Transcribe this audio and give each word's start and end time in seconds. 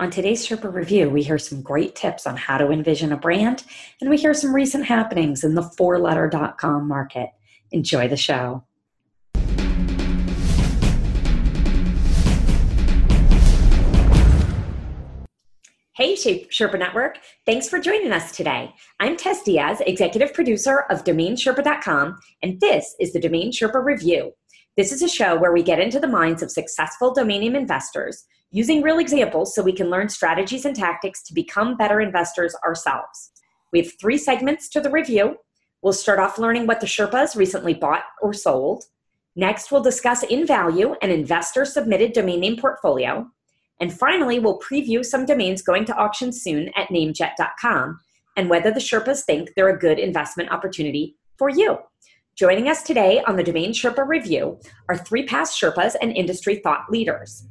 On 0.00 0.10
today's 0.10 0.46
Sherpa 0.46 0.72
Review, 0.72 1.10
we 1.10 1.22
hear 1.22 1.36
some 1.36 1.60
great 1.60 1.94
tips 1.94 2.26
on 2.26 2.34
how 2.34 2.56
to 2.56 2.70
envision 2.70 3.12
a 3.12 3.18
brand, 3.18 3.64
and 4.00 4.08
we 4.08 4.16
hear 4.16 4.32
some 4.32 4.54
recent 4.54 4.86
happenings 4.86 5.44
in 5.44 5.54
the 5.54 5.60
fourletter.com 5.60 6.88
market. 6.88 7.28
Enjoy 7.70 8.08
the 8.08 8.16
show. 8.16 8.64
Hey, 15.92 16.14
Sherpa 16.14 16.78
Network. 16.78 17.18
Thanks 17.44 17.68
for 17.68 17.78
joining 17.78 18.10
us 18.10 18.34
today. 18.34 18.72
I'm 19.00 19.18
Tess 19.18 19.42
Diaz, 19.42 19.82
executive 19.86 20.32
producer 20.32 20.86
of 20.88 21.04
DomainSherpa.com, 21.04 22.18
and 22.42 22.58
this 22.58 22.94
is 23.00 23.12
the 23.12 23.20
Domain 23.20 23.52
Sherpa 23.52 23.84
Review. 23.84 24.32
This 24.78 24.92
is 24.92 25.02
a 25.02 25.08
show 25.10 25.36
where 25.36 25.52
we 25.52 25.62
get 25.62 25.78
into 25.78 26.00
the 26.00 26.08
minds 26.08 26.42
of 26.42 26.50
successful 26.50 27.12
domain 27.12 27.42
name 27.42 27.54
investors 27.54 28.24
using 28.50 28.82
real 28.82 28.98
examples 28.98 29.54
so 29.54 29.62
we 29.62 29.72
can 29.72 29.90
learn 29.90 30.08
strategies 30.08 30.64
and 30.64 30.74
tactics 30.74 31.22
to 31.22 31.34
become 31.34 31.76
better 31.76 32.00
investors 32.00 32.54
ourselves. 32.64 33.30
We 33.72 33.80
have 33.80 33.92
three 34.00 34.18
segments 34.18 34.68
to 34.70 34.80
the 34.80 34.90
review. 34.90 35.36
We'll 35.82 35.92
start 35.92 36.18
off 36.18 36.38
learning 36.38 36.66
what 36.66 36.80
the 36.80 36.86
Sherpas 36.86 37.36
recently 37.36 37.74
bought 37.74 38.02
or 38.20 38.32
sold. 38.32 38.84
Next, 39.36 39.70
we'll 39.70 39.82
discuss 39.82 40.24
InValue, 40.24 40.96
an 41.00 41.10
investor 41.10 41.64
submitted 41.64 42.12
domain 42.12 42.40
name 42.40 42.56
portfolio. 42.56 43.30
And 43.80 43.92
finally, 43.92 44.38
we'll 44.38 44.58
preview 44.58 45.04
some 45.04 45.24
domains 45.24 45.62
going 45.62 45.84
to 45.86 45.96
auction 45.96 46.32
soon 46.32 46.70
at 46.76 46.88
namejet.com 46.88 48.00
and 48.36 48.50
whether 48.50 48.70
the 48.70 48.80
Sherpas 48.80 49.24
think 49.24 49.54
they're 49.54 49.74
a 49.74 49.78
good 49.78 49.98
investment 49.98 50.50
opportunity 50.50 51.16
for 51.38 51.48
you. 51.48 51.78
Joining 52.36 52.68
us 52.68 52.82
today 52.82 53.22
on 53.26 53.36
the 53.36 53.42
Domain 53.42 53.72
Sherpa 53.72 54.06
Review 54.06 54.58
are 54.88 54.96
three 54.96 55.24
past 55.24 55.60
Sherpas 55.60 55.94
and 56.00 56.12
industry 56.12 56.56
thought 56.56 56.90
leaders 56.90 57.44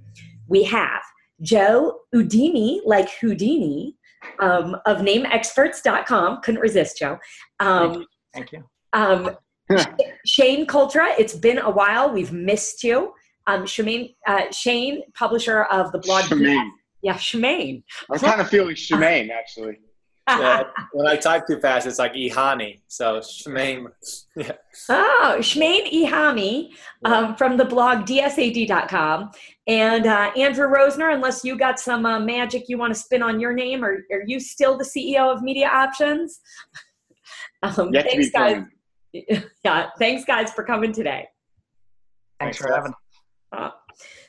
we 0.50 0.64
have 0.64 1.02
Joe 1.42 2.00
Udini, 2.14 2.80
like 2.86 3.10
Houdini, 3.22 3.96
um, 4.40 4.76
of 4.86 4.98
NameExperts.com. 4.98 6.42
Couldn't 6.42 6.62
resist, 6.62 6.98
Joe. 6.98 7.18
Um, 7.60 8.06
Thank 8.34 8.52
you. 8.52 8.64
Um, 8.94 9.38
Shane 10.26 10.66
Cultra, 10.66 11.08
it's 11.18 11.36
been 11.36 11.60
a 11.60 11.70
while. 11.70 12.12
We've 12.12 12.34
missed 12.34 12.84
you. 12.84 13.14
Um, 13.48 13.64
Shemaine, 13.64 14.16
uh, 14.28 14.52
Shane, 14.52 15.04
publisher 15.14 15.64
of 15.64 15.92
the 15.92 16.00
blog. 16.00 16.26
Shemaine. 16.26 16.70
Yeah, 17.02 17.16
Shemaine. 17.16 17.84
I'm 18.12 18.20
kind 18.20 18.42
of 18.42 18.50
feeling 18.50 18.76
Shemaine, 18.76 19.30
actually 19.30 19.78
yeah, 20.40 20.64
when 20.92 21.08
I 21.08 21.16
type 21.16 21.48
too 21.48 21.60
fast, 21.60 21.88
it's 21.88 21.98
like 21.98 22.14
Ihani. 22.14 22.82
So 22.88 23.20
Shmaim. 23.20 23.88
Yeah. 24.36 24.52
Oh, 24.90 25.38
Shmaim 25.40 25.92
Ihami 25.92 26.70
um, 27.04 27.36
from 27.36 27.58
the 27.58 27.66
blog 27.66 28.06
dsad.com. 28.06 29.32
And 29.70 30.08
uh, 30.08 30.32
Andrew 30.36 30.68
Rosener, 30.68 31.14
unless 31.14 31.46
you 31.46 31.56
got 31.56 31.80
some 31.80 32.04
uh, 32.04 32.20
magic 32.20 32.64
you 32.68 32.80
want 32.80 32.92
to 32.92 33.00
spin 33.00 33.22
on 33.22 33.40
your 33.40 33.54
name, 33.54 33.86
or 33.86 34.00
are 34.12 34.24
you 34.26 34.40
still 34.40 34.76
the 34.76 34.84
CEO 34.84 35.32
of 35.32 35.44
Media 35.44 35.68
Options? 35.68 36.40
um, 37.64 37.92
thanks, 37.92 38.32
guys. 38.32 38.64
yeah, 39.64 39.90
thanks, 40.00 40.26
guys, 40.26 40.52
for 40.52 40.64
coming 40.64 40.92
today. 40.92 41.28
Thanks, 42.40 42.58
thanks 42.58 42.58
for 42.58 42.74
having 42.74 42.92
us. 42.92 42.98
Uh, 43.52 43.70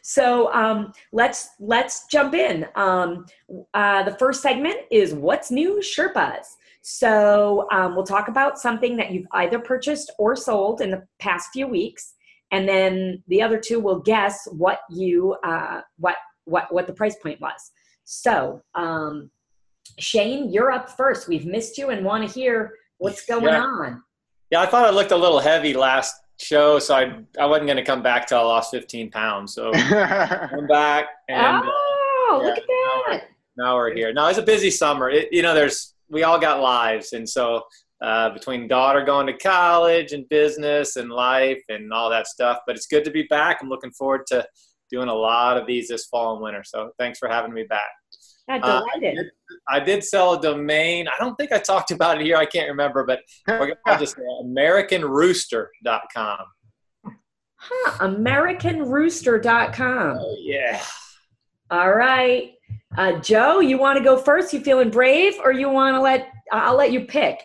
so 0.02 0.52
um, 0.52 0.92
let's 1.10 1.48
let's 1.58 2.06
jump 2.10 2.34
in. 2.34 2.66
Um, 2.74 3.24
uh, 3.72 4.02
the 4.02 4.16
first 4.18 4.42
segment 4.42 4.76
is 4.90 5.14
what's 5.14 5.50
new 5.50 5.80
Sherpas. 5.80 6.44
So 6.82 7.66
um, 7.72 7.94
we'll 7.94 8.04
talk 8.04 8.28
about 8.28 8.58
something 8.58 8.94
that 8.96 9.10
you've 9.10 9.26
either 9.32 9.58
purchased 9.58 10.12
or 10.18 10.36
sold 10.36 10.82
in 10.82 10.90
the 10.90 11.06
past 11.18 11.48
few 11.52 11.66
weeks, 11.66 12.14
and 12.52 12.68
then 12.68 13.22
the 13.28 13.42
other 13.42 13.58
two 13.58 13.80
will 13.80 14.00
guess 14.00 14.46
what 14.50 14.80
you 14.90 15.36
uh, 15.44 15.80
what 15.98 16.16
what 16.44 16.72
what 16.72 16.86
the 16.86 16.92
price 16.92 17.16
point 17.16 17.40
was. 17.40 17.70
So 18.04 18.62
um, 18.74 19.30
Shane, 19.98 20.52
you're 20.52 20.70
up 20.70 20.90
first. 20.96 21.28
We've 21.28 21.46
missed 21.46 21.78
you 21.78 21.90
and 21.90 22.04
want 22.04 22.26
to 22.26 22.32
hear 22.32 22.72
what's 22.98 23.24
going 23.24 23.44
yeah. 23.44 23.62
on. 23.62 24.02
Yeah, 24.50 24.62
I 24.62 24.66
thought 24.66 24.88
it 24.88 24.94
looked 24.94 25.12
a 25.12 25.16
little 25.16 25.38
heavy 25.38 25.74
last 25.74 26.14
show, 26.38 26.78
so 26.78 26.94
I 26.94 27.20
I 27.38 27.46
wasn't 27.46 27.66
going 27.66 27.76
to 27.76 27.84
come 27.84 28.02
back 28.02 28.26
till 28.26 28.38
I 28.38 28.42
lost 28.42 28.70
15 28.72 29.10
pounds. 29.10 29.54
So 29.54 29.72
I'm 29.74 30.66
back. 30.66 31.06
And, 31.28 31.62
oh, 31.64 32.30
uh, 32.32 32.42
yeah, 32.42 32.48
look 32.48 32.58
at 32.58 32.64
that! 32.66 32.68
Now 32.68 33.02
we're, 33.06 33.22
now 33.56 33.76
we're, 33.76 33.94
here. 33.94 34.12
Now 34.12 34.28
it's 34.28 34.38
a 34.38 34.42
busy 34.42 34.70
summer. 34.70 35.10
It, 35.10 35.28
you 35.32 35.42
know, 35.42 35.54
there's 35.54 35.94
we 36.08 36.24
all 36.24 36.38
got 36.38 36.60
lives, 36.60 37.12
and 37.12 37.28
so 37.28 37.62
uh, 38.02 38.30
between 38.30 38.66
daughter 38.66 39.04
going 39.04 39.26
to 39.26 39.36
college 39.36 40.12
and 40.12 40.26
business 40.28 40.96
and 40.96 41.10
life 41.10 41.62
and 41.68 41.92
all 41.92 42.10
that 42.10 42.26
stuff. 42.26 42.58
But 42.66 42.76
it's 42.76 42.86
good 42.86 43.04
to 43.04 43.10
be 43.10 43.24
back. 43.24 43.58
I'm 43.60 43.68
looking 43.68 43.92
forward 43.92 44.26
to 44.28 44.46
doing 44.90 45.08
a 45.08 45.14
lot 45.14 45.56
of 45.56 45.66
these 45.66 45.88
this 45.88 46.06
fall 46.06 46.34
and 46.34 46.42
winter. 46.42 46.62
So 46.64 46.92
thanks 46.98 47.18
for 47.18 47.28
having 47.28 47.52
me 47.52 47.64
back. 47.64 47.88
Yeah, 48.48 48.58
delighted. 48.58 48.82
Uh, 48.82 48.84
I, 48.94 49.00
did, 49.00 49.26
I, 49.68 49.80
did, 49.80 50.04
sell 50.04 50.34
a 50.34 50.40
domain. 50.40 51.08
I 51.08 51.22
don't 51.22 51.36
think 51.36 51.52
I 51.52 51.58
talked 51.58 51.90
about 51.92 52.20
it 52.20 52.24
here. 52.24 52.36
I 52.36 52.46
can't 52.46 52.68
remember, 52.68 53.04
but 53.04 53.20
I'll 53.86 53.98
just 53.98 54.16
say 54.16 54.22
AmericanRooster.com. 54.42 56.38
Huh, 57.56 58.08
AmericanRooster.com. 58.08 60.18
Oh, 60.18 60.36
yeah. 60.40 60.82
All 61.70 61.92
right. 61.92 62.54
Uh, 62.96 63.20
Joe, 63.20 63.60
you 63.60 63.78
want 63.78 63.98
to 63.98 64.04
go 64.04 64.16
first? 64.16 64.52
You 64.52 64.60
feeling 64.60 64.90
brave 64.90 65.34
or 65.44 65.52
you 65.52 65.68
want 65.68 65.94
to 65.94 66.00
let, 66.00 66.32
I'll 66.50 66.76
let 66.76 66.90
you 66.90 67.02
pick. 67.02 67.40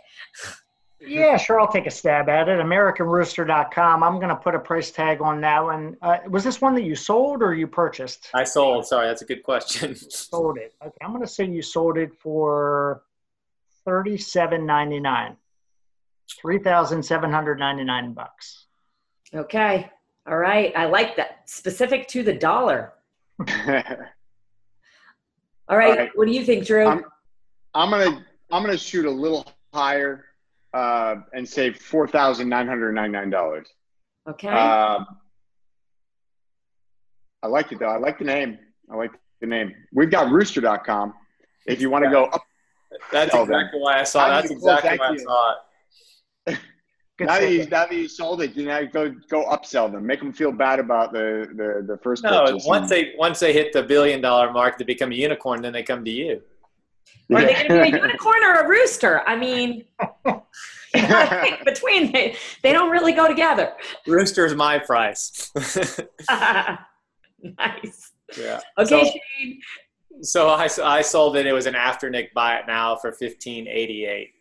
Yeah, 1.07 1.37
sure. 1.37 1.59
I'll 1.59 1.71
take 1.71 1.85
a 1.87 1.91
stab 1.91 2.29
at 2.29 2.49
it. 2.49 2.59
AmericanRooster.com. 2.59 4.03
I'm 4.03 4.15
going 4.15 4.29
to 4.29 4.35
put 4.35 4.55
a 4.55 4.59
price 4.59 4.91
tag 4.91 5.21
on 5.21 5.41
that 5.41 5.63
one. 5.63 5.95
Uh, 6.01 6.17
was 6.29 6.43
this 6.43 6.61
one 6.61 6.75
that 6.75 6.83
you 6.83 6.95
sold 6.95 7.41
or 7.41 7.53
you 7.53 7.67
purchased? 7.67 8.29
I 8.33 8.43
sold. 8.43 8.85
Sorry, 8.85 9.07
that's 9.07 9.21
a 9.21 9.25
good 9.25 9.43
question. 9.43 9.95
sold 10.09 10.57
it. 10.57 10.73
Okay, 10.81 10.97
I'm 11.01 11.11
going 11.11 11.21
to 11.21 11.27
say 11.27 11.45
you 11.45 11.61
sold 11.61 11.97
it 11.97 12.13
for 12.13 13.03
thirty-seven 13.85 14.65
ninety-nine. 14.65 15.37
Three 16.41 16.59
thousand 16.59 17.03
seven 17.03 17.31
hundred 17.31 17.59
ninety-nine 17.59 18.13
bucks. 18.13 18.65
Okay. 19.33 19.89
All 20.27 20.37
right. 20.37 20.73
I 20.75 20.85
like 20.85 21.15
that. 21.17 21.49
Specific 21.49 22.07
to 22.09 22.23
the 22.23 22.33
dollar. 22.33 22.93
All 23.39 23.45
right. 23.47 24.07
All 25.67 25.77
right. 25.77 26.09
What 26.15 26.25
do 26.25 26.31
you 26.33 26.43
think, 26.43 26.65
Drew? 26.65 26.85
I'm, 26.85 27.05
I'm 27.73 27.89
gonna 27.89 28.25
I'm 28.51 28.63
gonna 28.63 28.77
shoot 28.77 29.05
a 29.05 29.11
little 29.11 29.45
higher 29.73 30.25
uh, 30.75 31.21
and 31.33 31.47
save 31.47 31.77
four 31.77 32.05
thousand 32.05 32.49
nine 32.49 32.67
hundred 32.67 32.91
ninety 32.93 33.13
nine 33.13 33.29
dollars. 33.29 33.67
Okay. 34.27 34.49
Um, 34.49 35.05
I 37.41 37.47
like 37.47 37.71
it 37.71 37.79
though. 37.79 37.87
I 37.87 37.97
like 37.97 38.19
the 38.19 38.25
name. 38.25 38.59
I 38.91 38.95
like 38.95 39.11
the 39.39 39.47
name. 39.47 39.73
We've 39.93 40.11
got 40.11 40.29
Rooster.com. 40.29 41.13
If 41.65 41.79
you 41.79 41.89
want 41.89 42.03
to 42.03 42.11
go 42.11 42.25
up, 42.25 42.43
that's 43.11 43.33
exactly 43.33 43.79
why 43.79 44.01
I 44.01 44.03
saw. 44.03 44.27
That's 44.27 44.51
exactly 44.51 44.97
why 44.97 45.07
I 45.07 45.17
saw 45.17 45.53
it. 46.47 46.59
now 47.21 47.39
that, 47.39 47.51
you, 47.51 47.65
now 47.67 47.85
that 47.85 47.93
you 47.93 48.07
sold 48.09 48.41
it, 48.41 48.55
you 48.55 48.65
know, 48.65 48.85
go 48.85 49.15
go 49.29 49.45
upsell 49.45 49.89
them, 49.89 50.05
make 50.05 50.19
them 50.19 50.33
feel 50.33 50.51
bad 50.51 50.79
about 50.79 51.13
the 51.13 51.47
the, 51.55 51.85
the 51.87 51.97
first. 51.99 52.23
No, 52.23 52.57
once 52.65 52.89
they 52.89 53.13
once 53.17 53.39
they 53.39 53.53
hit 53.53 53.71
the 53.71 53.81
billion 53.81 54.19
dollar 54.19 54.51
mark, 54.51 54.77
they 54.77 54.83
become 54.83 55.13
a 55.13 55.15
unicorn. 55.15 55.61
Then 55.61 55.71
they 55.71 55.83
come 55.83 56.03
to 56.03 56.11
you. 56.11 56.41
Are 57.33 57.41
they 57.41 57.53
going 57.53 57.67
to 57.67 57.91
be 57.91 57.97
a 57.97 58.01
unicorn 58.01 58.43
or 58.43 58.61
a 58.61 58.67
rooster? 58.67 59.21
I 59.25 59.35
mean, 59.35 59.85
between 61.65 62.11
they, 62.11 62.35
they 62.63 62.73
don't 62.73 62.89
really 62.89 63.13
go 63.13 63.27
together. 63.27 63.73
Rooster 64.07 64.45
is 64.45 64.55
my 64.55 64.79
price. 64.79 65.51
nice. 67.41 68.11
Yeah. 68.37 68.59
Okay, 68.77 68.85
so, 68.87 69.03
Shane. 69.03 69.59
So 70.21 70.49
I, 70.49 70.69
I 70.83 71.01
sold 71.01 71.35
it. 71.35 71.45
It 71.45 71.53
was 71.53 71.65
an 71.65 71.73
Afternic 71.73 72.33
buy 72.33 72.57
it 72.57 72.65
now 72.67 72.95
for 72.95 73.11
fifteen 73.11 73.67
eighty 73.67 74.05
eight. 74.05 74.31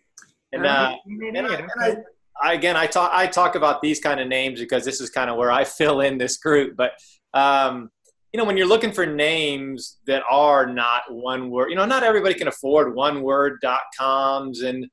And, 0.53 0.65
uh, 0.65 0.94
and, 1.04 1.37
I, 1.37 1.54
and 1.54 1.70
I, 1.81 1.97
I, 2.41 2.53
again, 2.53 2.76
I 2.76 2.86
talk 2.86 3.10
I 3.12 3.26
talk 3.26 3.54
about 3.56 3.82
these 3.82 4.00
kind 4.00 4.21
of 4.21 4.28
names 4.28 4.60
because 4.60 4.84
this 4.84 5.00
is 5.00 5.10
kind 5.10 5.31
of 5.31 5.36
where 5.36 5.50
I 5.50 5.65
fill 5.65 6.00
in 6.00 6.19
this 6.19 6.36
group. 6.36 6.76
But 6.76 6.92
um, 7.32 7.91
you 8.32 8.38
know, 8.38 8.44
when 8.44 8.56
you're 8.56 8.66
looking 8.66 8.92
for 8.92 9.06
names 9.06 9.98
that 10.06 10.22
are 10.28 10.66
not 10.66 11.03
one 11.09 11.50
word, 11.50 11.71
you 11.71 11.77
know, 11.77 11.86
not 11.86 12.03
everybody 12.03 12.34
can 12.34 12.48
afford 12.48 12.95
one 12.95 13.22
word 13.22 13.59
dot 13.62 13.83
coms 13.97 14.62
and 14.62 14.86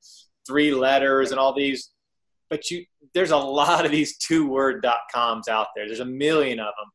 three 0.46 0.74
letters 0.74 1.30
and 1.30 1.40
all 1.40 1.54
these, 1.54 1.90
but 2.50 2.70
you, 2.70 2.84
there's 3.14 3.30
a 3.30 3.36
lot 3.36 3.84
of 3.84 3.90
these 3.90 4.16
two 4.18 4.46
word 4.48 4.82
dot 4.82 5.00
coms 5.12 5.48
out 5.48 5.68
there. 5.74 5.86
There's 5.86 6.00
a 6.00 6.04
million 6.04 6.60
of 6.60 6.72
them. 6.78 6.90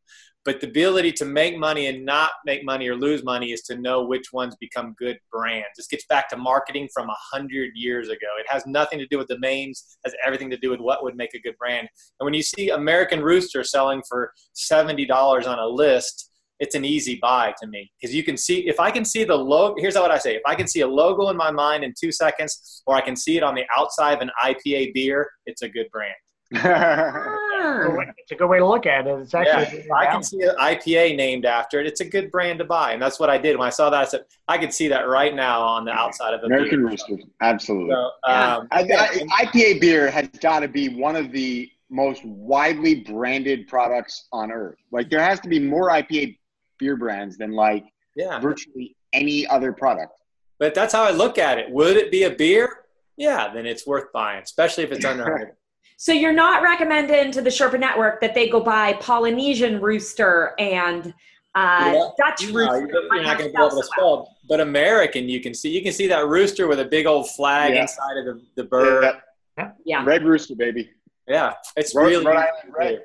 But 0.47 0.61
the 0.61 0.67
ability 0.67 1.11
to 1.13 1.25
make 1.25 1.57
money 1.57 1.87
and 1.87 2.05
not 2.05 2.31
make 2.45 2.63
money 2.63 2.87
or 2.87 2.95
lose 2.95 3.21
money 3.21 3.51
is 3.51 3.63
to 3.63 3.75
know 3.75 4.05
which 4.05 4.31
ones 4.31 4.55
become 4.61 4.95
good 4.97 5.19
brands. 5.29 5.67
This 5.75 5.87
gets 5.87 6.05
back 6.05 6.29
to 6.29 6.37
marketing 6.37 6.87
from 6.93 7.09
a 7.09 7.15
hundred 7.33 7.71
years 7.75 8.07
ago. 8.07 8.27
It 8.39 8.45
has 8.47 8.65
nothing 8.65 8.97
to 8.99 9.07
do 9.07 9.17
with 9.17 9.27
domains, 9.27 9.97
has 10.05 10.15
everything 10.25 10.49
to 10.51 10.57
do 10.57 10.69
with 10.69 10.79
what 10.79 11.03
would 11.03 11.17
make 11.17 11.33
a 11.33 11.41
good 11.41 11.57
brand. 11.57 11.89
And 12.19 12.25
when 12.25 12.33
you 12.33 12.43
see 12.43 12.69
American 12.69 13.21
Rooster 13.21 13.65
selling 13.65 14.01
for 14.07 14.31
$70 14.55 15.09
on 15.45 15.59
a 15.59 15.67
list, 15.67 16.31
it's 16.59 16.75
an 16.75 16.83
easy 16.85 17.19
buy 17.21 17.53
to 17.61 17.67
me 17.67 17.91
because 17.99 18.15
you 18.15 18.23
can 18.23 18.37
see 18.37 18.67
if 18.67 18.79
I 18.79 18.89
can 18.91 19.05
see 19.05 19.23
the 19.23 19.35
logo. 19.35 19.75
Here's 19.77 19.95
what 19.95 20.11
I 20.11 20.17
say: 20.17 20.35
if 20.35 20.41
I 20.45 20.55
can 20.55 20.67
see 20.67 20.81
a 20.81 20.87
logo 20.87 21.29
in 21.29 21.37
my 21.37 21.51
mind 21.51 21.83
in 21.83 21.93
two 21.99 22.11
seconds, 22.11 22.81
or 22.87 22.95
I 22.95 23.01
can 23.01 23.15
see 23.15 23.37
it 23.37 23.43
on 23.43 23.55
the 23.55 23.63
outside 23.75 24.13
of 24.13 24.21
an 24.21 24.31
IPA 24.43 24.93
beer, 24.93 25.29
it's 25.45 25.61
a 25.61 25.69
good 25.69 25.87
brand. 25.91 26.15
It's 26.51 28.31
a 28.31 28.35
good 28.35 28.47
way 28.47 28.59
to 28.59 28.67
look 28.67 28.85
at 28.85 29.07
it. 29.07 29.19
It's 29.19 29.33
actually. 29.33 29.83
Yeah, 29.87 29.95
I 29.95 30.05
can 30.07 30.23
see 30.23 30.41
an 30.41 30.55
IPA 30.59 31.15
named 31.15 31.45
after 31.45 31.79
it. 31.79 31.87
It's 31.87 32.01
a 32.01 32.05
good 32.05 32.31
brand 32.31 32.59
to 32.59 32.65
buy, 32.65 32.93
and 32.93 33.01
that's 33.01 33.19
what 33.19 33.29
I 33.29 33.37
did 33.37 33.57
when 33.57 33.67
I 33.67 33.69
saw 33.69 33.89
that. 33.89 34.01
I 34.01 34.05
said 34.05 34.21
I 34.47 34.57
could 34.57 34.73
see 34.73 34.87
that 34.87 35.07
right 35.07 35.33
now 35.35 35.61
on 35.61 35.85
the 35.85 35.91
outside 35.91 36.33
of 36.33 36.41
a 36.43 36.45
American 36.45 36.79
beer. 36.79 36.89
Rooster, 36.89 37.17
absolutely. 37.41 37.93
So, 37.93 38.11
Yeah. 38.27 38.55
um, 38.57 38.67
I, 38.71 38.81
I, 38.81 39.45
IPA 39.45 39.81
beer 39.81 40.09
has 40.09 40.27
got 40.41 40.61
to 40.61 40.67
be 40.67 40.89
one 40.89 41.15
of 41.15 41.31
the 41.31 41.69
most 41.89 42.23
widely 42.25 42.95
branded 42.95 43.67
products 43.67 44.27
on 44.31 44.51
earth. 44.51 44.77
Like 44.91 45.09
there 45.09 45.21
has 45.21 45.39
to 45.41 45.49
be 45.49 45.59
more 45.59 45.89
IPA 45.89 46.37
beer 46.79 46.95
brands 46.95 47.37
than 47.37 47.51
like 47.51 47.85
yeah, 48.15 48.39
virtually 48.39 48.95
any 49.13 49.45
other 49.47 49.71
product. 49.73 50.13
but 50.59 50.73
that's 50.73 50.93
how 50.93 51.03
I 51.03 51.11
look 51.11 51.37
at 51.37 51.57
it. 51.59 51.69
Would 51.71 51.97
it 51.97 52.11
be 52.11 52.23
a 52.23 52.29
beer? 52.31 52.79
Yeah, 53.15 53.51
then 53.53 53.65
it's 53.65 53.85
worth 53.87 54.11
buying, 54.13 54.43
especially 54.43 54.83
if 54.83 54.91
it's 54.91 55.05
under. 55.05 55.23
100. 55.23 55.51
So 55.99 56.11
you're 56.11 56.31
not 56.31 56.61
recommending 56.61 57.31
to 57.31 57.41
the 57.41 57.49
Sherpa 57.49 57.79
Network 57.79 58.21
that 58.21 58.35
they 58.35 58.47
go 58.49 58.59
buy 58.59 58.93
Polynesian 58.93 59.81
Rooster 59.81 60.53
and 60.59 61.07
uh, 61.55 61.91
Yeah. 61.91 62.09
Dutch 62.19 62.47
No, 62.51 62.53
Rooster. 62.53 62.87
you're 62.87 63.15
not 63.15 63.23
not 63.23 63.37
going 63.39 63.51
to 63.51 63.57
be 63.57 63.63
able 63.63 63.69
to 63.69 63.75
so 63.77 63.81
well. 63.97 64.25
spell, 64.25 64.37
but 64.47 64.59
American, 64.59 65.27
you 65.27 65.41
can 65.41 65.55
see. 65.55 65.69
You 65.71 65.81
can 65.81 65.91
see 65.93 66.05
that 66.05 66.27
rooster 66.27 66.67
with 66.67 66.79
a 66.81 66.85
big 66.85 67.07
old 67.07 67.27
flag 67.31 67.73
Yeah. 67.73 67.81
inside 67.81 68.17
of 68.17 68.25
the, 68.25 68.41
the 68.57 68.63
bird. 68.65 69.15
Yeah. 69.57 69.71
Yeah. 69.85 70.03
Red 70.05 70.23
Rooster, 70.23 70.53
baby. 70.55 70.91
Yeah, 71.27 71.53
it's 71.75 71.95
Rhode- 71.95 72.05
really 72.09 72.25
Rhode 72.27 72.35
Island 72.35 72.53
to 72.65 72.71
red. 72.77 73.01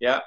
Yeah. 0.00 0.20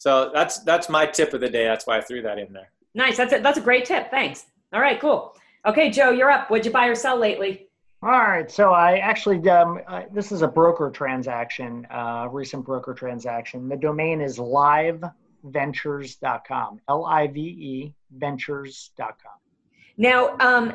So 0.00 0.30
that's 0.32 0.60
that's 0.60 0.88
my 0.88 1.04
tip 1.04 1.34
of 1.34 1.42
the 1.42 1.50
day. 1.50 1.64
That's 1.64 1.86
why 1.86 1.98
I 1.98 2.00
threw 2.00 2.22
that 2.22 2.38
in 2.38 2.54
there. 2.54 2.70
Nice. 2.94 3.18
That's 3.18 3.34
a, 3.34 3.40
that's 3.40 3.58
a 3.58 3.60
great 3.60 3.84
tip. 3.84 4.10
Thanks. 4.10 4.46
All 4.72 4.80
right, 4.80 4.98
cool. 4.98 5.36
Okay, 5.66 5.90
Joe, 5.90 6.08
you're 6.10 6.30
up. 6.30 6.50
What'd 6.50 6.64
you 6.64 6.72
buy 6.72 6.86
or 6.86 6.94
sell 6.94 7.18
lately? 7.18 7.68
All 8.02 8.08
right, 8.10 8.50
so 8.50 8.72
I 8.72 8.96
actually 8.96 9.46
um, 9.50 9.78
uh, 9.86 10.04
this 10.10 10.32
is 10.32 10.40
a 10.40 10.48
broker 10.48 10.90
transaction, 10.90 11.86
uh, 11.90 12.28
recent 12.30 12.64
broker 12.64 12.94
transaction. 12.94 13.68
The 13.68 13.76
domain 13.76 14.22
is 14.22 14.38
liveventures.com, 14.38 16.80
L-I-V-E 16.88 17.94
ventures.com. 18.16 19.32
Now, 19.98 20.34
um, 20.40 20.72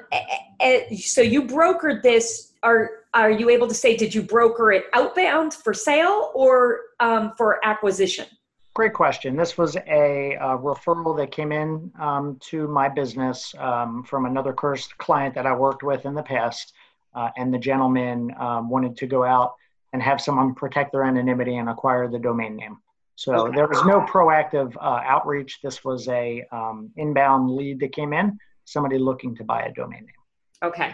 so 0.96 1.22
you 1.22 1.42
brokered 1.42 2.04
this. 2.04 2.54
Are 2.62 3.06
are 3.16 3.32
you 3.32 3.50
able 3.50 3.68
to 3.68 3.74
say 3.74 3.98
did 3.98 4.14
you 4.14 4.22
broker 4.22 4.72
it 4.72 4.86
outbound 4.94 5.56
for 5.56 5.74
sale 5.74 6.32
or 6.36 6.82
um, 7.00 7.34
for 7.36 7.60
acquisition? 7.66 8.28
Great 8.76 8.94
question. 8.94 9.36
This 9.38 9.58
was 9.58 9.78
a, 9.88 10.36
uh 10.36 10.58
referral 10.58 11.18
that 11.18 11.32
came 11.32 11.54
in 11.54 11.90
um, 11.98 12.38
to 12.50 12.68
my 12.68 12.90
business 12.90 13.56
um, 13.58 14.04
from 14.04 14.26
another 14.26 14.52
cursed 14.52 14.98
client 14.98 15.34
that 15.36 15.46
I 15.46 15.56
worked 15.56 15.82
with 15.82 16.06
in 16.06 16.14
the 16.14 16.22
past. 16.22 16.74
Uh, 17.16 17.30
and 17.38 17.54
the 17.54 17.58
gentleman 17.58 18.36
um, 18.38 18.70
wanted 18.70 18.98
to 18.98 19.08
go 19.08 19.24
out 19.24 19.54
and 19.94 20.04
have 20.04 20.20
someone 20.20 20.54
protect 20.54 20.92
their 20.92 21.06
anonymity 21.06 21.56
and 21.56 21.70
acquire 21.70 22.10
the 22.10 22.20
domain 22.20 22.58
name. 22.58 22.78
So 23.16 23.50
there 23.56 23.68
was 23.68 23.82
no 23.86 24.02
proactive 24.02 24.76
uh, 24.76 25.00
outreach. 25.06 25.62
This 25.64 25.86
was 25.86 26.10
a 26.10 26.44
um, 26.52 26.92
inbound 26.98 27.50
lead 27.50 27.80
that 27.80 27.94
came 27.94 28.12
in, 28.12 28.38
somebody 28.66 28.98
looking 28.98 29.34
to 29.38 29.46
buy 29.46 29.62
a 29.62 29.72
domain 29.72 30.02
name. 30.02 30.10
Okay. 30.62 30.94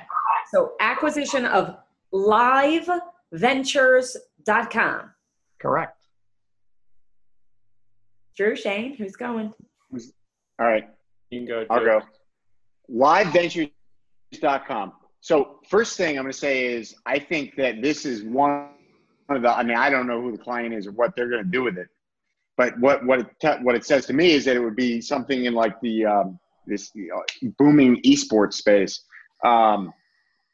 So 0.52 0.74
acquisition 0.80 1.46
of 1.46 1.78
liveventures.com. 2.14 5.12
Correct. 5.60 6.01
Drew 8.38 8.56
Shane, 8.56 8.96
who's 8.96 9.16
going? 9.16 9.54
All 10.60 10.68
right, 10.68 10.88
You 11.30 11.40
can 11.40 11.48
go. 11.48 11.66
I'll 11.70 11.80
Drew. 11.80 12.00
go. 12.00 12.02
Liveventures.com. 12.92 14.94
So 15.22 15.60
first 15.70 15.98
thing 15.98 16.18
I'm 16.18 16.24
going 16.24 16.32
to 16.32 16.38
say 16.38 16.74
is 16.74 16.96
I 17.06 17.20
think 17.20 17.56
that 17.58 17.82
this 17.82 18.06
is 18.06 18.24
one 18.24 18.70
of 19.30 19.42
the. 19.42 19.50
I 19.50 19.64
mean, 19.64 19.78
I 19.78 19.90
don't 19.90 20.08
know 20.08 20.22
who 20.22 20.32
the 20.32 20.38
client 20.38 20.74
is 20.74 20.88
or 20.88 20.92
what 20.92 21.16
they're 21.16 21.30
going 21.30 21.44
to 21.44 21.50
do 21.50 21.64
with 21.64 21.78
it, 21.78 21.88
but 22.58 22.78
what 22.80 23.06
what 23.06 23.20
it 23.20 23.28
te- 23.42 23.64
what 23.64 23.76
it 23.76 23.86
says 23.86 24.06
to 24.08 24.14
me 24.14 24.32
is 24.32 24.46
that 24.46 24.56
it 24.56 24.60
would 24.60 24.76
be 24.76 25.02
something 25.02 25.46
in 25.46 25.54
like 25.54 25.80
the 25.82 26.06
um, 26.06 26.40
this 26.66 26.92
you 26.96 27.10
know, 27.10 27.24
booming 27.58 28.02
esports 28.04 28.54
space, 28.54 29.04
um, 29.44 29.94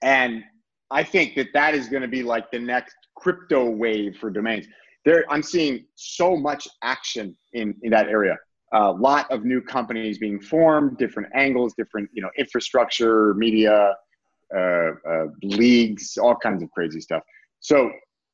and 0.02 0.44
I 0.92 1.04
think 1.04 1.36
that 1.36 1.48
that 1.54 1.76
is 1.76 1.90
going 1.90 2.02
to 2.02 2.08
be 2.08 2.24
like 2.24 2.50
the 2.52 2.60
next 2.60 2.96
crypto 3.16 3.70
wave 3.70 4.18
for 4.18 4.30
domains. 4.30 4.68
There, 5.08 5.24
I'm 5.30 5.44
seeing 5.44 5.86
so 5.96 6.36
much 6.36 6.68
action 6.84 7.36
in 7.54 7.76
in 7.84 7.92
that 7.92 8.08
area 8.08 8.38
a 8.74 8.92
lot 8.92 9.30
of 9.32 9.46
new 9.46 9.62
companies 9.62 10.18
being 10.18 10.40
formed, 10.40 10.98
different 10.98 11.30
angles, 11.34 11.74
different 11.78 12.10
you 12.14 12.22
know 12.22 12.30
infrastructure, 12.38 13.34
media, 13.36 13.96
uh, 14.56 14.60
uh, 15.10 15.26
leagues, 15.42 16.18
all 16.18 16.36
kinds 16.36 16.62
of 16.64 16.72
crazy 16.72 17.00
stuff. 17.00 17.24
So 17.60 17.92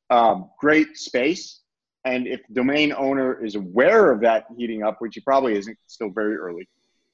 um, 0.10 0.50
great 0.60 0.98
space, 0.98 1.62
and 2.06 2.28
if 2.28 2.42
domain 2.54 2.94
owner 2.98 3.44
is 3.44 3.56
aware 3.56 4.12
of 4.12 4.20
that 4.22 4.46
heating 4.58 4.84
up, 4.84 4.98
which 5.00 5.16
he 5.16 5.22
probably 5.22 5.56
isn't, 5.58 5.78
still 5.88 6.10
very 6.10 6.36
early, 6.36 6.68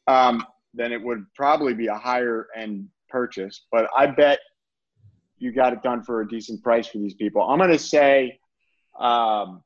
um, 0.08 0.46
then 0.74 0.92
it 0.92 1.02
would 1.02 1.26
probably 1.36 1.74
be 1.74 1.88
a 1.88 1.96
higher 1.96 2.48
end 2.56 2.88
purchase. 3.10 3.66
But 3.72 3.90
I 3.98 4.08
bet 4.08 4.40
you 5.38 5.52
got 5.52 5.74
it 5.74 5.82
done 5.82 6.04
for 6.04 6.22
a 6.22 6.28
decent 6.28 6.64
price 6.64 6.88
for 6.88 7.00
these 7.00 7.16
people. 7.16 7.42
I'm 7.42 7.58
going 7.58 7.72
to 7.72 7.80
say. 7.80 8.39
Um, 9.00 9.64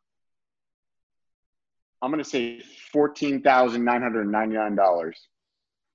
I'm 2.01 2.12
going 2.12 2.24
to 2.24 2.30
say 2.30 2.62
fourteen 2.91 3.41
thousand 3.41 3.83
nine 3.83 4.01
hundred 4.01 4.30
ninety 4.30 4.56
nine 4.56 4.75
dollars. 4.75 5.18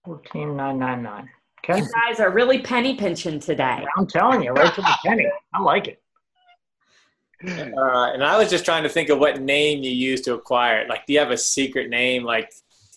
14999. 0.05 1.29
Okay. 1.65 1.81
You 1.81 1.89
guys 1.93 2.21
are 2.21 2.31
really 2.31 2.61
penny 2.61 2.95
pinching 2.95 3.41
today. 3.41 3.85
I'm 3.97 4.07
telling 4.07 4.43
you, 4.43 4.53
right 4.53 4.75
to 4.75 4.81
the 4.81 4.99
penny. 5.05 5.27
I 5.53 5.61
like 5.61 5.89
it. 5.89 6.03
Uh, 7.47 8.13
and 8.13 8.25
I 8.25 8.37
was 8.37 8.51
just 8.51 8.65
trying 8.65 8.83
to 8.83 8.89
think 8.89 9.11
of 9.11 9.19
what 9.19 9.41
name 9.41 9.83
you 9.83 9.91
use 9.91 10.23
to 10.23 10.35
acquire 10.35 10.81
it. 10.81 10.89
Like, 10.89 11.07
do 11.07 11.13
you 11.13 11.21
have 11.21 11.31
a 11.31 11.37
secret 11.37 11.89
name 11.89 12.25
like 12.25 12.51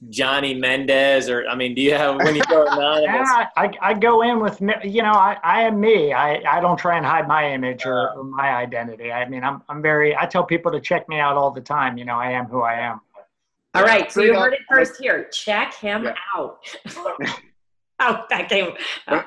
Johnny 0.10 0.54
Mendez, 0.56 1.30
or 1.30 1.46
I 1.48 1.56
mean, 1.56 1.76
do 1.76 1.82
you 1.82 1.94
have 1.94 2.16
when 2.16 2.36
you 2.36 2.42
go 2.50 2.66
anonymous? 2.66 3.30
Yeah, 3.38 3.48
I, 3.56 3.72
I 3.82 3.94
go 3.94 4.24
in 4.24 4.40
with 4.40 4.60
me- 4.60 4.74
you 4.84 5.04
know 5.04 5.12
I, 5.12 5.38
I 5.44 5.62
am 5.64 5.80
me. 5.80 6.12
I, 6.12 6.42
I 6.50 6.60
don't 6.60 6.78
try 6.78 6.98
and 6.98 7.06
hide 7.06 7.28
my 7.28 7.52
image 7.54 7.86
or, 7.86 8.10
or 8.18 8.24
my 8.24 8.50
identity. 8.50 9.12
I 9.12 9.30
mean 9.30 9.44
I'm 9.44 9.62
I'm 9.70 9.82
very 9.82 10.16
I 10.18 10.26
tell 10.26 10.44
people 10.44 10.72
to 10.72 10.80
check 10.82 11.08
me 11.08 11.20
out 11.20 11.38
all 11.38 11.52
the 11.52 11.62
time. 11.62 11.98
You 12.00 12.06
know 12.06 12.16
I 12.16 12.32
am 12.32 12.46
who 12.46 12.62
I 12.62 12.80
am. 12.80 13.00
All 13.74 13.84
right, 13.84 14.12
so 14.12 14.22
you 14.22 14.34
heard 14.34 14.54
it 14.54 14.60
first 14.70 15.00
here. 15.00 15.30
Check 15.32 15.74
him 15.76 16.04
Yeah. 16.04 16.14
out. 16.36 16.58
oh, 18.00 18.26
that 18.30 18.50
came. 18.50 18.74
I, 19.08 19.24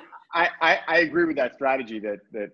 I, 0.61 0.81
I 0.89 0.99
agree 0.99 1.25
with 1.25 1.37
that 1.37 1.55
strategy 1.55 2.01
that 2.01 2.19
that 2.33 2.51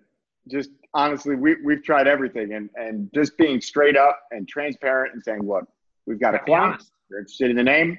just 0.49 0.69
honestly 0.93 1.35
we, 1.35 1.55
we've 1.65 1.83
tried 1.83 2.07
everything 2.07 2.53
and, 2.53 2.69
and 2.75 3.09
just 3.15 3.35
being 3.37 3.59
straight 3.59 3.97
up 3.97 4.19
and 4.31 4.47
transparent 4.47 5.13
and 5.15 5.23
saying 5.23 5.41
look 5.47 5.65
we've 6.05 6.19
got 6.19 6.35
a 6.35 6.39
Be 6.39 6.45
client 6.45 6.73
honest. 6.75 6.91
you're 7.09 7.19
interested 7.19 7.49
in 7.49 7.55
the 7.55 7.63
name 7.63 7.97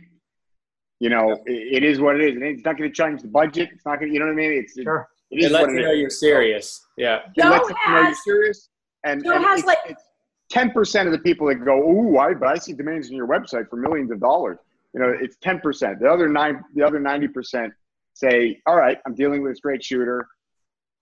you 1.05 1.11
know 1.15 1.27
it, 1.47 1.61
it 1.79 1.83
is 1.91 1.97
what 2.05 2.15
it 2.19 2.23
is 2.29 2.35
and 2.37 2.45
it's 2.45 2.65
not 2.65 2.75
going 2.79 2.89
to 2.89 2.95
change 3.03 3.19
the 3.23 3.29
budget 3.41 3.69
it's 3.75 3.85
not 3.85 3.99
going 3.99 4.09
to 4.11 4.15
you 4.15 4.21
know 4.21 4.27
what 4.27 4.33
I 4.33 4.43
mean 4.45 4.53
it's 4.53 4.77
it, 4.79 4.85
Sure. 4.85 5.09
it 5.31 5.37
It 5.37 5.45
is 5.47 5.53
what 5.53 5.63
lets 5.63 5.73
it 5.73 5.77
you 5.77 5.83
know 5.87 5.93
is. 5.93 6.01
you're 6.01 6.11
serious. 6.29 6.67
Yeah. 6.97 7.17
It 7.37 7.41
Joe 7.43 7.49
lets 7.51 7.69
you 7.69 7.75
know 7.75 7.95
you're 7.97 8.05
has- 8.05 8.25
serious 8.25 8.59
and, 9.05 9.25
Joe 9.25 9.33
and 9.37 9.45
has, 9.45 9.59
it's, 9.61 9.67
like- 9.67 9.79
it's 9.93 10.05
10% 10.53 11.07
of 11.07 11.13
the 11.13 11.19
people 11.29 11.47
that 11.49 11.57
go 11.57 11.77
ooh 11.91 12.19
I 12.19 12.35
but 12.35 12.49
I 12.55 12.57
see 12.65 12.73
domains 12.75 13.09
on 13.11 13.17
your 13.17 13.27
website 13.35 13.69
for 13.71 13.77
millions 13.77 14.11
of 14.11 14.21
dollars 14.21 14.59
you 14.95 15.01
know 15.01 15.09
it's 15.25 15.37
10% 15.39 15.99
the 15.99 16.09
other 16.15 16.29
nine 16.29 16.63
the 16.75 16.83
other 16.89 17.01
90% 17.01 17.71
say 18.15 18.61
all 18.67 18.77
right 18.77 18.99
I'm 19.07 19.15
dealing 19.15 19.43
with 19.43 19.53
a 19.53 19.57
straight 19.57 19.83
shooter 19.83 20.27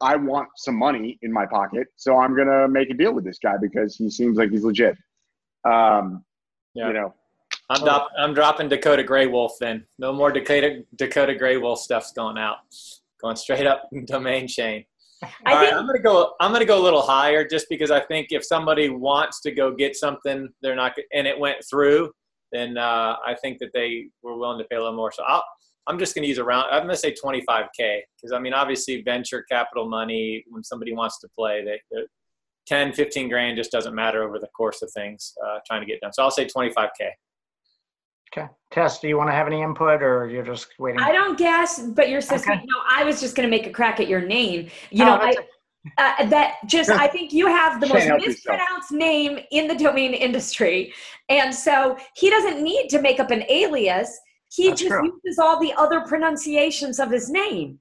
I 0.00 0.16
want 0.16 0.48
some 0.56 0.76
money 0.76 1.18
in 1.20 1.30
my 1.30 1.44
pocket, 1.44 1.88
so 1.96 2.16
I'm 2.16 2.34
gonna 2.34 2.66
make 2.68 2.88
a 2.88 2.94
deal 2.94 3.12
with 3.12 3.24
this 3.24 3.38
guy 3.38 3.56
because 3.60 3.96
he 3.96 4.08
seems 4.08 4.38
like 4.38 4.48
he's 4.50 4.64
legit. 4.64 4.96
Um, 5.64 6.24
Yeah. 6.74 6.86
You 6.88 6.92
know, 6.94 7.14
I'm, 7.70 7.84
drop, 7.84 8.08
I'm 8.18 8.34
dropping 8.34 8.68
Dakota 8.68 9.04
Grey 9.04 9.26
Wolf 9.26 9.52
then. 9.60 9.86
No 9.98 10.12
more 10.12 10.32
Dakota 10.32 10.82
Dakota 10.96 11.34
Grey 11.34 11.56
Wolf 11.56 11.80
stuff's 11.80 12.12
going 12.12 12.36
out. 12.36 12.58
Going 13.22 13.36
straight 13.36 13.66
up 13.66 13.82
domain 14.06 14.48
chain. 14.48 14.84
I 15.22 15.26
All 15.46 15.54
right, 15.54 15.66
think 15.68 15.74
I'm 15.76 15.86
gonna 15.86 16.00
go. 16.00 16.32
I'm 16.40 16.52
gonna 16.52 16.64
go 16.64 16.80
a 16.80 16.82
little 16.82 17.02
higher 17.02 17.46
just 17.46 17.66
because 17.68 17.90
I 17.90 18.00
think 18.00 18.28
if 18.30 18.44
somebody 18.44 18.88
wants 18.88 19.40
to 19.42 19.50
go 19.50 19.70
get 19.74 19.94
something, 19.94 20.48
they're 20.62 20.74
not, 20.74 20.94
and 21.12 21.26
it 21.26 21.38
went 21.38 21.58
through, 21.68 22.10
then 22.52 22.78
uh, 22.78 23.16
I 23.24 23.36
think 23.42 23.58
that 23.58 23.70
they 23.74 24.06
were 24.22 24.36
willing 24.38 24.58
to 24.58 24.64
pay 24.64 24.76
a 24.76 24.80
little 24.80 24.96
more. 24.96 25.12
So 25.12 25.22
I'll, 25.24 25.44
I'm 25.86 25.98
just 25.98 26.14
gonna 26.14 26.26
use 26.26 26.38
around. 26.38 26.70
I'm 26.70 26.82
gonna 26.84 26.96
say 26.96 27.12
25k 27.12 28.00
because 28.16 28.32
I 28.34 28.38
mean, 28.38 28.54
obviously, 28.54 29.02
venture 29.02 29.44
capital 29.50 29.88
money 29.88 30.42
when 30.48 30.64
somebody 30.64 30.94
wants 30.94 31.20
to 31.20 31.28
play, 31.38 31.64
they, 31.64 31.80
they're- 31.90 32.06
10, 32.66 32.92
15 32.92 33.28
grand 33.28 33.56
just 33.56 33.72
doesn't 33.72 33.94
matter 33.96 34.22
over 34.22 34.38
the 34.38 34.46
course 34.48 34.80
of 34.82 34.90
things 34.92 35.34
uh, 35.44 35.58
trying 35.66 35.80
to 35.80 35.86
get 35.86 35.98
done. 36.00 36.12
So 36.12 36.22
I'll 36.22 36.30
say 36.30 36.46
25k. 36.46 36.88
Okay. 38.32 38.48
Tess, 38.70 39.00
do 39.00 39.08
you 39.08 39.16
want 39.16 39.28
to 39.28 39.32
have 39.34 39.48
any 39.48 39.62
input 39.62 40.02
or 40.02 40.28
you're 40.28 40.44
just 40.44 40.68
waiting? 40.78 41.00
I 41.00 41.10
don't 41.10 41.36
guess, 41.36 41.80
but 41.80 42.08
your 42.08 42.20
sister. 42.20 42.52
Okay. 42.52 42.60
No, 42.64 42.76
I 42.88 43.02
was 43.02 43.20
just 43.20 43.34
going 43.34 43.48
to 43.48 43.50
make 43.50 43.66
a 43.66 43.70
crack 43.70 43.98
at 43.98 44.06
your 44.06 44.20
name. 44.20 44.68
You 44.90 45.04
Oh, 45.04 45.06
know, 45.06 45.14
I, 45.16 45.34
uh, 45.98 46.26
that 46.26 46.56
just 46.66 46.90
I 46.90 47.08
think 47.08 47.32
you 47.32 47.46
have 47.46 47.80
the 47.80 47.88
most 47.88 48.04
yourself. 48.04 48.20
mispronounced 48.24 48.92
name 48.92 49.40
in 49.50 49.66
the 49.66 49.74
domain 49.74 50.12
industry, 50.12 50.92
and 51.28 51.54
so 51.54 51.96
he 52.14 52.30
doesn't 52.30 52.62
need 52.62 52.88
to 52.90 53.00
make 53.00 53.18
up 53.18 53.30
an 53.30 53.44
alias. 53.48 54.18
He 54.52 54.68
That's 54.68 54.80
just 54.82 54.90
true. 54.90 55.12
uses 55.24 55.38
all 55.38 55.58
the 55.58 55.72
other 55.76 56.02
pronunciations 56.02 57.00
of 57.00 57.10
his 57.10 57.30
name. 57.30 57.78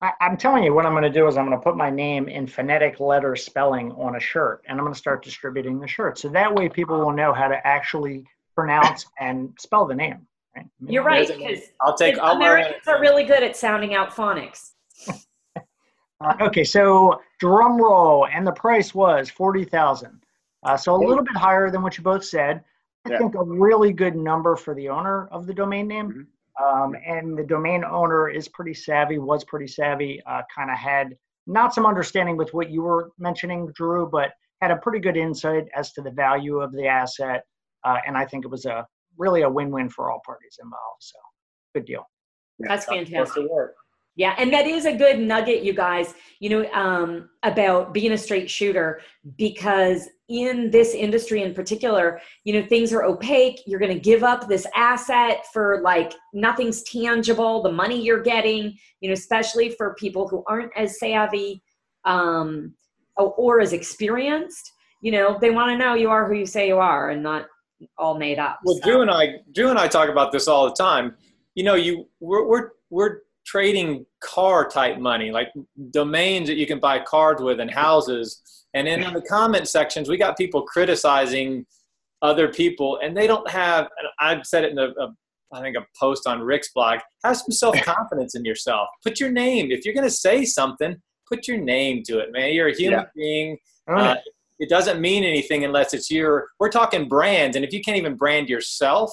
I, 0.00 0.12
am 0.20 0.36
telling 0.36 0.62
you, 0.62 0.74
what 0.74 0.86
I'm 0.86 0.92
going 0.92 1.02
to 1.04 1.10
do 1.10 1.26
is 1.26 1.36
I'm 1.36 1.46
going 1.46 1.58
to 1.58 1.62
put 1.62 1.76
my 1.76 1.90
name 1.90 2.28
in 2.28 2.46
phonetic 2.46 3.00
letter 3.00 3.34
spelling 3.34 3.90
on 3.92 4.14
a 4.14 4.20
shirt, 4.20 4.62
and 4.68 4.78
I'm 4.78 4.84
going 4.84 4.94
to 4.94 4.98
start 4.98 5.24
distributing 5.24 5.80
the 5.80 5.88
shirt. 5.88 6.18
So 6.18 6.28
that 6.28 6.54
way, 6.54 6.68
people 6.68 7.00
will 7.00 7.12
know 7.12 7.32
how 7.32 7.48
to 7.48 7.66
actually 7.66 8.24
pronounce 8.58 9.06
and 9.20 9.54
spell 9.56 9.86
the 9.86 9.94
name. 9.94 10.26
Right? 10.56 10.66
You're 10.80 11.04
right 11.04 11.28
because 11.28 11.60
I'll 11.80 11.96
take. 11.96 12.18
I'll 12.18 12.34
Americans 12.34 12.88
are 12.88 13.00
really 13.00 13.22
good 13.22 13.44
at 13.44 13.56
sounding 13.56 13.94
out 13.94 14.10
phonics. 14.10 14.72
uh, 15.56 16.34
okay, 16.40 16.64
so 16.64 17.20
drum 17.38 17.80
roll, 17.80 18.26
and 18.26 18.44
the 18.44 18.52
price 18.52 18.92
was 18.92 19.30
forty 19.30 19.64
thousand. 19.64 20.20
Uh, 20.64 20.76
so 20.76 20.96
a 20.96 20.98
little 20.98 21.22
bit 21.22 21.36
higher 21.36 21.70
than 21.70 21.82
what 21.82 21.96
you 21.96 22.02
both 22.02 22.24
said. 22.24 22.64
I 23.06 23.12
yeah. 23.12 23.18
think 23.18 23.36
a 23.36 23.44
really 23.44 23.92
good 23.92 24.16
number 24.16 24.56
for 24.56 24.74
the 24.74 24.88
owner 24.88 25.28
of 25.28 25.46
the 25.46 25.54
domain 25.54 25.86
name. 25.86 26.08
Mm-hmm. 26.08 26.24
Um, 26.60 26.96
and 27.06 27.38
the 27.38 27.44
domain 27.44 27.84
owner 27.84 28.28
is 28.28 28.48
pretty 28.48 28.74
savvy, 28.74 29.18
was 29.18 29.44
pretty 29.44 29.68
savvy, 29.68 30.20
uh, 30.26 30.42
kind 30.52 30.72
of 30.72 30.76
had 30.76 31.16
not 31.46 31.72
some 31.72 31.86
understanding 31.86 32.36
with 32.36 32.52
what 32.52 32.70
you 32.70 32.82
were 32.82 33.12
mentioning, 33.20 33.70
Drew, 33.76 34.08
but 34.10 34.32
had 34.60 34.72
a 34.72 34.76
pretty 34.78 34.98
good 34.98 35.16
insight 35.16 35.68
as 35.76 35.92
to 35.92 36.02
the 36.02 36.10
value 36.10 36.58
of 36.58 36.72
the 36.72 36.88
asset. 36.88 37.44
Uh, 37.88 37.98
and 38.06 38.16
I 38.16 38.26
think 38.26 38.44
it 38.44 38.50
was 38.50 38.66
a 38.66 38.86
really 39.16 39.42
a 39.42 39.50
win-win 39.50 39.88
for 39.88 40.10
all 40.10 40.20
parties 40.24 40.58
involved. 40.62 41.00
So 41.00 41.18
good 41.74 41.86
deal. 41.86 42.04
That's 42.58 42.84
fantastic. 42.84 43.46
Yeah, 44.16 44.34
and 44.36 44.52
that 44.52 44.66
is 44.66 44.84
a 44.84 44.96
good 44.96 45.20
nugget, 45.20 45.62
you 45.62 45.72
guys, 45.72 46.12
you 46.40 46.50
know, 46.50 46.68
um, 46.72 47.30
about 47.44 47.94
being 47.94 48.10
a 48.10 48.18
straight 48.18 48.50
shooter 48.50 49.00
because 49.36 50.08
in 50.28 50.72
this 50.72 50.92
industry 50.92 51.42
in 51.42 51.54
particular, 51.54 52.20
you 52.42 52.52
know, 52.52 52.66
things 52.66 52.92
are 52.92 53.04
opaque. 53.04 53.60
You're 53.64 53.78
going 53.78 53.94
to 53.94 54.00
give 54.00 54.24
up 54.24 54.48
this 54.48 54.66
asset 54.74 55.44
for 55.52 55.80
like 55.82 56.14
nothing's 56.34 56.82
tangible, 56.82 57.62
the 57.62 57.70
money 57.70 58.02
you're 58.02 58.22
getting, 58.22 58.76
you 59.00 59.08
know, 59.08 59.14
especially 59.14 59.70
for 59.70 59.94
people 59.94 60.26
who 60.26 60.42
aren't 60.48 60.72
as 60.76 60.98
savvy 60.98 61.62
um, 62.04 62.74
or, 63.16 63.32
or 63.34 63.60
as 63.60 63.72
experienced. 63.72 64.72
You 65.00 65.12
know, 65.12 65.38
they 65.40 65.50
want 65.50 65.70
to 65.70 65.78
know 65.78 65.94
you 65.94 66.10
are 66.10 66.26
who 66.26 66.34
you 66.34 66.46
say 66.46 66.66
you 66.66 66.78
are 66.78 67.10
and 67.10 67.22
not 67.22 67.46
all 67.96 68.18
made 68.18 68.38
up. 68.38 68.60
Well, 68.64 68.76
so. 68.76 68.82
Drew 68.82 69.02
and 69.02 69.10
I, 69.10 69.36
Drew 69.52 69.70
and 69.70 69.78
I 69.78 69.88
talk 69.88 70.08
about 70.08 70.32
this 70.32 70.48
all 70.48 70.66
the 70.66 70.74
time. 70.74 71.14
You 71.54 71.64
know, 71.64 71.74
you 71.74 72.08
we're 72.20 72.46
we're, 72.46 72.70
we're 72.90 73.18
trading 73.46 74.04
car 74.20 74.68
type 74.68 74.98
money, 74.98 75.30
like 75.30 75.48
domains 75.90 76.48
that 76.48 76.56
you 76.56 76.66
can 76.66 76.78
buy 76.78 77.00
cars 77.00 77.40
with 77.40 77.60
and 77.60 77.70
houses. 77.70 78.42
And 78.74 78.86
in 78.86 79.00
the 79.00 79.22
comment 79.22 79.68
sections, 79.68 80.08
we 80.08 80.18
got 80.18 80.36
people 80.36 80.62
criticizing 80.62 81.64
other 82.20 82.48
people, 82.48 82.98
and 83.02 83.16
they 83.16 83.26
don't 83.26 83.48
have. 83.50 83.88
I've 84.20 84.46
said 84.46 84.64
it 84.64 84.72
in 84.72 84.78
a, 84.78 84.88
a 84.88 85.14
I 85.52 85.60
think 85.60 85.76
a 85.76 85.86
post 85.98 86.26
on 86.26 86.40
Rick's 86.42 86.70
blog. 86.72 86.98
Have 87.24 87.36
some 87.38 87.52
self 87.52 87.80
confidence 87.82 88.34
in 88.34 88.44
yourself. 88.44 88.88
Put 89.02 89.18
your 89.18 89.30
name. 89.30 89.70
If 89.70 89.84
you're 89.84 89.94
going 89.94 90.06
to 90.06 90.10
say 90.10 90.44
something, 90.44 90.96
put 91.28 91.48
your 91.48 91.58
name 91.58 92.02
to 92.04 92.18
it, 92.18 92.32
man. 92.32 92.52
You're 92.52 92.68
a 92.68 92.76
human 92.76 93.00
yeah. 93.00 93.06
being. 93.14 93.58
Uh, 93.86 94.16
it 94.58 94.68
doesn't 94.68 95.00
mean 95.00 95.24
anything 95.24 95.64
unless 95.64 95.94
it's 95.94 96.10
your. 96.10 96.48
We're 96.58 96.70
talking 96.70 97.08
brands, 97.08 97.56
and 97.56 97.64
if 97.64 97.72
you 97.72 97.80
can't 97.80 97.96
even 97.96 98.16
brand 98.16 98.48
yourself, 98.48 99.12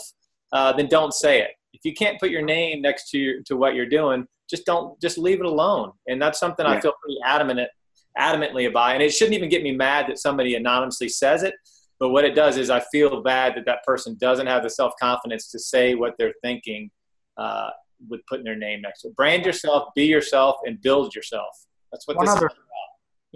uh, 0.52 0.74
then 0.74 0.88
don't 0.88 1.14
say 1.14 1.42
it 1.42 1.52
if 1.75 1.84
you 1.84 1.94
can't 1.94 2.20
put 2.20 2.30
your 2.30 2.42
name 2.42 2.82
next 2.82 3.10
to 3.10 3.18
your, 3.18 3.42
to 3.44 3.58
what 3.58 3.75
you're 3.75 3.86
doing, 3.86 4.25
just 4.50 4.66
don't 4.66 5.00
just 5.02 5.18
leave 5.18 5.40
it 5.40 5.46
alone. 5.46 5.92
And 6.08 6.22
that's 6.22 6.40
something 6.40 6.66
yeah. 6.66 6.74
I 6.74 6.82
feel 6.82 6.94
pretty 7.02 7.20
adamant 7.25 7.70
adamantly 8.18 8.68
about. 8.70 8.94
And 8.94 9.04
it 9.04 9.14
shouldn't 9.14 9.36
even 9.36 9.50
get 9.50 9.62
me 9.62 9.72
mad 9.72 10.08
that 10.08 10.18
somebody 10.20 10.56
anonymously 10.56 11.10
says 11.10 11.44
it. 11.44 11.54
But 12.00 12.10
what 12.10 12.24
it 12.24 12.34
does 12.36 12.58
is 12.58 12.70
I 12.70 12.82
feel 12.92 13.22
bad 13.22 13.56
that 13.56 13.66
that 13.66 13.84
person 13.84 14.18
doesn't 14.20 14.48
have 14.48 14.64
the 14.64 14.70
self 14.70 14.94
confidence 15.02 15.50
to 15.52 15.60
say 15.60 15.96
what 15.96 16.16
they're 16.18 16.34
thinking 16.42 16.92
uh, 17.38 17.70
with 18.10 18.22
putting 18.28 18.46
their 18.46 18.56
name 18.56 18.82
next 18.82 19.02
to 19.02 19.10
it. 19.10 19.16
Brand 19.16 19.46
yourself, 19.46 19.90
be 19.96 20.06
yourself, 20.06 20.58
and 20.66 20.82
build 20.82 21.14
yourself. 21.16 21.50
That's 21.92 22.08
what 22.08 22.18
one 22.18 22.25
this 22.25 22.36
other, 22.36 22.48
is 22.48 22.54
about. 22.54 22.64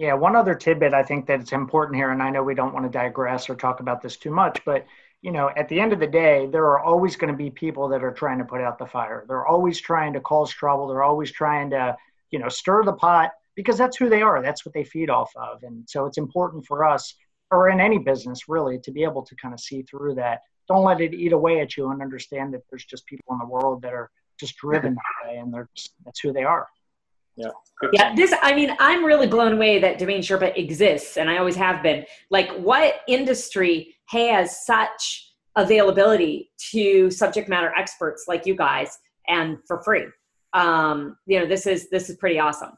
Yeah, 0.00 0.14
one 0.14 0.34
other 0.34 0.54
tidbit 0.54 0.94
I 0.94 1.02
think 1.02 1.26
that 1.26 1.40
it's 1.40 1.52
important 1.52 1.94
here, 1.94 2.10
and 2.10 2.22
I 2.22 2.30
know 2.30 2.42
we 2.42 2.54
don't 2.54 2.72
want 2.72 2.90
to 2.90 2.98
digress 2.98 3.50
or 3.50 3.54
talk 3.54 3.80
about 3.80 4.00
this 4.00 4.16
too 4.16 4.30
much, 4.30 4.58
but 4.64 4.86
you 5.20 5.30
know, 5.30 5.50
at 5.58 5.68
the 5.68 5.78
end 5.78 5.92
of 5.92 6.00
the 6.00 6.06
day, 6.06 6.48
there 6.50 6.64
are 6.64 6.80
always 6.80 7.16
going 7.16 7.30
to 7.30 7.36
be 7.36 7.50
people 7.50 7.86
that 7.88 8.02
are 8.02 8.10
trying 8.10 8.38
to 8.38 8.46
put 8.46 8.62
out 8.62 8.78
the 8.78 8.86
fire. 8.86 9.26
They're 9.28 9.46
always 9.46 9.78
trying 9.78 10.14
to 10.14 10.20
cause 10.22 10.50
trouble. 10.50 10.88
They're 10.88 11.02
always 11.02 11.30
trying 11.30 11.68
to, 11.72 11.94
you 12.30 12.38
know, 12.38 12.48
stir 12.48 12.84
the 12.84 12.94
pot 12.94 13.32
because 13.54 13.76
that's 13.76 13.98
who 13.98 14.08
they 14.08 14.22
are. 14.22 14.40
That's 14.40 14.64
what 14.64 14.72
they 14.72 14.84
feed 14.84 15.10
off 15.10 15.30
of. 15.36 15.62
And 15.64 15.84
so 15.86 16.06
it's 16.06 16.16
important 16.16 16.64
for 16.64 16.82
us, 16.82 17.14
or 17.50 17.68
in 17.68 17.78
any 17.78 17.98
business 17.98 18.48
really, 18.48 18.78
to 18.78 18.90
be 18.90 19.02
able 19.02 19.22
to 19.26 19.36
kind 19.36 19.52
of 19.52 19.60
see 19.60 19.82
through 19.82 20.14
that. 20.14 20.40
Don't 20.66 20.82
let 20.82 21.02
it 21.02 21.12
eat 21.12 21.34
away 21.34 21.60
at 21.60 21.76
you 21.76 21.90
and 21.90 22.00
understand 22.00 22.54
that 22.54 22.62
there's 22.70 22.86
just 22.86 23.04
people 23.04 23.34
in 23.34 23.38
the 23.38 23.44
world 23.44 23.82
that 23.82 23.92
are 23.92 24.10
just 24.38 24.56
driven 24.56 24.94
that 24.94 25.28
way 25.28 25.36
and 25.36 25.52
they're 25.52 25.68
just, 25.76 25.92
that's 26.06 26.20
who 26.20 26.32
they 26.32 26.44
are. 26.44 26.68
Yeah. 27.40 27.88
Yeah. 27.92 28.14
This, 28.14 28.34
I 28.42 28.54
mean, 28.54 28.76
I'm 28.78 29.04
really 29.04 29.26
blown 29.26 29.52
away 29.52 29.78
that 29.78 29.98
Domain 29.98 30.20
Sherpa 30.20 30.56
exists 30.56 31.16
and 31.16 31.30
I 31.30 31.38
always 31.38 31.56
have 31.56 31.82
been. 31.82 32.04
Like, 32.30 32.50
what 32.52 33.00
industry 33.08 33.96
has 34.06 34.64
such 34.66 35.32
availability 35.56 36.50
to 36.72 37.10
subject 37.10 37.48
matter 37.48 37.72
experts 37.76 38.24
like 38.28 38.46
you 38.46 38.54
guys 38.54 38.98
and 39.28 39.58
for 39.66 39.82
free? 39.82 40.06
Um, 40.52 41.16
you 41.26 41.38
know, 41.40 41.46
this 41.46 41.66
is, 41.66 41.88
this 41.90 42.10
is 42.10 42.16
pretty 42.16 42.38
awesome. 42.38 42.72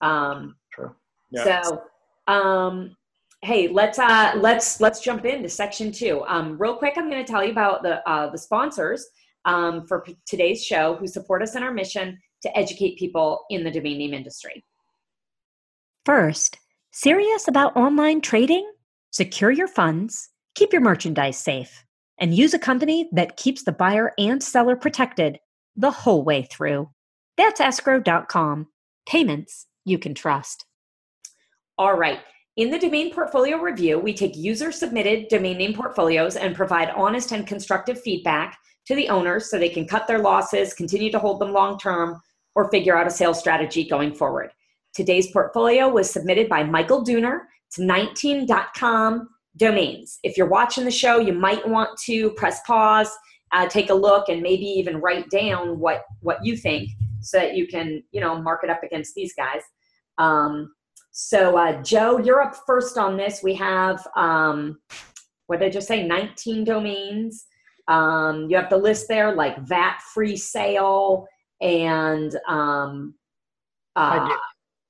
Um, 0.00 0.56
True. 0.72 0.94
Yeah. 1.30 1.62
So, 1.62 1.82
um, 2.26 2.96
hey 3.42 3.68
let's 3.68 4.00
uh 4.00 4.32
let's 4.36 4.80
let's 4.80 5.00
jump 5.00 5.24
into 5.24 5.48
section 5.48 5.92
two 5.92 6.24
um 6.26 6.58
real 6.58 6.74
quick 6.74 6.94
i'm 6.96 7.08
going 7.08 7.24
to 7.24 7.30
tell 7.30 7.44
you 7.44 7.52
about 7.52 7.84
the 7.84 8.06
uh 8.08 8.28
the 8.30 8.38
sponsors 8.38 9.06
um 9.44 9.86
for 9.86 10.00
p- 10.00 10.18
today's 10.26 10.64
show 10.64 10.96
who 10.96 11.06
support 11.06 11.40
us 11.40 11.54
in 11.54 11.62
our 11.62 11.72
mission 11.72 12.18
to 12.42 12.58
educate 12.58 12.98
people 12.98 13.44
in 13.50 13.64
the 13.64 13.70
domain 13.70 13.98
name 13.98 14.14
industry. 14.14 14.64
First, 16.04 16.58
serious 16.92 17.48
about 17.48 17.76
online 17.76 18.20
trading? 18.20 18.70
Secure 19.10 19.50
your 19.50 19.68
funds, 19.68 20.30
keep 20.54 20.72
your 20.72 20.82
merchandise 20.82 21.38
safe, 21.38 21.84
and 22.18 22.34
use 22.34 22.54
a 22.54 22.58
company 22.58 23.08
that 23.12 23.36
keeps 23.36 23.64
the 23.64 23.72
buyer 23.72 24.12
and 24.18 24.42
seller 24.42 24.76
protected 24.76 25.38
the 25.76 25.90
whole 25.90 26.24
way 26.24 26.42
through. 26.42 26.88
That's 27.36 27.60
escrow.com. 27.60 28.68
Payments 29.06 29.66
you 29.84 29.98
can 29.98 30.14
trust. 30.14 30.64
All 31.78 31.96
right. 31.96 32.20
In 32.56 32.70
the 32.70 32.78
domain 32.78 33.14
portfolio 33.14 33.56
review, 33.58 33.98
we 34.00 34.12
take 34.12 34.36
user 34.36 34.72
submitted 34.72 35.28
domain 35.28 35.58
name 35.58 35.74
portfolios 35.74 36.34
and 36.34 36.56
provide 36.56 36.90
honest 36.90 37.30
and 37.30 37.46
constructive 37.46 38.00
feedback 38.00 38.58
to 38.86 38.96
the 38.96 39.08
owners 39.08 39.48
so 39.48 39.58
they 39.58 39.68
can 39.68 39.86
cut 39.86 40.08
their 40.08 40.18
losses, 40.18 40.74
continue 40.74 41.12
to 41.12 41.18
hold 41.20 41.40
them 41.40 41.52
long 41.52 41.78
term, 41.78 42.20
or 42.54 42.70
figure 42.70 42.96
out 42.96 43.06
a 43.06 43.10
sales 43.10 43.38
strategy 43.38 43.84
going 43.84 44.14
forward. 44.14 44.50
Today's 44.94 45.30
portfolio 45.30 45.88
was 45.88 46.10
submitted 46.10 46.48
by 46.48 46.64
Michael 46.64 47.04
Dooner. 47.04 47.40
It's 47.68 47.78
19.com 47.78 49.28
domains. 49.56 50.18
If 50.22 50.36
you're 50.36 50.48
watching 50.48 50.84
the 50.84 50.90
show, 50.90 51.18
you 51.18 51.32
might 51.32 51.66
want 51.68 51.90
to 52.06 52.30
press 52.32 52.60
pause, 52.66 53.10
uh, 53.52 53.68
take 53.68 53.90
a 53.90 53.94
look, 53.94 54.28
and 54.28 54.42
maybe 54.42 54.64
even 54.64 55.00
write 55.00 55.28
down 55.30 55.78
what 55.78 56.02
what 56.20 56.44
you 56.44 56.56
think, 56.56 56.90
so 57.20 57.38
that 57.38 57.54
you 57.54 57.66
can 57.66 58.02
you 58.12 58.20
know 58.20 58.40
mark 58.40 58.64
it 58.64 58.70
up 58.70 58.82
against 58.82 59.14
these 59.14 59.34
guys. 59.34 59.62
Um, 60.18 60.72
so 61.12 61.56
uh, 61.58 61.82
Joe, 61.82 62.18
you're 62.18 62.42
up 62.42 62.56
first 62.66 62.96
on 62.96 63.16
this. 63.16 63.42
We 63.42 63.54
have 63.54 64.06
um, 64.16 64.78
what 65.46 65.60
did 65.60 65.66
I 65.66 65.70
just 65.70 65.88
say? 65.88 66.06
19 66.06 66.64
domains. 66.64 67.46
Um, 67.88 68.48
you 68.50 68.56
have 68.56 68.70
the 68.70 68.76
list 68.76 69.08
there 69.08 69.34
like 69.34 69.58
VAT 69.66 70.00
free 70.12 70.36
sale 70.36 71.26
and 71.60 72.38
um, 72.48 73.14
uh, 73.96 74.28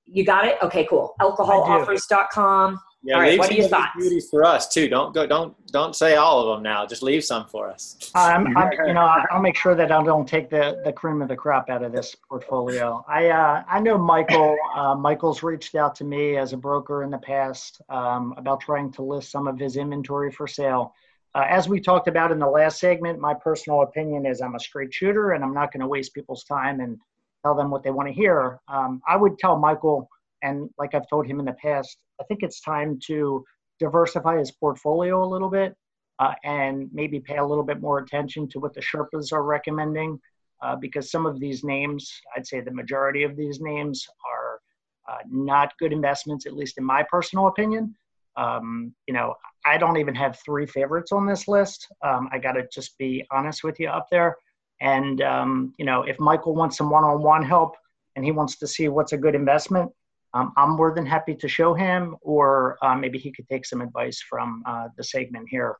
you 0.05 0.25
got 0.25 0.45
it. 0.45 0.59
Okay, 0.63 0.87
cool. 0.89 1.15
Alcoholoffers.com. 1.21 2.81
Yeah, 3.05 3.15
all 3.15 3.21
right, 3.21 3.39
what 3.39 3.49
are 3.49 3.55
your 3.55 3.69
thoughts? 3.69 3.93
Beauties 3.97 4.29
for 4.29 4.45
us 4.45 4.67
too. 4.67 4.89
Don't 4.89 5.15
go. 5.15 5.25
Don't 5.25 5.55
don't 5.69 5.95
say 5.95 6.17
all 6.17 6.41
of 6.41 6.57
them 6.57 6.65
now. 6.65 6.85
Just 6.85 7.01
leave 7.01 7.23
some 7.25 7.47
for 7.47 7.71
us. 7.71 8.11
I'm, 8.17 8.57
I'm, 8.57 8.73
you 8.87 8.93
know, 8.93 9.09
I'll 9.31 9.41
make 9.41 9.57
sure 9.57 9.77
that 9.77 9.93
I 9.93 10.03
don't 10.03 10.29
take 10.29 10.51
the 10.51 10.81
the 10.85 10.93
cream 10.93 11.23
of 11.23 11.29
the 11.29 11.37
crop 11.37 11.71
out 11.71 11.85
of 11.85 11.93
this 11.93 12.17
portfolio. 12.29 13.05
I 13.07 13.29
uh, 13.29 13.63
I 13.69 13.79
know 13.79 13.99
Michael. 13.99 14.57
Uh, 14.75 14.97
Michael's 14.97 15.45
reached 15.45 15.77
out 15.77 15.95
to 15.97 16.05
me 16.05 16.37
as 16.37 16.53
a 16.53 16.57
broker 16.57 17.05
in 17.05 17.11
the 17.11 17.19
past 17.19 17.81
um, 17.89 18.35
about 18.37 18.61
trying 18.61 18.91
to 18.93 19.03
list 19.03 19.31
some 19.31 19.47
of 19.47 19.61
his 19.61 19.77
inventory 19.77 20.33
for 20.33 20.49
sale. 20.49 20.93
Uh, 21.35 21.45
as 21.49 21.69
we 21.69 21.81
talked 21.81 22.09
about 22.09 22.33
in 22.33 22.39
the 22.39 22.47
last 22.47 22.81
segment, 22.81 23.21
my 23.21 23.35
personal 23.35 23.83
opinion 23.83 24.27
is 24.27 24.41
I'm 24.41 24.55
a 24.55 24.61
straight 24.61 24.93
shooter 24.93 25.33
and 25.33 25.45
I'm 25.45 25.55
not 25.55 25.73
going 25.73 25.81
to 25.81 25.87
waste 25.87 26.15
people's 26.15 26.45
time 26.45 26.81
and 26.81 26.99
tell 27.45 27.55
them 27.55 27.71
what 27.71 27.83
they 27.83 27.91
want 27.91 28.09
to 28.09 28.15
hear. 28.15 28.59
Um, 28.69 29.01
I 29.07 29.17
would 29.17 29.39
tell 29.39 29.59
Michael, 29.59 30.09
and 30.43 30.71
like 30.79 30.95
I've 30.95 31.09
told 31.09 31.27
him 31.27 31.39
in 31.39 31.47
the 31.47 31.53
past, 31.53 31.99
I 32.21 32.25
think 32.25 32.43
it's 32.43 32.61
time 32.61 32.99
to 33.07 33.45
diversify 33.79 34.39
his 34.39 34.51
portfolio 34.51 35.23
a 35.23 35.29
little 35.29 35.51
bit 35.51 35.77
uh, 36.19 36.35
and 36.45 36.89
maybe 36.93 37.21
pay 37.21 37.37
a 37.37 37.45
little 37.45 37.65
bit 37.65 37.81
more 37.81 37.99
attention 37.99 38.49
to 38.49 38.59
what 38.59 38.75
the 38.75 38.81
Sherpas 38.81 39.33
are 39.33 39.45
recommending 39.45 40.19
uh, 40.63 40.75
because 40.77 41.11
some 41.11 41.27
of 41.27 41.39
these 41.39 41.63
names, 41.63 42.21
I'd 42.37 42.47
say 42.47 42.61
the 42.61 42.73
majority 42.73 43.23
of 43.23 43.37
these 43.37 43.61
names, 43.61 44.07
are 44.29 44.61
uh, 45.09 45.19
not 45.31 45.73
good 45.79 45.93
investments, 45.93 46.47
at 46.47 46.55
least 46.55 46.79
in 46.79 46.85
my 46.85 47.05
personal 47.09 47.47
opinion. 47.47 47.95
Um, 48.39 48.95
you 49.09 49.15
know, 49.15 49.35
I 49.67 49.77
don't 49.79 49.99
even 49.99 50.15
have 50.15 50.39
three 50.45 50.67
favorites 50.67 51.13
on 51.13 51.27
this 51.27 51.49
list. 51.49 51.87
Um, 52.09 52.29
I 52.33 52.39
got 52.39 52.53
to 52.53 52.67
just 52.73 52.97
be 52.97 53.27
honest 53.31 53.65
with 53.65 53.79
you 53.81 53.89
up 53.89 54.07
there. 54.11 54.37
And, 54.81 55.21
um, 55.23 55.75
you 55.79 55.85
know, 55.85 56.03
if 56.03 56.19
Michael 56.21 56.55
wants 56.55 56.77
some 56.79 56.91
one 56.91 57.05
on 57.05 57.23
one 57.23 57.45
help 57.45 57.75
and 58.15 58.25
he 58.25 58.31
wants 58.31 58.57
to 58.59 58.67
see 58.67 58.89
what's 58.89 59.13
a 59.13 59.19
good 59.25 59.35
investment, 59.35 59.91
um, 60.35 60.53
I'm 60.57 60.77
more 60.77 60.95
than 60.95 61.07
happy 61.07 61.35
to 61.35 61.49
show 61.49 61.75
him, 61.75 62.17
or 62.21 62.79
uh, 62.83 62.95
maybe 62.95 63.19
he 63.19 63.33
could 63.33 63.49
take 63.49 63.65
some 63.67 63.81
advice 63.81 64.23
from 64.31 64.63
uh, 64.67 64.89
the 64.97 65.03
segment 65.03 65.49
here. 65.51 65.77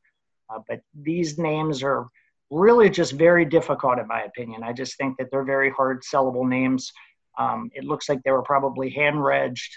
Uh, 0.49 0.59
but 0.67 0.81
these 0.99 1.37
names 1.37 1.83
are 1.83 2.07
really 2.49 2.89
just 2.89 3.13
very 3.13 3.45
difficult, 3.45 3.99
in 3.99 4.07
my 4.07 4.23
opinion. 4.23 4.63
I 4.63 4.73
just 4.73 4.97
think 4.97 5.17
that 5.17 5.27
they're 5.31 5.43
very 5.43 5.69
hard 5.69 6.01
sellable 6.01 6.47
names. 6.47 6.91
Um, 7.37 7.69
it 7.73 7.83
looks 7.83 8.09
like 8.09 8.21
they 8.23 8.31
were 8.31 8.41
probably 8.41 8.89
hand 8.89 9.23
regged, 9.23 9.71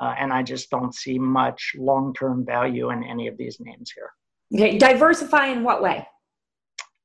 uh, 0.00 0.14
and 0.18 0.32
I 0.32 0.42
just 0.42 0.70
don't 0.70 0.94
see 0.94 1.18
much 1.18 1.72
long 1.78 2.12
term 2.14 2.44
value 2.44 2.90
in 2.90 3.02
any 3.04 3.28
of 3.28 3.36
these 3.36 3.58
names 3.60 3.92
here. 3.94 4.10
Okay, 4.54 4.78
diversify 4.78 5.48
in 5.48 5.62
what 5.62 5.82
way? 5.82 6.06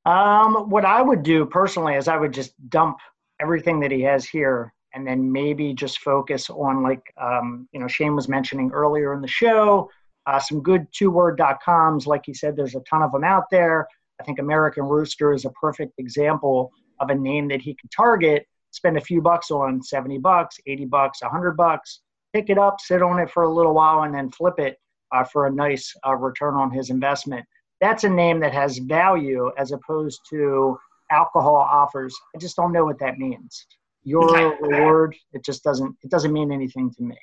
Um, 0.06 0.70
what 0.70 0.86
I 0.86 1.02
would 1.02 1.24
do 1.24 1.46
personally 1.46 1.96
is 1.96 2.08
I 2.08 2.18
would 2.18 2.34
just 2.34 2.54
dump 2.70 2.98
everything 3.40 3.80
that 3.80 3.92
he 3.92 4.02
has 4.02 4.26
here 4.26 4.74
and 4.94 5.08
then 5.08 5.32
maybe 5.32 5.74
just 5.74 6.00
focus 6.00 6.50
on 6.50 6.84
like 6.84 7.02
um, 7.20 7.68
you 7.72 7.80
know 7.80 7.88
Shane 7.88 8.16
was 8.16 8.28
mentioning 8.28 8.72
earlier 8.72 9.14
in 9.14 9.22
the 9.22 9.28
show, 9.28 9.90
uh, 10.26 10.40
some 10.40 10.62
good 10.62 10.86
two-word.coms. 10.92 12.08
Like 12.08 12.24
he 12.26 12.34
said, 12.34 12.56
there's 12.56 12.76
a 12.76 12.82
ton 12.82 13.02
of 13.02 13.12
them 13.12 13.24
out 13.24 13.46
there. 13.52 13.88
I 14.20 14.24
think 14.24 14.40
American 14.40 14.84
Rooster 14.84 15.34
is 15.34 15.46
a 15.46 15.50
perfect 15.52 15.94
example 15.98 16.72
of 17.00 17.10
a 17.10 17.16
name 17.16 17.48
that 17.48 17.62
he 17.62 17.74
could 17.74 17.90
target, 17.92 18.46
spend 18.70 18.98
a 18.98 19.02
few 19.02 19.22
bucks 19.22 19.50
on, 19.50 19.82
70 19.82 20.20
bucks, 20.20 20.60
80 20.68 20.86
bucks, 20.86 21.22
100 21.22 21.58
bucks, 21.58 22.02
pick 22.34 22.50
it 22.50 22.58
up, 22.58 22.80
sit 22.80 23.02
on 23.02 23.20
it 23.20 23.30
for 23.30 23.44
a 23.44 23.54
little 23.54 23.74
while, 23.74 24.04
and 24.04 24.14
then 24.14 24.30
flip 24.32 24.60
it 24.60 24.78
uh, 25.14 25.24
for 25.24 25.48
a 25.48 25.52
nice 25.52 25.94
uh, 26.08 26.16
return 26.16 26.56
on 26.56 26.72
his 26.72 26.90
investment. 26.90 27.46
That's 27.80 28.04
a 28.04 28.10
name 28.10 28.40
that 28.42 28.54
has 28.54 28.78
value 28.78 29.52
as 29.58 29.72
opposed 29.72 30.22
to 30.30 30.78
alcohol 31.12 31.56
offers. 31.56 32.16
I 32.36 32.40
just 32.40 32.56
don't 32.56 32.72
know 32.72 32.86
what 32.86 33.00
that 33.00 33.18
means 33.18 33.66
your 34.04 34.36
okay. 34.36 34.58
reward 34.62 35.16
it 35.34 35.44
just 35.44 35.64
doesn't 35.64 35.96
it 36.04 36.10
doesn't 36.10 36.34
mean 36.34 36.52
anything 36.52 36.92
to 36.92 37.04
me 37.04 37.18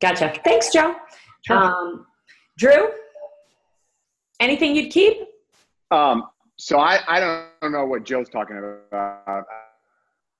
gotcha 0.00 0.32
thanks 0.44 0.72
joe 0.72 0.94
sure. 1.46 1.56
um, 1.56 2.06
drew 2.58 2.88
anything 4.40 4.74
you'd 4.74 4.90
keep 4.90 5.18
um, 5.90 6.24
so 6.56 6.78
I, 6.78 7.00
I 7.06 7.20
don't 7.60 7.72
know 7.72 7.84
what 7.84 8.04
joe's 8.04 8.28
talking 8.28 8.56
about 8.58 9.44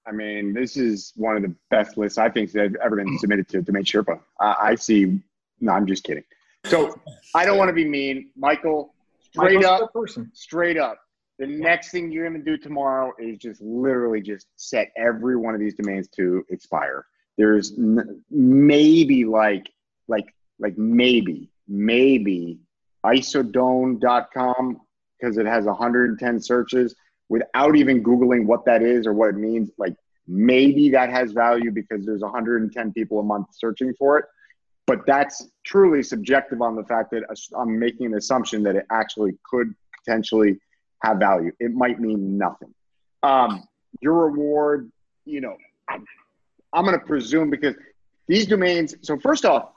i 0.07 0.13
mean 0.13 0.53
this 0.53 0.77
is 0.77 1.13
one 1.17 1.37
of 1.37 1.43
the 1.43 1.55
best 1.71 1.97
lists 1.97 2.19
i 2.19 2.29
think 2.29 2.51
that 2.53 2.63
have 2.63 2.75
ever 2.77 2.97
been 2.97 3.19
submitted 3.19 3.49
to 3.49 3.63
domain 3.63 3.85
sherpa 3.85 4.19
uh, 4.41 4.55
i 4.61 4.75
see 4.75 5.21
no 5.61 5.73
i'm 5.73 5.87
just 5.87 6.05
kidding 6.05 6.25
so 6.65 6.95
i 7.35 7.45
don't 7.45 7.59
want 7.59 7.69
to 7.69 7.75
be 7.75 7.85
mean 7.87 8.31
michael 8.37 8.95
straight 9.21 9.57
Michael's 9.57 9.83
up 9.83 9.93
person. 9.93 10.31
straight 10.35 10.79
up 10.79 10.99
the 11.39 11.47
next 11.49 11.91
thing 11.91 12.13
you're 12.13 12.29
going 12.29 12.39
to 12.39 12.45
do 12.45 12.57
tomorrow 12.57 13.13
is 13.19 13.39
just 13.39 13.61
literally 13.61 14.21
just 14.21 14.47
set 14.57 14.93
every 14.97 15.37
one 15.37 15.55
of 15.55 15.61
these 15.61 15.75
domains 15.75 16.07
to 16.11 16.45
expire. 16.51 17.05
There's 17.37 17.73
n- 17.77 18.23
maybe 18.31 19.25
like 19.25 19.69
like 20.07 20.33
like 20.61 20.79
maybe 20.79 21.51
maybe 21.67 22.61
isodone.com 23.05 24.81
because 25.19 25.39
it 25.39 25.47
has 25.47 25.65
110 25.65 26.41
searches 26.41 26.95
without 27.33 27.77
even 27.77 28.03
googling 28.03 28.47
what 28.47 28.65
that 28.65 28.83
is 28.83 29.07
or 29.07 29.13
what 29.13 29.31
it 29.31 29.37
means 29.37 29.71
like 29.79 29.95
maybe 30.27 30.91
that 30.91 31.11
has 31.11 31.33
value 31.33 31.71
because 31.71 32.07
there's 32.07 32.21
110 32.21 32.93
people 32.93 33.19
a 33.19 33.23
month 33.23 33.47
searching 33.53 33.93
for 33.99 34.19
it 34.19 34.25
but 34.87 35.01
that's 35.07 35.49
truly 35.65 36.03
subjective 36.03 36.63
on 36.63 36.77
the 36.77 36.85
fact 36.85 37.11
that 37.11 37.23
i'm 37.59 37.79
making 37.79 38.07
an 38.07 38.15
assumption 38.15 38.63
that 38.63 38.77
it 38.77 38.87
actually 38.91 39.33
could 39.51 39.75
potentially 40.05 40.59
have 41.03 41.19
value. 41.19 41.53
It 41.59 41.73
might 41.73 42.01
mean 42.01 42.39
nothing. 42.39 42.75
Um, 43.23 43.65
your 44.01 44.15
reward, 44.15 44.91
you 45.25 45.41
know, 45.41 45.57
I'm, 45.89 46.05
I'm 46.73 46.85
going 46.85 46.99
to 46.99 47.05
presume 47.05 47.51
because 47.51 47.75
these 48.29 48.47
domains. 48.47 48.95
So 49.03 49.19
first 49.19 49.45
off, 49.45 49.71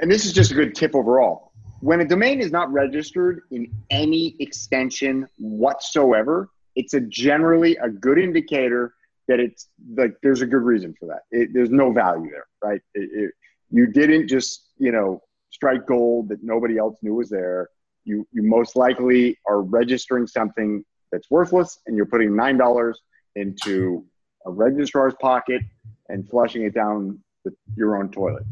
and 0.00 0.10
this 0.10 0.24
is 0.24 0.32
just 0.32 0.50
a 0.50 0.54
good 0.54 0.74
tip 0.74 0.94
overall. 0.94 1.49
When 1.80 2.00
a 2.00 2.04
domain 2.04 2.40
is 2.40 2.52
not 2.52 2.70
registered 2.72 3.42
in 3.50 3.72
any 3.90 4.36
extension 4.38 5.26
whatsoever, 5.38 6.50
it's 6.76 6.94
a 6.94 7.00
generally 7.00 7.76
a 7.76 7.88
good 7.88 8.18
indicator 8.18 8.94
that 9.28 9.40
it's 9.40 9.68
like 9.96 10.14
there's 10.22 10.42
a 10.42 10.46
good 10.46 10.62
reason 10.62 10.94
for 10.98 11.06
that. 11.06 11.22
It, 11.30 11.50
there's 11.52 11.70
no 11.70 11.92
value 11.92 12.30
there, 12.30 12.46
right? 12.62 12.80
It, 12.94 13.10
it, 13.12 13.30
you 13.70 13.86
didn't 13.86 14.28
just 14.28 14.68
you 14.78 14.92
know 14.92 15.22
strike 15.50 15.86
gold 15.86 16.28
that 16.28 16.42
nobody 16.42 16.78
else 16.78 16.98
knew 17.02 17.14
was 17.14 17.28
there 17.28 17.68
you 18.04 18.26
you 18.32 18.42
most 18.42 18.76
likely 18.76 19.38
are 19.46 19.62
registering 19.62 20.26
something 20.26 20.84
that's 21.12 21.30
worthless 21.30 21.78
and 21.86 21.96
you're 21.96 22.06
putting 22.06 22.34
nine 22.34 22.56
dollars 22.56 23.00
into 23.36 24.04
a 24.46 24.50
registrar's 24.50 25.14
pocket 25.20 25.62
and 26.08 26.28
flushing 26.28 26.62
it 26.62 26.74
down 26.74 27.18
the, 27.44 27.52
your 27.76 27.96
own 27.96 28.10
toilet. 28.10 28.42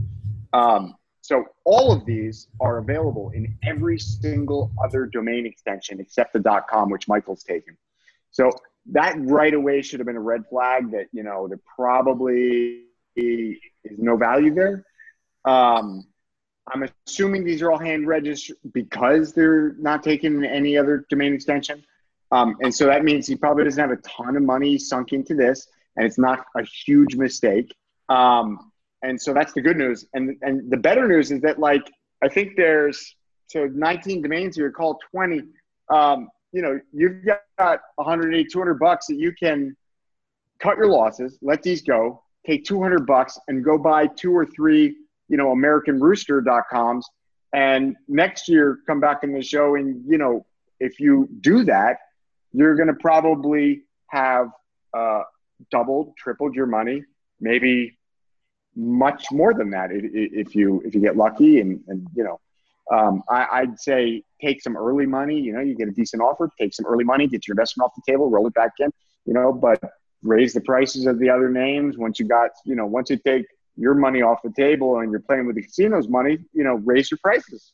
Um, 0.53 0.95
so 1.29 1.45
all 1.67 1.93
of 1.93 2.07
these 2.07 2.49
are 2.59 2.79
available 2.79 3.33
in 3.35 3.55
every 3.63 3.99
single 3.99 4.73
other 4.83 5.05
domain 5.05 5.45
extension 5.45 6.01
except 6.01 6.33
the 6.33 6.63
.com, 6.71 6.89
which 6.89 7.07
Michael's 7.07 7.43
taken. 7.43 7.77
So 8.31 8.51
that 8.93 9.15
right 9.19 9.53
away 9.53 9.83
should 9.83 10.01
have 10.01 10.07
been 10.07 10.17
a 10.17 10.21
red 10.21 10.45
flag 10.49 10.91
that 10.93 11.09
you 11.13 11.23
know 11.23 11.47
there 11.47 11.61
probably 11.77 12.85
is 13.15 13.59
no 13.99 14.17
value 14.17 14.55
there. 14.55 14.87
Um, 15.45 16.07
I'm 16.73 16.89
assuming 17.07 17.45
these 17.45 17.61
are 17.61 17.73
all 17.73 17.79
hand 17.79 18.09
registered 18.09 18.57
because 18.73 19.35
they're 19.35 19.75
not 19.75 20.03
taking 20.03 20.47
any 20.47 20.79
other 20.79 21.05
domain 21.11 21.35
extension. 21.35 21.85
Um, 22.33 22.57
and 22.63 22.75
so 22.75 22.87
that 22.87 23.05
means 23.05 23.27
he 23.27 23.37
probably 23.37 23.65
doesn't 23.65 23.87
have 23.87 23.91
a 23.91 24.01
ton 24.01 24.35
of 24.35 24.43
money 24.43 24.79
sunk 24.79 25.13
into 25.13 25.35
this, 25.35 25.69
and 25.95 26.07
it's 26.07 26.19
not 26.19 26.47
a 26.57 26.63
huge 26.63 27.17
mistake. 27.17 27.75
Um, 28.09 28.73
and 29.03 29.21
so 29.21 29.33
that's 29.33 29.53
the 29.53 29.61
good 29.61 29.77
news. 29.77 30.07
And 30.15 30.37
and 30.43 30.71
the 30.71 30.77
better 30.77 31.07
news 31.07 31.31
is 31.31 31.41
that 31.43 31.59
like 31.59 31.83
I 32.23 32.29
think 32.29 32.57
there's 32.57 33.15
so 33.47 33.67
19 33.67 34.23
domains 34.23 34.57
here, 34.57 34.71
call 34.71 34.99
20. 35.11 35.43
Um, 35.91 36.29
you 36.53 36.63
know, 36.63 36.79
you've 36.93 37.25
got 37.59 37.81
180, 37.97 38.49
200 38.51 38.75
bucks 38.75 39.07
that 39.07 39.17
you 39.17 39.33
can 39.33 39.77
cut 40.59 40.77
your 40.77 40.89
losses, 40.89 41.39
let 41.41 41.63
these 41.63 41.83
go, 41.83 42.23
take 42.47 42.65
200 42.65 43.07
bucks, 43.07 43.39
and 43.49 43.65
go 43.65 43.79
buy 43.79 44.07
two 44.07 44.37
or 44.37 44.45
three 44.45 44.97
you 45.29 45.37
know, 45.37 45.55
AmericanRooster.coms. 45.55 47.07
And 47.53 47.97
next 48.09 48.49
year, 48.49 48.79
come 48.87 49.01
back 49.01 49.23
in 49.23 49.33
the 49.33 49.43
show. 49.43 49.77
And, 49.77 50.03
you 50.07 50.19
know, 50.19 50.45
if 50.81 50.99
you 50.99 51.29
do 51.41 51.65
that, 51.65 51.99
you're 52.53 52.75
going 52.75 52.89
to 52.89 52.95
probably 52.95 53.83
have 54.09 54.49
uh, 54.97 55.23
doubled, 55.71 56.15
tripled 56.17 56.55
your 56.55 56.67
money, 56.67 57.05
maybe 57.41 57.98
much 58.79 59.27
more 59.33 59.53
than 59.53 59.71
that 59.71 59.91
if 59.93 60.55
you 60.55 60.81
if 60.85 60.95
you 60.95 61.01
get 61.01 61.17
lucky 61.17 61.61
and 61.61 61.81
and 61.89 62.07
you 62.15 62.23
know 62.23 62.41
um, 62.91 63.23
I, 63.29 63.65
would 63.65 63.79
say 63.79 64.23
take 64.41 64.63
some 64.63 64.77
early 64.77 65.05
money 65.05 65.39
you 65.39 65.53
know 65.53 65.61
you 65.61 65.75
get 65.75 65.89
a 65.89 65.91
decent 65.91 66.23
offer 66.23 66.49
take 66.59 66.73
some 66.73 66.87
early 66.87 67.05
money 67.05 67.27
get 67.27 67.47
your 67.47 67.55
investment 67.55 67.87
off 67.87 67.93
the 67.97 68.11
table 68.11 68.31
roll 68.31 68.47
it 68.47 68.55
back 68.55 68.73
in 68.79 68.91
you 69.27 69.35
know 69.35 69.53
but 69.53 69.83
raise 70.23 70.53
the 70.53 70.61
prices 70.61 71.07
of 71.07 71.19
the 71.19 71.29
other 71.29 71.51
names 71.51 71.99
once 71.99 72.21
you 72.21 72.27
got 72.27 72.51
you 72.65 72.77
know 72.77 72.87
once 72.87 73.11
you 73.11 73.17
take 73.17 73.47
your 73.79 73.95
money 73.95 74.23
off 74.23 74.43
the 74.43 74.51
table 74.51 74.99
and 74.99 75.11
you're 75.11 75.21
playing 75.21 75.47
with 75.47 75.55
the 75.55 75.63
casino's 75.63 76.09
money, 76.09 76.39
you 76.53 76.65
know, 76.65 76.75
raise 76.75 77.11
your 77.11 77.19
prices. 77.23 77.73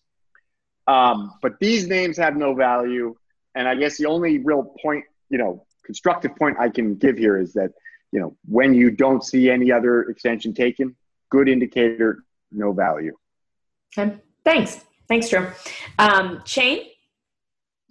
Um, 0.86 1.32
but 1.40 1.58
these 1.58 1.88
names 1.88 2.18
have 2.18 2.36
no 2.36 2.54
value. 2.54 3.16
And 3.54 3.66
I 3.66 3.74
guess 3.74 3.96
the 3.96 4.06
only 4.06 4.38
real 4.38 4.74
point, 4.82 5.04
you 5.30 5.38
know, 5.38 5.66
constructive 5.84 6.36
point 6.36 6.58
I 6.60 6.68
can 6.68 6.96
give 6.96 7.16
here 7.16 7.38
is 7.38 7.54
that, 7.54 7.72
you 8.14 8.20
know, 8.20 8.36
when 8.46 8.72
you 8.72 8.92
don't 8.92 9.24
see 9.24 9.50
any 9.50 9.72
other 9.72 10.02
extension 10.02 10.54
taken, 10.54 10.94
good 11.30 11.48
indicator, 11.48 12.22
no 12.52 12.72
value. 12.72 13.12
Okay. 13.98 14.16
Thanks. 14.44 14.84
Thanks, 15.08 15.28
Drew. 15.28 15.48
Um, 15.98 16.40
Shane? 16.44 16.86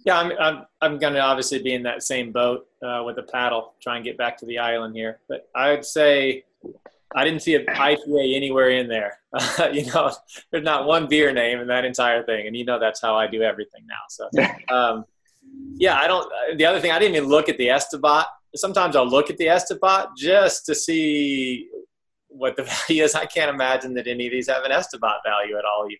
Yeah, 0.06 0.18
I'm, 0.18 0.32
I'm, 0.40 0.66
I'm 0.80 0.98
going 0.98 1.12
to 1.12 1.20
obviously 1.20 1.62
be 1.62 1.74
in 1.74 1.82
that 1.82 2.02
same 2.02 2.32
boat 2.32 2.66
uh, 2.82 3.02
with 3.04 3.18
a 3.18 3.22
paddle, 3.22 3.74
try 3.82 3.96
and 3.96 4.04
get 4.04 4.16
back 4.16 4.38
to 4.38 4.46
the 4.46 4.58
island 4.58 4.96
here. 4.96 5.20
But 5.28 5.50
I 5.54 5.72
would 5.72 5.84
say 5.84 6.44
I 7.14 7.22
didn't 7.22 7.40
see 7.40 7.54
an 7.56 7.66
IPA 7.66 8.34
anywhere 8.34 8.70
in 8.70 8.88
there. 8.88 9.18
Uh, 9.30 9.68
you 9.74 9.84
know, 9.92 10.10
there's 10.50 10.64
not 10.64 10.86
one 10.86 11.06
beer 11.06 11.34
name 11.34 11.60
in 11.60 11.66
that 11.68 11.84
entire 11.84 12.22
thing, 12.24 12.46
and 12.46 12.56
you 12.56 12.64
know 12.64 12.78
that's 12.78 13.00
how 13.00 13.14
I 13.14 13.26
do 13.26 13.42
everything 13.42 13.86
now. 13.86 13.94
So, 14.08 14.28
um, 14.74 15.04
yeah, 15.76 15.98
I 15.98 16.06
don't. 16.06 16.26
The 16.56 16.64
other 16.64 16.80
thing, 16.80 16.92
I 16.92 16.98
didn't 16.98 17.16
even 17.16 17.28
look 17.28 17.50
at 17.50 17.58
the 17.58 17.68
EstiBot. 17.68 18.24
Sometimes 18.54 18.96
I'll 18.96 19.08
look 19.08 19.30
at 19.30 19.36
the 19.36 19.46
EstiBot 19.46 20.16
just 20.16 20.66
to 20.66 20.74
see 20.74 21.68
what 22.28 22.56
the 22.56 22.62
value 22.88 23.02
is. 23.02 23.14
I 23.14 23.26
can't 23.26 23.50
imagine 23.50 23.94
that 23.94 24.06
any 24.06 24.26
of 24.26 24.32
these 24.32 24.48
have 24.48 24.64
an 24.64 24.70
EstiBot 24.70 25.18
value 25.24 25.56
at 25.56 25.64
all, 25.64 25.86
even. 25.86 25.98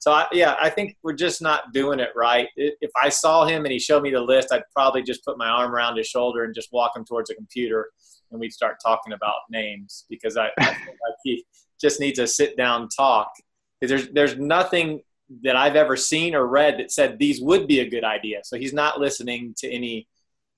So, 0.00 0.12
I, 0.12 0.26
yeah, 0.30 0.56
I 0.60 0.70
think 0.70 0.96
we're 1.02 1.12
just 1.12 1.42
not 1.42 1.72
doing 1.72 1.98
it 1.98 2.10
right. 2.14 2.48
If 2.56 2.90
I 3.02 3.08
saw 3.08 3.46
him 3.46 3.64
and 3.64 3.72
he 3.72 3.80
showed 3.80 4.02
me 4.02 4.10
the 4.10 4.20
list, 4.20 4.52
I'd 4.52 4.62
probably 4.72 5.02
just 5.02 5.24
put 5.24 5.38
my 5.38 5.48
arm 5.48 5.74
around 5.74 5.96
his 5.96 6.06
shoulder 6.06 6.44
and 6.44 6.54
just 6.54 6.72
walk 6.72 6.96
him 6.96 7.04
towards 7.04 7.30
a 7.30 7.34
computer 7.34 7.88
and 8.30 8.40
we'd 8.40 8.52
start 8.52 8.76
talking 8.84 9.12
about 9.12 9.40
names 9.50 10.04
because 10.08 10.36
I, 10.36 10.50
I 10.58 10.66
like 10.68 11.16
he 11.24 11.44
just 11.80 12.00
needs 12.00 12.18
a 12.18 12.26
sit 12.26 12.56
down 12.56 12.88
talk. 12.88 13.32
There's 13.80 14.08
there's 14.10 14.36
nothing 14.36 15.00
that 15.44 15.56
I've 15.56 15.76
ever 15.76 15.96
seen 15.96 16.34
or 16.34 16.46
read 16.46 16.78
that 16.78 16.90
said 16.90 17.18
these 17.18 17.40
would 17.40 17.66
be 17.66 17.80
a 17.80 17.88
good 17.88 18.04
idea. 18.04 18.40
So 18.44 18.56
he's 18.56 18.72
not 18.72 18.98
listening 18.98 19.54
to 19.58 19.70
any 19.70 20.08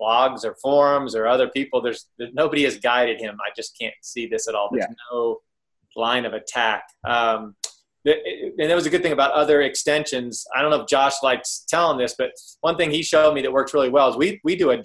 blogs 0.01 0.45
or 0.45 0.57
forums 0.63 1.15
or 1.15 1.27
other 1.27 1.49
people. 1.49 1.81
There's, 1.83 2.07
there's 2.19 2.33
nobody 2.35 2.65
has 2.65 2.79
guided 2.79 3.21
him. 3.21 3.37
I 3.45 3.51
just 3.55 3.77
can't 3.79 3.95
see 4.03 4.27
this 4.27 4.49
at 4.49 4.55
all. 4.55 4.69
There's 4.73 4.87
yeah. 4.89 4.95
no 5.13 5.39
line 5.97 6.25
of 6.25 6.33
attack. 6.33 6.85
Um, 7.07 7.55
and 8.05 8.71
that 8.71 8.75
was 8.75 8.87
a 8.87 8.91
good 8.91 9.03
thing 9.03 9.13
about 9.13 9.33
other 9.33 9.61
extensions. 9.63 10.47
I 10.57 10.63
don't 10.63 10.71
know 10.71 10.81
if 10.81 10.89
Josh 10.89 11.23
likes 11.23 11.65
telling 11.69 11.99
this, 11.99 12.15
but 12.17 12.33
one 12.63 12.77
thing 12.77 12.91
he 12.91 13.03
showed 13.03 13.35
me 13.35 13.43
that 13.43 13.53
works 13.53 13.75
really 13.75 13.91
well 13.91 14.09
is 14.09 14.17
we, 14.17 14.41
we 14.43 14.57
do 14.57 14.71
a 14.71 14.77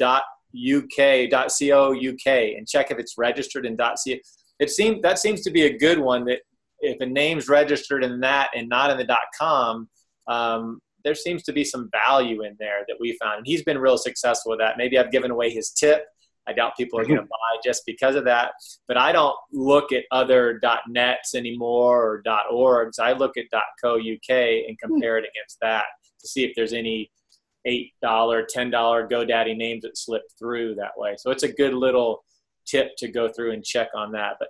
UK 0.55 1.29
co 1.29 1.93
UK 1.93 2.27
and 2.57 2.67
check 2.67 2.91
if 2.91 2.97
it's 2.97 3.17
registered 3.17 3.65
in 3.65 3.75
co. 3.75 4.21
It 4.59 4.69
seems 4.69 5.01
that 5.01 5.19
seems 5.19 5.41
to 5.41 5.51
be 5.51 5.63
a 5.63 5.77
good 5.77 5.99
one 5.99 6.25
that 6.25 6.39
if 6.79 6.99
a 7.01 7.05
name's 7.05 7.47
registered 7.47 8.03
in 8.03 8.19
that 8.21 8.49
and 8.55 8.69
not 8.69 8.91
in 8.91 8.97
the 8.97 9.17
com, 9.37 9.89
um, 10.27 10.79
there 11.05 11.15
seems 11.15 11.43
to 11.43 11.53
be 11.53 11.63
some 11.63 11.89
value 11.91 12.43
in 12.43 12.57
there 12.59 12.83
that 12.87 12.97
we 12.99 13.17
found. 13.21 13.37
And 13.37 13.47
he's 13.47 13.63
been 13.63 13.77
real 13.77 13.97
successful 13.97 14.49
with 14.49 14.59
that. 14.59 14.77
Maybe 14.77 14.97
I've 14.97 15.11
given 15.11 15.31
away 15.31 15.51
his 15.51 15.69
tip. 15.69 16.03
I 16.47 16.53
doubt 16.53 16.75
people 16.77 16.99
are 16.99 17.05
going 17.05 17.19
to 17.19 17.23
buy 17.23 17.57
just 17.63 17.83
because 17.85 18.15
of 18.15 18.25
that. 18.25 18.51
But 18.87 18.97
I 18.97 19.11
don't 19.11 19.35
look 19.53 19.91
at 19.91 20.03
other 20.11 20.59
.nets 20.89 21.35
anymore 21.35 22.03
or 22.03 22.23
.orgs. 22.51 22.99
I 22.99 23.13
look 23.13 23.37
at 23.37 23.45
.co 23.81 23.95
UK 23.95 24.67
and 24.67 24.77
compare 24.79 25.17
it 25.17 25.25
against 25.31 25.57
that 25.61 25.85
to 26.19 26.27
see 26.27 26.43
if 26.43 26.53
there's 26.55 26.73
any 26.73 27.11
$8, 27.67 27.91
$10 28.03 28.47
GoDaddy 28.51 29.55
names 29.55 29.83
that 29.83 29.97
slip 29.97 30.23
through 30.37 30.75
that 30.75 30.91
way. 30.97 31.15
So 31.17 31.31
it's 31.31 31.43
a 31.43 31.51
good 31.51 31.73
little 31.73 32.23
tip 32.65 32.95
to 32.97 33.07
go 33.07 33.29
through 33.29 33.51
and 33.51 33.63
check 33.63 33.89
on 33.95 34.11
that. 34.13 34.33
But 34.39 34.49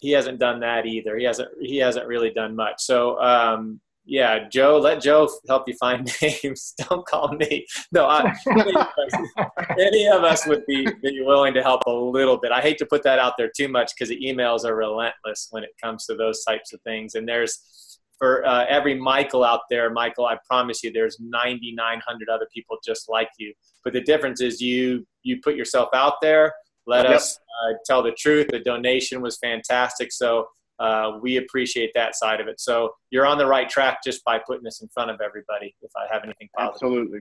he 0.00 0.12
hasn't 0.12 0.38
done 0.38 0.60
that 0.60 0.86
either. 0.86 1.16
He 1.16 1.24
hasn't 1.24 1.48
he 1.60 1.78
hasn't 1.78 2.06
really 2.06 2.30
done 2.30 2.54
much. 2.54 2.74
So 2.78 3.18
um, 3.20 3.80
yeah, 4.08 4.48
Joe, 4.48 4.78
let 4.78 5.02
Joe 5.02 5.28
help 5.48 5.68
you 5.68 5.74
find 5.78 6.10
names. 6.22 6.72
Don't 6.78 7.06
call 7.06 7.34
me. 7.34 7.66
No, 7.92 8.06
I, 8.06 8.34
any, 8.50 8.74
of 8.74 8.86
us, 8.86 9.46
any, 9.78 10.06
of 10.08 10.24
us, 10.24 10.46
would 10.46 10.64
be, 10.66 10.88
be 11.02 11.20
willing 11.20 11.52
to 11.52 11.62
help 11.62 11.82
a 11.86 11.90
little 11.90 12.38
bit. 12.38 12.50
I 12.50 12.62
hate 12.62 12.78
to 12.78 12.86
put 12.86 13.02
that 13.02 13.18
out 13.18 13.34
there 13.36 13.50
too 13.54 13.68
much 13.68 13.92
because 13.94 14.08
the 14.08 14.18
emails 14.18 14.64
are 14.64 14.74
relentless 14.74 15.48
when 15.50 15.62
it 15.62 15.70
comes 15.82 16.06
to 16.06 16.16
those 16.16 16.42
types 16.42 16.72
of 16.72 16.80
things. 16.82 17.16
And 17.16 17.28
there's 17.28 17.98
for 18.18 18.44
uh, 18.46 18.64
every 18.68 18.94
Michael 18.94 19.44
out 19.44 19.60
there, 19.70 19.90
Michael, 19.90 20.24
I 20.24 20.38
promise 20.46 20.82
you, 20.82 20.90
there's 20.90 21.18
9,900 21.20 22.28
other 22.28 22.48
people 22.52 22.78
just 22.84 23.10
like 23.10 23.28
you. 23.38 23.52
But 23.84 23.92
the 23.92 24.00
difference 24.00 24.40
is 24.40 24.60
you 24.60 25.06
you 25.22 25.38
put 25.44 25.54
yourself 25.54 25.90
out 25.94 26.14
there. 26.22 26.52
Let 26.86 27.04
yep. 27.04 27.16
us 27.16 27.38
uh, 27.38 27.74
tell 27.84 28.02
the 28.02 28.12
truth. 28.12 28.48
The 28.50 28.60
donation 28.60 29.20
was 29.20 29.36
fantastic. 29.36 30.12
So 30.12 30.46
uh, 30.78 31.18
we 31.20 31.38
appreciate 31.38 31.90
that 31.94 32.14
side 32.14 32.40
of 32.40 32.48
it. 32.48 32.60
So 32.60 32.94
you're 33.10 33.26
on 33.26 33.38
the 33.38 33.46
right 33.46 33.68
track 33.68 33.98
just 34.04 34.24
by 34.24 34.38
putting 34.38 34.64
this 34.64 34.80
in 34.80 34.88
front 34.88 35.10
of 35.10 35.20
everybody. 35.20 35.74
If 35.82 35.90
I 35.96 36.12
have 36.12 36.24
anything 36.24 36.48
positive. 36.56 36.74
Absolutely, 36.74 37.20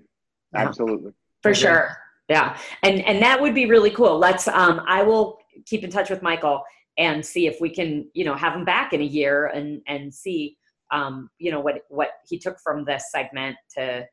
absolutely, 0.56 1.12
for 1.42 1.52
okay. 1.52 1.60
sure. 1.60 1.98
Yeah, 2.30 2.58
and 2.84 3.02
and 3.06 3.22
that 3.22 3.42
would 3.42 3.56
be 3.56 3.68
really 3.68 3.92
cool. 3.92 4.18
Let's. 4.18 4.48
Um, 4.48 4.82
I 4.86 5.02
will 5.02 5.40
keep 5.66 5.84
in 5.84 5.90
touch 5.90 6.10
with 6.10 6.22
Michael 6.22 6.64
and 6.98 7.26
see 7.26 7.48
if 7.48 7.62
we 7.62 7.70
can, 7.70 8.10
you 8.14 8.26
know, 8.26 8.36
have 8.36 8.54
him 8.54 8.66
back 8.66 8.94
in 8.94 9.02
a 9.02 9.06
year 9.06 9.48
and 9.48 9.82
and 9.88 10.14
see, 10.14 10.58
um, 10.92 11.30
you 11.38 11.52
know, 11.52 11.60
what 11.60 11.82
what 11.90 12.10
he 12.28 12.38
took 12.38 12.60
from 12.60 12.84
this 12.86 13.12
segment 13.12 13.56
to. 13.78 14.06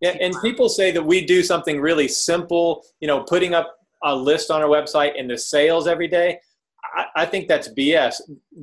Yeah, 0.00 0.16
and 0.20 0.34
people 0.42 0.68
say 0.68 0.92
that 0.92 1.04
we 1.04 1.26
do 1.26 1.42
something 1.42 1.80
really 1.80 2.08
simple. 2.08 2.84
You 3.00 3.08
know, 3.08 3.24
putting 3.24 3.54
up 3.54 3.76
a 4.02 4.14
list 4.14 4.50
on 4.50 4.62
our 4.62 4.68
website 4.68 5.18
and 5.18 5.28
the 5.28 5.36
sales 5.36 5.86
every 5.86 6.08
day. 6.08 6.38
I, 6.94 7.06
I 7.16 7.26
think 7.26 7.48
that's 7.48 7.68
BS. 7.68 8.14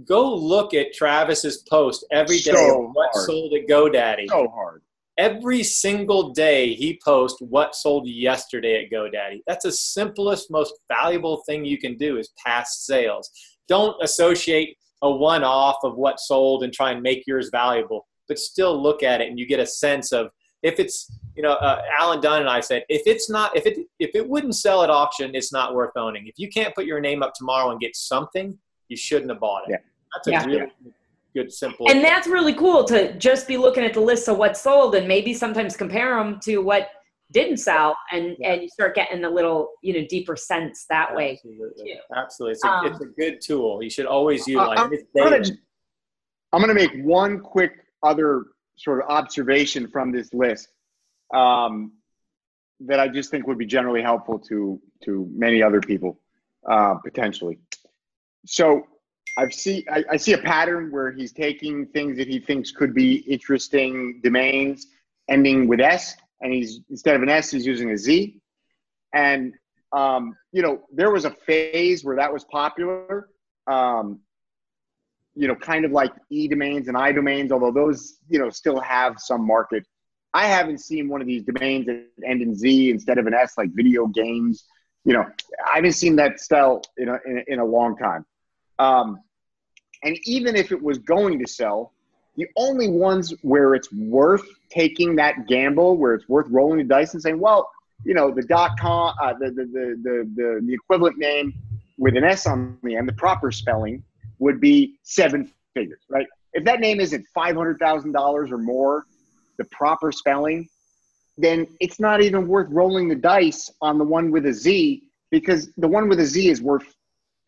Go 0.05 0.33
look 0.33 0.73
at 0.73 0.93
Travis's 0.93 1.63
post 1.69 2.05
every 2.11 2.37
day 2.37 2.51
so 2.51 2.91
what 2.93 3.09
hard. 3.13 3.25
sold 3.25 3.53
at 3.53 3.67
GoDaddy. 3.67 4.27
So 4.27 4.47
hard. 4.49 4.81
Every 5.17 5.63
single 5.63 6.33
day 6.33 6.73
he 6.73 6.99
posts 7.03 7.39
what 7.41 7.75
sold 7.75 8.07
yesterday 8.07 8.83
at 8.83 8.91
GoDaddy. 8.91 9.41
That's 9.47 9.63
the 9.63 9.71
simplest, 9.71 10.51
most 10.51 10.73
valuable 10.89 11.43
thing 11.47 11.63
you 11.63 11.77
can 11.77 11.97
do 11.97 12.17
is 12.17 12.31
past 12.45 12.85
sales. 12.85 13.29
Don't 13.67 13.95
associate 14.03 14.77
a 15.01 15.09
one-off 15.11 15.77
of 15.83 15.95
what 15.95 16.19
sold 16.19 16.63
and 16.63 16.73
try 16.73 16.91
and 16.91 17.01
make 17.01 17.25
yours 17.27 17.49
valuable, 17.51 18.05
but 18.27 18.39
still 18.39 18.81
look 18.81 19.03
at 19.03 19.21
it 19.21 19.29
and 19.29 19.39
you 19.39 19.45
get 19.47 19.59
a 19.59 19.65
sense 19.65 20.11
of 20.11 20.29
if 20.65 20.79
it's 20.79 21.11
you 21.35 21.43
know 21.43 21.51
uh, 21.51 21.81
alan 21.97 22.19
dunn 22.19 22.41
and 22.41 22.49
i 22.49 22.59
said 22.59 22.83
if 22.89 23.03
it's 23.05 23.29
not 23.29 23.55
if 23.55 23.65
it 23.65 23.77
if 23.99 24.11
it 24.15 24.27
wouldn't 24.27 24.55
sell 24.55 24.83
at 24.83 24.89
auction 24.89 25.31
it's 25.33 25.53
not 25.53 25.75
worth 25.75 25.91
owning 25.95 26.27
if 26.27 26.35
you 26.37 26.49
can't 26.49 26.73
put 26.75 26.85
your 26.85 26.99
name 26.99 27.21
up 27.21 27.33
tomorrow 27.33 27.71
and 27.71 27.79
get 27.79 27.95
something 27.95 28.57
you 28.89 28.97
shouldn't 28.97 29.29
have 29.29 29.39
bought 29.39 29.63
it 29.67 29.71
yeah. 29.71 29.77
that's 30.13 30.27
a 30.27 30.31
yeah. 30.31 30.45
really 30.45 30.71
good 31.33 31.51
simple 31.51 31.89
and 31.89 32.03
that's 32.03 32.27
really 32.27 32.53
cool 32.53 32.83
to 32.83 33.15
just 33.17 33.47
be 33.47 33.57
looking 33.57 33.83
at 33.83 33.93
the 33.93 33.99
list 33.99 34.27
of 34.27 34.37
what 34.37 34.57
sold 34.57 34.95
and 34.95 35.07
maybe 35.07 35.33
sometimes 35.33 35.77
compare 35.77 36.15
them 36.15 36.39
to 36.39 36.59
what 36.59 36.89
didn't 37.31 37.57
sell 37.57 37.95
and 38.11 38.35
yeah. 38.39 38.53
and 38.53 38.61
you 38.61 38.69
start 38.69 38.95
getting 38.95 39.23
a 39.25 39.29
little 39.29 39.71
you 39.81 39.93
know 39.93 40.05
deeper 40.09 40.35
sense 40.35 40.85
that 40.89 41.09
absolutely. 41.11 41.59
way 41.59 41.75
too. 41.75 41.99
absolutely 42.15 42.53
it's 42.53 42.63
a, 42.63 42.67
um, 42.67 42.85
it's 42.85 43.01
a 43.01 43.07
good 43.19 43.41
tool 43.41 43.83
you 43.83 43.89
should 43.89 44.05
always 44.05 44.47
utilize 44.47 44.79
uh, 44.79 44.89
it 44.91 45.51
I'm 46.53 46.61
going 46.61 46.69
to 46.69 46.73
make 46.73 47.03
one 47.03 47.41
quick 47.41 47.85
other 48.01 48.45
sort 48.75 49.01
of 49.01 49.09
observation 49.09 49.87
from 49.87 50.11
this 50.11 50.33
list 50.33 50.69
um, 51.33 51.93
that 52.81 52.99
I 52.99 53.07
just 53.07 53.31
think 53.31 53.47
would 53.47 53.57
be 53.57 53.65
generally 53.65 54.01
helpful 54.01 54.39
to 54.39 54.81
to 55.03 55.29
many 55.33 55.61
other 55.61 55.81
people 55.81 56.19
uh, 56.69 56.95
potentially. 56.95 57.59
So 58.45 58.87
I've 59.37 59.53
see 59.53 59.85
I, 59.89 60.03
I 60.11 60.17
see 60.17 60.33
a 60.33 60.37
pattern 60.37 60.91
where 60.91 61.11
he's 61.11 61.31
taking 61.31 61.85
things 61.87 62.17
that 62.17 62.27
he 62.27 62.39
thinks 62.39 62.71
could 62.71 62.93
be 62.93 63.15
interesting 63.15 64.21
domains 64.23 64.87
ending 65.27 65.67
with 65.67 65.79
S, 65.79 66.15
and 66.41 66.53
he's 66.53 66.81
instead 66.89 67.15
of 67.15 67.23
an 67.23 67.29
S, 67.29 67.51
he's 67.51 67.65
using 67.65 67.91
a 67.91 67.97
Z. 67.97 68.39
And 69.13 69.53
um, 69.93 70.35
you 70.51 70.61
know, 70.61 70.81
there 70.93 71.11
was 71.11 71.25
a 71.25 71.31
phase 71.31 72.03
where 72.03 72.15
that 72.17 72.31
was 72.31 72.43
popular. 72.45 73.29
Um, 73.67 74.19
you 75.35 75.47
know, 75.47 75.55
kind 75.55 75.85
of 75.85 75.91
like 75.91 76.11
E 76.29 76.47
domains 76.47 76.87
and 76.87 76.97
I 76.97 77.11
domains, 77.11 77.51
although 77.51 77.71
those, 77.71 78.17
you 78.29 78.39
know, 78.39 78.49
still 78.49 78.79
have 78.79 79.15
some 79.19 79.45
market. 79.45 79.85
I 80.33 80.47
haven't 80.47 80.79
seen 80.79 81.07
one 81.07 81.21
of 81.21 81.27
these 81.27 81.43
domains 81.43 81.85
that 81.85 82.05
end 82.25 82.41
in 82.41 82.55
Z 82.55 82.89
instead 82.89 83.17
of 83.17 83.27
an 83.27 83.33
S, 83.33 83.53
like 83.57 83.69
video 83.73 84.07
games. 84.07 84.65
You 85.03 85.13
know, 85.13 85.25
I 85.65 85.75
haven't 85.75 85.93
seen 85.93 86.15
that 86.17 86.39
sell 86.39 86.81
in 86.97 87.09
a, 87.09 87.19
in 87.25 87.37
a, 87.37 87.53
in 87.53 87.59
a 87.59 87.65
long 87.65 87.95
time. 87.95 88.25
Um, 88.79 89.19
and 90.03 90.17
even 90.25 90.55
if 90.55 90.71
it 90.71 90.81
was 90.81 90.97
going 90.97 91.39
to 91.39 91.47
sell, 91.47 91.93
the 92.35 92.47
only 92.57 92.89
ones 92.89 93.33
where 93.41 93.75
it's 93.75 93.91
worth 93.93 94.45
taking 94.69 95.15
that 95.15 95.47
gamble, 95.47 95.97
where 95.97 96.13
it's 96.13 96.27
worth 96.27 96.47
rolling 96.49 96.79
the 96.79 96.83
dice 96.83 97.13
and 97.13 97.21
saying, 97.21 97.39
well, 97.39 97.69
you 98.03 98.13
know, 98.13 98.31
the 98.31 98.43
dot 98.43 98.71
com, 98.79 99.13
uh, 99.21 99.33
the, 99.39 99.51
the, 99.51 99.65
the, 99.65 100.29
the, 100.35 100.61
the, 100.65 100.73
equivalent 100.73 101.17
name 101.17 101.53
with 101.97 102.17
an 102.17 102.25
S 102.25 102.45
on 102.45 102.77
the 102.83 102.95
end, 102.95 103.07
the 103.07 103.13
proper 103.13 103.51
spelling 103.51 104.03
would 104.39 104.59
be 104.59 104.97
seven 105.03 105.51
figures, 105.73 106.01
right? 106.09 106.27
If 106.53 106.63
that 106.65 106.79
name 106.79 106.99
isn't 106.99 107.25
$500,000 107.35 108.51
or 108.51 108.57
more, 108.57 109.05
the 109.57 109.65
proper 109.65 110.11
spelling, 110.11 110.69
then 111.37 111.67
it's 111.79 111.99
not 111.99 112.21
even 112.21 112.47
worth 112.47 112.67
rolling 112.69 113.09
the 113.09 113.15
dice 113.15 113.69
on 113.81 113.97
the 113.97 114.03
one 114.03 114.31
with 114.31 114.45
a 114.45 114.53
Z 114.53 115.03
because 115.31 115.69
the 115.77 115.87
one 115.87 116.07
with 116.07 116.19
a 116.19 116.25
Z 116.25 116.49
is 116.49 116.61
worth 116.61 116.95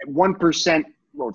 1%, 0.07 0.83
or 1.17 1.33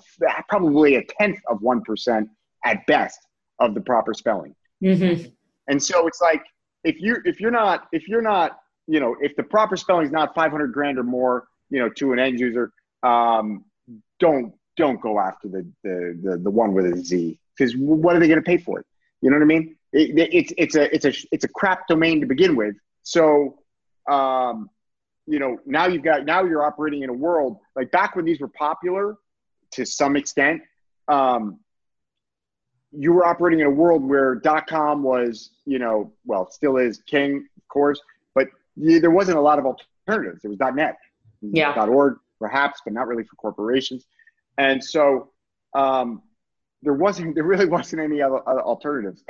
probably 0.49 0.95
a 0.95 1.03
tenth 1.19 1.39
of 1.47 1.59
1% 1.59 2.29
at 2.65 2.85
best 2.85 3.19
of 3.59 3.73
the 3.73 3.81
proper 3.81 4.13
spelling. 4.13 4.55
Mm-hmm. 4.83 5.29
And 5.67 5.81
so 5.81 6.07
it's 6.07 6.21
like, 6.21 6.43
if 6.83 6.99
you're, 6.99 7.25
if 7.25 7.39
you're 7.39 7.51
not, 7.51 7.87
if 7.91 8.07
you're 8.07 8.21
not, 8.21 8.59
you 8.87 8.99
know, 8.99 9.15
if 9.21 9.35
the 9.35 9.43
proper 9.43 9.77
spelling 9.77 10.05
is 10.05 10.11
not 10.11 10.35
500 10.35 10.73
grand 10.73 10.99
or 10.99 11.03
more, 11.03 11.47
you 11.69 11.79
know, 11.79 11.89
to 11.97 12.13
an 12.13 12.19
end 12.19 12.39
user, 12.39 12.71
um, 13.03 13.65
don't 14.19 14.53
don't 14.77 15.01
go 15.01 15.19
after 15.19 15.47
the 15.47 15.65
the 15.83 16.19
the, 16.23 16.37
the 16.37 16.49
one 16.49 16.73
with 16.73 16.85
a 16.85 16.97
Z 16.97 17.39
because 17.57 17.75
what 17.77 18.15
are 18.15 18.19
they 18.19 18.27
going 18.27 18.39
to 18.39 18.45
pay 18.45 18.57
for 18.57 18.79
it? 18.79 18.85
You 19.21 19.29
know 19.29 19.37
what 19.37 19.43
I 19.43 19.47
mean? 19.47 19.75
It, 19.91 20.17
it, 20.17 20.33
it's 20.33 20.53
it's 20.57 20.75
a 20.75 20.93
it's 20.93 21.05
a 21.05 21.13
it's 21.31 21.43
a 21.43 21.47
crap 21.47 21.87
domain 21.87 22.19
to 22.21 22.25
begin 22.25 22.55
with. 22.55 22.75
So, 23.03 23.59
um, 24.09 24.69
you 25.27 25.39
know, 25.39 25.59
now 25.65 25.87
you've 25.87 26.03
got 26.03 26.25
now 26.25 26.43
you're 26.43 26.63
operating 26.63 27.03
in 27.03 27.09
a 27.09 27.13
world 27.13 27.57
like 27.75 27.91
back 27.91 28.15
when 28.15 28.25
these 28.25 28.39
were 28.39 28.49
popular 28.49 29.15
to 29.71 29.85
some 29.85 30.15
extent. 30.15 30.61
Um, 31.07 31.59
you 32.91 33.11
were 33.11 33.25
operating 33.25 33.59
in 33.59 33.65
a 33.65 33.71
world 33.71 34.03
where 34.03 34.39
.com 34.67 35.03
was, 35.03 35.51
you 35.65 35.79
know, 35.79 36.13
well, 36.25 36.49
still 36.51 36.77
is 36.77 37.01
king, 37.07 37.47
of 37.57 37.67
course, 37.67 37.99
but 38.35 38.47
there 38.77 39.09
wasn't 39.09 39.37
a 39.37 39.41
lot 39.41 39.57
of 39.57 39.65
alternatives. 39.65 40.43
There 40.43 40.51
was 40.51 40.59
.net, 40.75 40.97
yeah, 41.41 41.73
.org, 41.85 42.17
perhaps, 42.39 42.81
but 42.83 42.93
not 42.93 43.07
really 43.07 43.23
for 43.23 43.35
corporations. 43.35 44.05
And 44.57 44.83
so 44.83 45.31
um, 45.73 46.21
there 46.81 46.93
wasn't, 46.93 47.35
there 47.35 47.43
really 47.43 47.65
wasn't 47.77 48.01
any 48.01 48.21
other, 48.21 48.47
other 48.47 48.61
alternatives. 48.61 49.23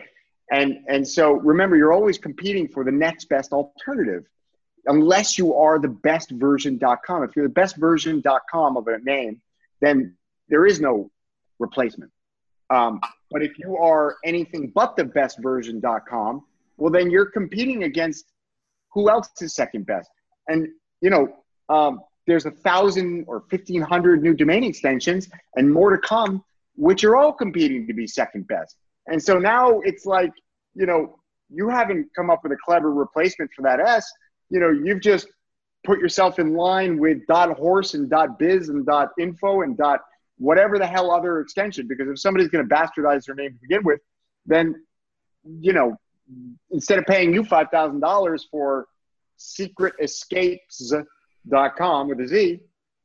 And, 0.52 0.80
and 0.88 1.08
so 1.08 1.34
remember, 1.34 1.76
you're 1.76 1.94
always 1.94 2.18
competing 2.18 2.68
for 2.68 2.84
the 2.84 2.92
next 2.92 3.30
best 3.30 3.54
alternative 3.54 4.26
unless 4.86 5.38
you 5.38 5.56
are 5.56 5.80
the 5.80 5.88
best 5.88 6.32
version.com. 6.32 7.24
If 7.24 7.36
you're 7.36 7.48
the 7.48 7.54
best 7.54 7.78
version.com 7.78 8.78
of 8.78 8.88
a 8.88 9.00
name, 9.00 9.42
then 9.82 10.16
there 10.50 10.66
is 10.66 10.82
no 10.82 11.10
replacement. 11.60 12.12
Um, 12.70 13.00
but 13.32 13.44
if 13.44 13.58
you 13.58 13.78
are 13.78 14.18
anything 14.26 14.72
but 14.74 14.96
the 14.96 15.06
best 15.06 15.42
version.com, 15.42 16.44
well, 16.78 16.92
then 16.92 17.10
you're 17.10 17.28
competing 17.32 17.84
against 17.84 18.26
who 18.92 19.10
else 19.10 19.30
is 19.42 19.56
second 19.56 19.86
best. 19.86 20.10
And 20.48 20.68
you 21.02 21.10
know, 21.10 21.36
um, 21.70 22.02
there's 22.28 22.46
a 22.46 22.52
thousand 22.52 23.26
or 23.28 23.40
1500 23.50 24.24
new 24.24 24.34
domain 24.34 24.64
extensions 24.64 25.30
and 25.56 25.72
more 25.72 25.92
to 25.92 25.98
come, 25.98 26.44
which 26.76 27.04
are 27.04 27.16
all 27.16 27.34
competing 27.34 27.88
to 27.88 27.94
be 27.94 28.08
second 28.08 28.48
best. 28.48 28.78
And 29.08 29.22
so 29.22 29.38
now 29.38 29.82
it's 29.82 30.06
like, 30.06 30.32
you 30.74 30.86
know, 30.86 31.20
you 31.50 31.70
haven't 31.70 32.08
come 32.16 32.30
up 32.30 32.42
with 32.44 32.52
a 32.52 32.58
clever 32.64 32.92
replacement 32.92 33.52
for 33.56 33.64
that 33.64 33.80
S. 33.80 34.12
You 34.50 34.60
know, 34.60 34.70
you've 34.70 35.02
just 35.02 35.28
put 35.84 36.00
yourself 36.00 36.40
in 36.40 36.54
line 36.54 36.98
with 36.98 37.26
dot 37.28 37.58
.horse 37.58 37.94
and 37.94 38.10
dot 38.10 38.40
.biz 38.40 38.70
and 38.70 38.86
dot 38.86 39.10
.info 39.20 39.62
and 39.62 39.78
dot 39.78 40.00
whatever 40.38 40.80
the 40.80 40.88
hell 40.88 41.12
other 41.12 41.42
extension. 41.42 41.88
Because 41.88 42.08
if 42.08 42.20
somebody's 42.20 42.48
going 42.48 42.68
to 42.68 42.74
bastardize 42.74 43.26
their 43.26 43.36
name 43.36 43.52
to 43.52 43.60
begin 43.62 43.84
with, 43.84 44.00
then 44.46 44.76
you 45.60 45.74
know, 45.74 45.98
instead 46.72 47.00
of 47.00 47.06
paying 47.06 47.34
you 47.34 47.44
five 47.44 47.68
thousand 47.72 48.00
dollars 48.00 48.48
for 48.50 48.88
secretescapes.com 51.48 52.08
with 52.08 52.20
a 52.22 52.28
Z, 52.28 52.60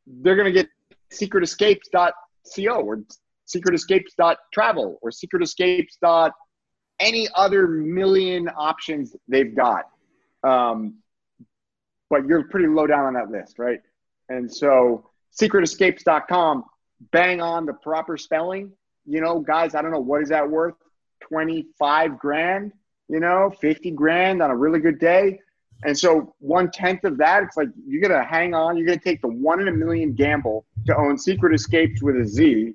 they're 0.07 0.37
going 0.37 0.53
to 0.53 0.53
get 0.53 0.69
secretescapes.co 1.13 2.81
or 2.81 3.01
secretescapes.travel 3.47 4.99
or 5.03 5.11
secretescapes. 5.11 6.31
any 7.01 7.29
other 7.35 7.69
million 7.69 8.49
options 8.49 9.15
they've 9.29 9.55
got. 9.55 9.85
Um, 10.43 10.99
but 12.11 12.27
you're 12.27 12.45
pretty 12.45 12.69
low 12.69 12.87
down 12.87 13.05
on 13.05 13.15
that 13.15 13.31
list, 13.31 13.59
right? 13.59 13.81
And 14.29 14.53
so 14.53 15.11
secretescapes.com, 15.39 16.65
bang 17.13 17.41
on 17.41 17.67
the 17.67 17.75
proper 17.75 18.17
spelling. 18.17 18.73
You 19.07 19.21
know, 19.21 19.41
guys, 19.41 19.75
I 19.75 19.83
don't 19.83 19.91
know 19.91 20.01
what 20.01 20.23
is 20.23 20.29
that 20.31 20.49
worth? 20.49 20.75
25 21.23 22.19
grand, 22.19 22.73
you 23.09 23.21
know, 23.21 23.53
50 23.61 23.91
grand 23.93 24.43
on 24.43 24.51
a 24.51 24.57
really 24.57 24.81
good 24.81 24.99
day. 24.99 25.41
And 25.85 25.97
so 25.97 26.35
one 26.41 26.71
tenth 26.71 27.05
of 27.05 27.19
that, 27.19 27.45
it's 27.45 27.57
like 27.57 27.69
you're 27.87 28.03
gonna 28.03 28.25
hang 28.25 28.55
on, 28.55 28.77
you're 28.77 28.87
gonna 28.87 28.99
take 28.99 29.23
the 29.23 29.29
one 29.29 29.61
in 29.61 29.69
a 29.69 29.73
million 29.73 30.13
gamble 30.13 30.65
to 30.87 30.97
own 30.97 31.17
Secret 31.19 31.55
Escapes 31.55 32.03
with 32.03 32.17
a 32.17 32.27
Z 32.27 32.75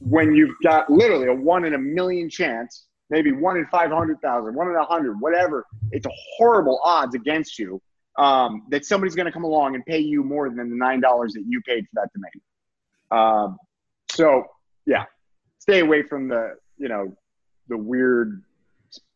when 0.00 0.34
you've 0.34 0.56
got 0.62 0.90
literally 0.90 1.28
a 1.28 1.34
one 1.34 1.64
in 1.64 1.74
a 1.74 1.78
million 1.78 2.28
chance, 2.28 2.86
maybe 3.10 3.30
one 3.30 3.56
in 3.56 3.66
500,000, 3.66 4.54
one 4.54 4.68
in 4.68 4.74
a 4.74 4.84
hundred, 4.84 5.20
whatever. 5.20 5.66
It's 5.92 6.06
a 6.06 6.12
horrible 6.36 6.80
odds 6.82 7.14
against 7.14 7.58
you 7.58 7.80
um, 8.18 8.64
that 8.70 8.84
somebody's 8.84 9.14
gonna 9.14 9.32
come 9.32 9.44
along 9.44 9.76
and 9.76 9.86
pay 9.86 9.98
you 9.98 10.24
more 10.24 10.48
than 10.50 10.68
the 10.68 10.76
$9 10.76 11.00
that 11.00 11.44
you 11.46 11.60
paid 11.62 11.86
for 11.86 12.02
that 12.02 12.10
domain. 12.12 12.32
Um, 13.12 13.58
so 14.10 14.44
yeah, 14.86 15.04
stay 15.58 15.80
away 15.80 16.02
from 16.02 16.28
the, 16.28 16.56
you 16.76 16.88
know, 16.88 17.14
the 17.68 17.76
weird 17.76 18.42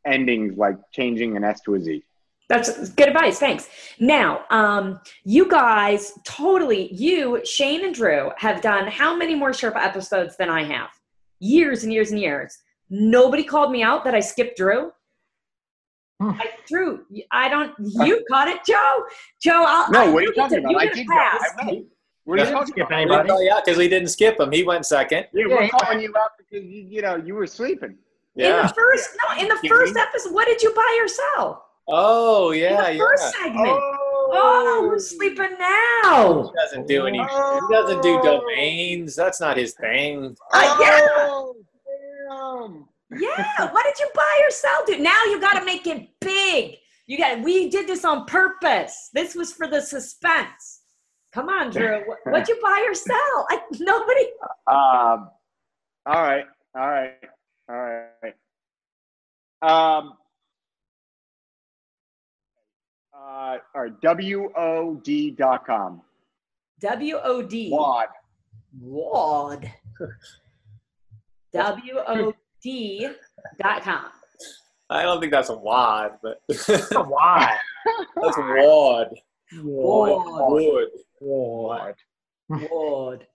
endings 0.04 0.56
like 0.56 0.76
changing 0.92 1.36
an 1.36 1.42
S 1.42 1.60
to 1.62 1.74
a 1.74 1.80
Z. 1.80 2.04
That's 2.48 2.90
good 2.90 3.08
advice. 3.08 3.38
Thanks. 3.38 3.68
Now, 3.98 4.44
um, 4.50 5.00
you 5.24 5.48
guys 5.48 6.12
totally, 6.24 6.92
you, 6.94 7.40
Shane 7.44 7.84
and 7.84 7.94
Drew, 7.94 8.30
have 8.36 8.60
done 8.60 8.86
how 8.86 9.16
many 9.16 9.34
more 9.34 9.50
Sherpa 9.50 9.76
episodes 9.76 10.36
than 10.36 10.48
I 10.48 10.62
have? 10.62 10.90
Years 11.40 11.82
and 11.82 11.92
years 11.92 12.12
and 12.12 12.20
years. 12.20 12.56
Nobody 12.88 13.42
called 13.42 13.72
me 13.72 13.82
out 13.82 14.04
that 14.04 14.14
I 14.14 14.20
skipped 14.20 14.56
Drew. 14.56 14.92
Hmm. 16.20 16.30
I 16.30 16.46
Drew, 16.66 17.04
I 17.30 17.48
don't. 17.48 17.74
You 17.78 18.24
caught 18.30 18.48
it, 18.48 18.64
Joe. 18.64 19.04
Joe, 19.42 19.64
I'll, 19.66 19.90
no. 19.90 20.00
I, 20.00 20.08
what 20.08 20.22
are 20.22 20.26
you 20.26 20.34
talking 20.34 20.58
about? 20.60 20.76
I 20.76 20.86
did 20.86 21.06
pass. 21.06 21.40
I 21.58 21.82
We're 22.24 22.36
not 22.36 22.50
talking 22.50 22.72
skip 22.72 22.90
anybody. 22.90 23.28
Yeah, 23.40 23.60
because 23.62 23.76
we 23.76 23.88
didn't 23.88 24.08
skip 24.08 24.40
him. 24.40 24.50
He 24.50 24.62
went 24.62 24.86
second. 24.86 25.26
Yeah, 25.34 25.46
we're 25.48 25.68
calling 25.68 26.00
you 26.00 26.14
out 26.18 26.30
because 26.38 26.64
you, 26.64 26.86
you 26.88 27.02
know 27.02 27.16
you 27.16 27.34
were 27.34 27.46
sleeping. 27.46 27.98
Yeah. 28.34 28.60
In 28.60 28.66
the 28.66 28.72
first, 28.72 29.10
no, 29.26 29.42
in 29.42 29.48
the 29.48 29.68
first 29.68 29.96
episode, 29.96 30.32
what 30.32 30.46
did 30.46 30.62
you 30.62 30.72
buy 30.74 30.98
yourself? 31.00 31.65
Oh 31.88 32.50
yeah, 32.50 32.88
in 32.88 32.96
the 32.96 33.04
first 33.04 33.22
yeah. 33.24 33.42
segment. 33.44 33.68
Oh. 33.68 34.30
oh, 34.32 34.90
who's 34.90 35.10
sleeping 35.10 35.56
now? 35.58 36.42
He 36.42 36.50
doesn't 36.60 36.88
do 36.88 37.06
any. 37.06 37.20
Oh. 37.20 37.66
He 37.68 37.74
doesn't 37.74 38.02
do 38.02 38.20
domains. 38.22 39.14
That's 39.14 39.40
not 39.40 39.56
his 39.56 39.74
thing. 39.74 40.36
Uh, 40.52 40.76
yeah. 40.80 41.06
Oh, 42.28 42.88
yeah. 43.16 43.70
what 43.72 43.84
did 43.84 43.98
you 44.00 44.08
buy 44.14 44.40
yourself? 44.42 44.86
Dude? 44.86 45.00
Now 45.00 45.22
you 45.26 45.40
got 45.40 45.58
to 45.58 45.64
make 45.64 45.86
it 45.86 46.08
big. 46.20 46.76
You 47.06 47.18
got. 47.18 47.42
We 47.42 47.70
did 47.70 47.86
this 47.86 48.04
on 48.04 48.24
purpose. 48.24 49.10
This 49.14 49.36
was 49.36 49.52
for 49.52 49.68
the 49.68 49.80
suspense. 49.80 50.82
Come 51.32 51.48
on, 51.48 51.70
Drew. 51.70 52.02
What'd 52.24 52.48
you 52.48 52.58
buy 52.60 52.84
yourself? 52.84 53.46
I, 53.48 53.60
nobody. 53.78 54.24
Um. 54.66 55.30
All 56.06 56.22
right. 56.22 56.44
All 56.76 56.88
right. 56.88 57.12
All 57.68 58.00
right. 58.22 58.34
Um. 59.62 60.14
Uh, 63.26 63.58
all 63.74 63.82
right. 63.82 64.00
W-O-D.com. 64.02 66.02
W-O-D. 66.80 67.70
WOD. 67.70 68.08
WOD. 68.80 69.72
W-O-D 71.52 73.08
dot 73.60 73.82
com. 73.82 74.04
I 74.90 75.02
don't 75.02 75.18
think 75.20 75.32
that's 75.32 75.48
a 75.48 75.56
wad, 75.56 76.18
but 76.22 76.40
that's 76.48 76.68
a 76.92 77.02
wad. 77.02 77.50
that's 78.14 78.36
wad. 78.36 79.08
Wad. 79.62 80.52
Wood. 80.52 80.88
Wad. 81.20 81.94
Wad. 82.48 83.26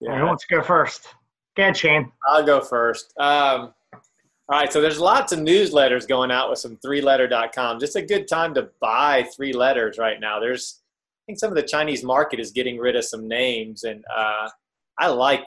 Yeah. 0.00 0.18
Who 0.18 0.26
wants 0.26 0.46
to 0.46 0.54
go 0.54 0.62
first? 0.62 1.08
Go 1.56 1.62
ahead, 1.64 1.76
Shane. 1.76 2.12
I'll 2.28 2.44
go 2.44 2.60
first. 2.60 3.12
Um, 3.18 3.72
all 4.48 4.60
right, 4.60 4.70
so 4.70 4.82
there's 4.82 5.00
lots 5.00 5.32
of 5.32 5.38
newsletters 5.38 6.06
going 6.06 6.30
out 6.30 6.50
with 6.50 6.58
some 6.58 6.76
three-letter.com. 6.76 7.80
Just 7.80 7.96
a 7.96 8.02
good 8.02 8.28
time 8.28 8.52
to 8.54 8.68
buy 8.78 9.26
three 9.34 9.54
letters 9.54 9.96
right 9.96 10.20
now. 10.20 10.38
There's, 10.38 10.82
I 10.82 11.24
think 11.26 11.38
some 11.38 11.48
of 11.48 11.56
the 11.56 11.62
Chinese 11.62 12.04
market 12.04 12.38
is 12.38 12.50
getting 12.50 12.76
rid 12.76 12.94
of 12.94 13.06
some 13.06 13.26
names, 13.26 13.84
and 13.84 14.04
uh, 14.14 14.50
I 14.98 15.08
like, 15.08 15.46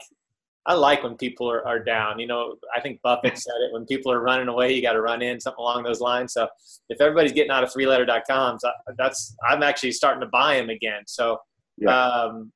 I 0.66 0.74
like 0.74 1.04
when 1.04 1.16
people 1.16 1.48
are, 1.48 1.64
are 1.64 1.78
down. 1.78 2.18
You 2.18 2.26
know, 2.26 2.56
I 2.76 2.80
think 2.80 3.00
Buffett 3.02 3.38
said 3.38 3.54
it: 3.60 3.72
when 3.72 3.86
people 3.86 4.10
are 4.10 4.20
running 4.20 4.48
away, 4.48 4.72
you 4.72 4.82
got 4.82 4.94
to 4.94 5.00
run 5.00 5.22
in, 5.22 5.38
something 5.38 5.60
along 5.60 5.84
those 5.84 6.00
lines. 6.00 6.32
So 6.32 6.48
if 6.88 7.00
everybody's 7.00 7.32
getting 7.32 7.52
out 7.52 7.62
of 7.62 7.72
three-letter.coms, 7.72 8.64
that's 8.96 9.36
I'm 9.48 9.62
actually 9.62 9.92
starting 9.92 10.22
to 10.22 10.26
buy 10.26 10.56
them 10.56 10.70
again. 10.70 11.02
So 11.06 11.38
yeah. 11.76 11.96
um, 11.96 12.52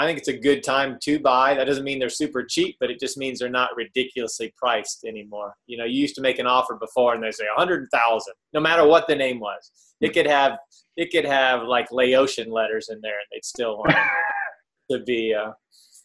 I 0.00 0.06
think 0.06 0.16
it's 0.16 0.28
a 0.28 0.32
good 0.32 0.62
time 0.62 0.96
to 1.02 1.20
buy. 1.20 1.52
That 1.52 1.64
doesn't 1.66 1.84
mean 1.84 1.98
they're 1.98 2.08
super 2.08 2.42
cheap, 2.42 2.78
but 2.80 2.90
it 2.90 2.98
just 2.98 3.18
means 3.18 3.38
they're 3.38 3.50
not 3.50 3.76
ridiculously 3.76 4.50
priced 4.56 5.04
anymore. 5.04 5.54
You 5.66 5.76
know, 5.76 5.84
you 5.84 6.00
used 6.00 6.14
to 6.14 6.22
make 6.22 6.38
an 6.38 6.46
offer 6.46 6.74
before 6.74 7.12
and 7.12 7.22
they 7.22 7.30
say 7.30 7.44
a 7.54 7.58
hundred 7.58 7.86
thousand, 7.92 8.32
no 8.54 8.60
matter 8.60 8.86
what 8.86 9.06
the 9.08 9.14
name 9.14 9.40
was. 9.40 9.70
It 10.00 10.14
could 10.14 10.26
have 10.26 10.52
it 10.96 11.10
could 11.12 11.26
have 11.26 11.64
like 11.64 11.92
Laotian 11.92 12.50
letters 12.50 12.88
in 12.88 12.98
there, 13.02 13.12
and 13.12 13.26
they'd 13.30 13.44
still 13.44 13.76
want 13.76 13.90
it 13.90 14.94
to 14.98 15.04
be. 15.04 15.34
Uh, 15.34 15.52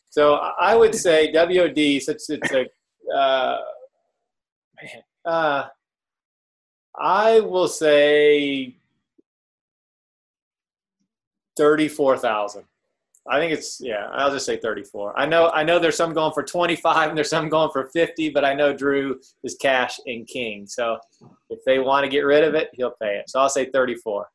so 0.10 0.34
I 0.34 0.76
would 0.76 0.94
say 0.94 1.32
WOD, 1.32 2.02
since 2.02 2.30
it's 2.30 2.52
a 2.52 2.66
uh, 3.18 3.60
man, 4.76 5.02
uh, 5.24 5.68
I 7.00 7.40
will 7.40 7.70
say 7.70 8.76
thirty-four 11.56 12.18
thousand. 12.18 12.66
I 13.28 13.40
think 13.40 13.54
it's 13.54 13.80
yeah. 13.82 14.08
I'll 14.12 14.32
just 14.32 14.46
say 14.46 14.58
34. 14.58 15.18
I 15.18 15.26
know 15.26 15.50
I 15.50 15.64
know 15.64 15.80
there's 15.80 15.98
some 15.98 16.14
going 16.14 16.34
for 16.34 16.44
25 16.44 17.10
and 17.10 17.18
there's 17.18 17.30
some 17.30 17.50
going 17.50 17.72
for 17.72 17.90
50, 17.90 18.30
but 18.30 18.46
I 18.46 18.54
know 18.54 18.72
Drew 18.76 19.20
is 19.44 19.56
cash 19.60 20.00
and 20.06 20.28
king. 20.28 20.68
So 20.68 21.00
if 21.50 21.60
they 21.66 21.80
want 21.80 22.04
to 22.04 22.10
get 22.10 22.22
rid 22.22 22.44
of 22.44 22.54
it, 22.54 22.70
he'll 22.74 22.94
pay 23.02 23.18
it. 23.18 23.30
So 23.30 23.40
I'll 23.40 23.50
say 23.50 23.66
34. 23.66 24.28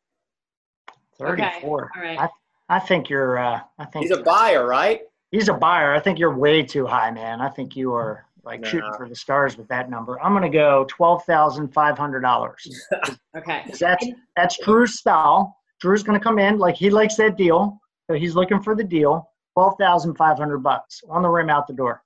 34. 1.18 1.32
Okay. 1.32 1.66
All 1.66 2.02
right. 2.02 2.18
I, 2.18 2.28
I 2.76 2.80
think 2.80 3.08
you're. 3.08 3.38
Uh, 3.38 3.60
I 3.78 3.84
think 3.86 4.04
he's 4.06 4.16
a 4.16 4.22
buyer, 4.22 4.66
right? 4.66 5.02
He's 5.30 5.48
a 5.48 5.54
buyer. 5.54 5.94
I 5.94 6.00
think 6.00 6.18
you're 6.18 6.36
way 6.36 6.62
too 6.62 6.86
high, 6.86 7.10
man. 7.10 7.40
I 7.40 7.48
think 7.48 7.76
you 7.76 7.92
are 7.94 8.26
like 8.44 8.60
no. 8.60 8.68
shooting 8.68 8.92
for 8.96 9.08
the 9.08 9.14
stars 9.14 9.56
with 9.56 9.68
that 9.68 9.90
number. 9.90 10.20
I'm 10.20 10.32
going 10.32 10.50
to 10.50 10.56
go 10.56 10.86
twelve 10.88 11.24
thousand 11.24 11.72
five 11.72 11.96
hundred 11.96 12.20
dollars. 12.20 12.68
okay. 13.36 13.64
That's 13.78 14.06
that's 14.36 14.58
Drew's 14.64 14.98
style. 14.98 15.56
Drew's 15.80 16.02
going 16.02 16.18
to 16.18 16.22
come 16.22 16.38
in 16.38 16.58
like 16.58 16.74
he 16.74 16.90
likes 16.90 17.16
that 17.16 17.36
deal. 17.36 17.80
So 18.10 18.16
he's 18.16 18.34
looking 18.34 18.60
for 18.60 18.74
the 18.74 18.82
deal, 18.82 19.30
twelve 19.54 19.74
thousand 19.78 20.16
five 20.16 20.36
hundred 20.36 20.58
bucks 20.58 21.00
on 21.08 21.22
the 21.22 21.28
rim 21.28 21.48
out 21.48 21.68
the 21.68 21.72
door. 21.72 22.02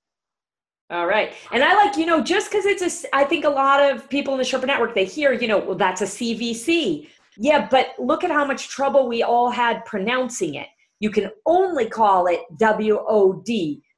All 0.90 1.07
right. 1.07 1.33
And 1.51 1.64
I 1.64 1.75
like, 1.83 1.97
you 1.97 2.05
know, 2.05 2.23
just 2.23 2.51
because 2.51 2.67
it's 2.67 3.05
a, 3.05 3.17
I 3.17 3.25
think 3.25 3.47
a 3.47 3.49
lot 3.49 3.81
of 3.81 4.07
people 4.11 4.35
in 4.35 4.38
the 4.38 4.45
Sherpa 4.45 4.67
Network, 4.67 4.95
they 4.95 5.07
hear, 5.07 5.33
you 5.33 5.49
know, 5.49 5.59
well, 5.59 5.77
that's 5.77 6.03
a 6.03 6.05
CVC. 6.05 7.09
Yeah, 7.38 7.67
but 7.71 7.95
look 7.99 8.23
at 8.23 8.31
how 8.31 8.45
much 8.45 8.69
trouble 8.69 9.09
we 9.09 9.23
all 9.23 9.49
had 9.51 9.83
pronouncing 9.87 10.57
it. 10.57 10.67
You 11.01 11.09
can 11.09 11.31
only 11.47 11.88
call 11.88 12.27
it 12.27 12.40
WOD. 12.61 13.49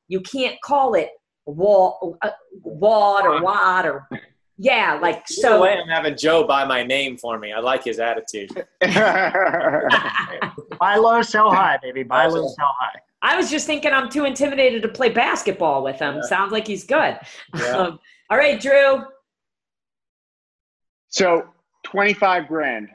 You 0.07 0.21
can't 0.21 0.61
call 0.62 0.95
it 0.95 1.11
wall, 1.45 2.16
uh, 2.23 2.31
WAD 2.62 3.27
or 3.27 3.42
WAD 3.42 3.85
or 3.85 4.09
yeah, 4.59 4.99
like 5.01 5.16
Either 5.16 5.25
so. 5.29 5.62
Way 5.62 5.79
I'm 5.79 5.88
having 5.88 6.16
Joe 6.16 6.47
buy 6.47 6.64
my 6.64 6.83
name 6.83 7.19
for 7.19 7.38
me. 7.38 7.53
I 7.53 7.61
like 7.61 7.85
his 7.85 7.99
attitude. 7.99 8.51
buy 8.81 9.33
low, 10.97 11.21
sell 11.23 11.51
high, 11.51 11.79
baby. 11.83 12.03
Buy 12.03 12.27
low, 12.27 12.49
sell 12.49 12.75
high. 12.79 12.99
I 13.23 13.37
was 13.37 13.51
just 13.51 13.66
thinking 13.66 13.92
I'm 13.92 14.09
too 14.09 14.25
intimidated 14.25 14.83
to 14.83 14.88
play 14.88 15.11
basketball 15.11 15.83
with 15.83 15.99
him. 15.99 16.16
Yeah. 16.16 16.23
Sounds 16.23 16.53
like 16.53 16.66
he's 16.66 16.85
good. 16.85 17.19
Yeah. 17.55 17.77
Um, 17.77 18.01
all 18.31 18.38
right, 18.38 18.61
Drew. 18.61 19.03
So 21.09 21.49
25 21.85 22.49
grand. 22.49 22.88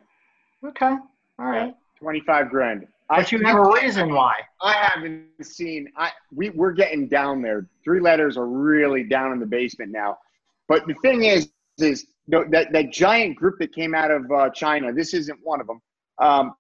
Okay. 0.66 0.96
All 1.40 1.46
right. 1.46 1.74
25 2.00 2.50
grand. 2.50 2.88
But 3.10 3.32
you 3.32 3.44
have 3.44 3.58
a 3.58 3.72
reason 3.72 4.14
why. 4.14 4.36
I 4.62 4.74
haven't 4.74 5.26
seen. 5.42 5.92
I 5.98 6.12
we 6.34 6.50
we're 6.52 6.72
getting 6.72 7.10
down 7.10 7.42
there. 7.42 7.68
Three 7.84 8.00
letters 8.00 8.38
are 8.38 8.48
really 8.48 9.04
down 9.04 9.34
in 9.34 9.40
the 9.40 9.46
basement 9.46 9.92
now. 9.92 10.18
But 10.72 10.88
the 10.88 10.94
thing 11.02 11.26
is, 11.26 11.50
is 11.80 12.06
that 12.30 12.70
that 12.72 12.94
giant 12.94 13.36
group 13.36 13.56
that 13.60 13.76
came 13.76 13.94
out 13.94 14.10
of 14.10 14.32
uh, 14.32 14.50
China. 14.52 14.94
This 14.94 15.14
isn't 15.14 15.38
one 15.44 15.60
of 15.60 15.68
them. 15.68 15.82
Um, 16.18 16.54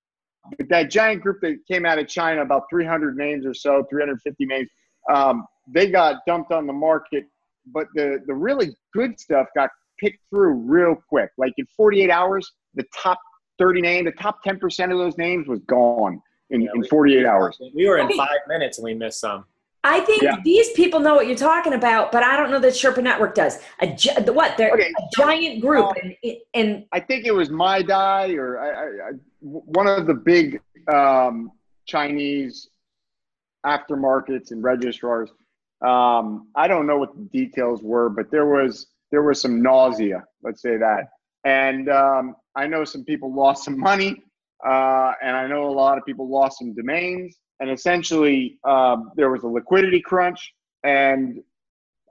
but 0.57 0.67
that 0.67 0.89
giant 0.89 1.21
group 1.21 1.39
that 1.43 1.59
came 1.65 1.85
out 1.85 1.97
of 1.97 2.09
China, 2.09 2.41
about 2.41 2.63
300 2.69 3.15
names 3.15 3.45
or 3.45 3.53
so, 3.53 3.85
350 3.89 4.45
names, 4.47 4.67
um, 5.09 5.45
they 5.73 5.89
got 5.89 6.17
dumped 6.27 6.51
on 6.51 6.67
the 6.67 6.73
market. 6.73 7.23
But 7.67 7.87
the 7.95 8.19
the 8.27 8.33
really 8.33 8.75
good 8.93 9.17
stuff 9.17 9.47
got 9.55 9.69
picked 9.97 10.19
through 10.29 10.55
real 10.55 10.97
quick. 11.07 11.29
Like 11.37 11.53
in 11.55 11.65
48 11.77 12.09
hours, 12.09 12.51
the 12.75 12.83
top 12.93 13.17
30 13.59 13.79
names, 13.79 14.05
the 14.07 14.21
top 14.21 14.39
10% 14.45 14.91
of 14.91 14.97
those 14.97 15.17
names 15.17 15.47
was 15.47 15.61
gone 15.67 16.21
in, 16.49 16.63
yeah, 16.63 16.71
in 16.75 16.83
48 16.83 17.25
hours. 17.25 17.57
We 17.73 17.87
were 17.87 17.99
in 17.99 18.11
five 18.17 18.39
minutes 18.49 18.77
and 18.77 18.83
we 18.83 18.93
missed 18.93 19.21
some. 19.21 19.45
I 19.83 19.99
think 20.01 20.21
yeah. 20.21 20.35
these 20.43 20.69
people 20.73 20.99
know 20.99 21.15
what 21.15 21.25
you're 21.25 21.35
talking 21.35 21.73
about, 21.73 22.11
but 22.11 22.23
I 22.23 22.37
don't 22.37 22.51
know 22.51 22.59
that 22.59 22.73
Sherpa 22.73 23.01
Network 23.01 23.33
does. 23.33 23.59
A 23.81 24.31
what? 24.31 24.55
They're 24.55 24.73
okay. 24.73 24.91
a 24.95 25.03
giant 25.15 25.61
group, 25.61 25.85
um, 25.85 25.93
and, 26.23 26.35
and 26.53 26.85
I 26.91 26.99
think 26.99 27.25
it 27.25 27.31
was 27.31 27.49
My 27.49 27.81
Dai 27.81 28.33
or 28.33 28.59
I, 28.59 28.69
I, 28.69 29.09
I, 29.09 29.11
one 29.39 29.87
of 29.87 30.05
the 30.05 30.13
big 30.13 30.61
um, 30.93 31.51
Chinese 31.87 32.69
aftermarkets 33.65 34.51
and 34.51 34.63
registrars. 34.63 35.31
Um, 35.81 36.49
I 36.55 36.67
don't 36.67 36.85
know 36.85 36.97
what 36.97 37.15
the 37.15 37.23
details 37.23 37.81
were, 37.81 38.09
but 38.09 38.29
there 38.29 38.45
was 38.45 38.87
there 39.09 39.23
was 39.23 39.41
some 39.41 39.63
nausea. 39.63 40.25
Let's 40.43 40.61
say 40.61 40.77
that, 40.77 41.09
and 41.43 41.89
um, 41.89 42.35
I 42.55 42.67
know 42.67 42.85
some 42.85 43.03
people 43.03 43.33
lost 43.33 43.63
some 43.65 43.79
money. 43.79 44.21
Uh, 44.65 45.13
and 45.21 45.35
I 45.35 45.47
know 45.47 45.67
a 45.67 45.71
lot 45.71 45.97
of 45.97 46.05
people 46.05 46.29
lost 46.29 46.59
some 46.59 46.73
domains. 46.73 47.37
And 47.59 47.69
essentially, 47.69 48.59
um, 48.63 49.11
there 49.15 49.29
was 49.29 49.43
a 49.43 49.47
liquidity 49.47 50.01
crunch 50.01 50.53
and 50.83 51.41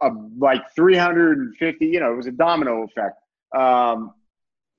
a, 0.02 0.10
like 0.38 0.62
350, 0.74 1.86
you 1.86 2.00
know, 2.00 2.12
it 2.12 2.16
was 2.16 2.26
a 2.26 2.32
domino 2.32 2.84
effect. 2.84 3.20
Um, 3.54 4.14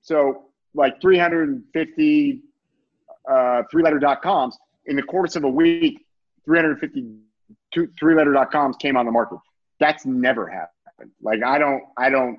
so, 0.02 0.46
like 0.74 1.02
350 1.02 2.42
uh, 3.30 3.64
three 3.70 3.84
letter.coms 3.84 4.58
in 4.86 4.96
the 4.96 5.04
course 5.04 5.36
of 5.36 5.44
a 5.44 5.50
week, 5.50 6.06
350 6.46 7.18
two, 7.74 7.90
three 8.00 8.16
letter.coms 8.16 8.78
came 8.78 8.98
on 8.98 9.06
the 9.06 9.12
market. 9.12 9.40
That's 9.80 10.06
never 10.06 10.48
happened. 10.48 11.12
Like, 11.22 11.44
I 11.44 11.58
don't, 11.58 11.84
I 11.98 12.10
don't, 12.10 12.38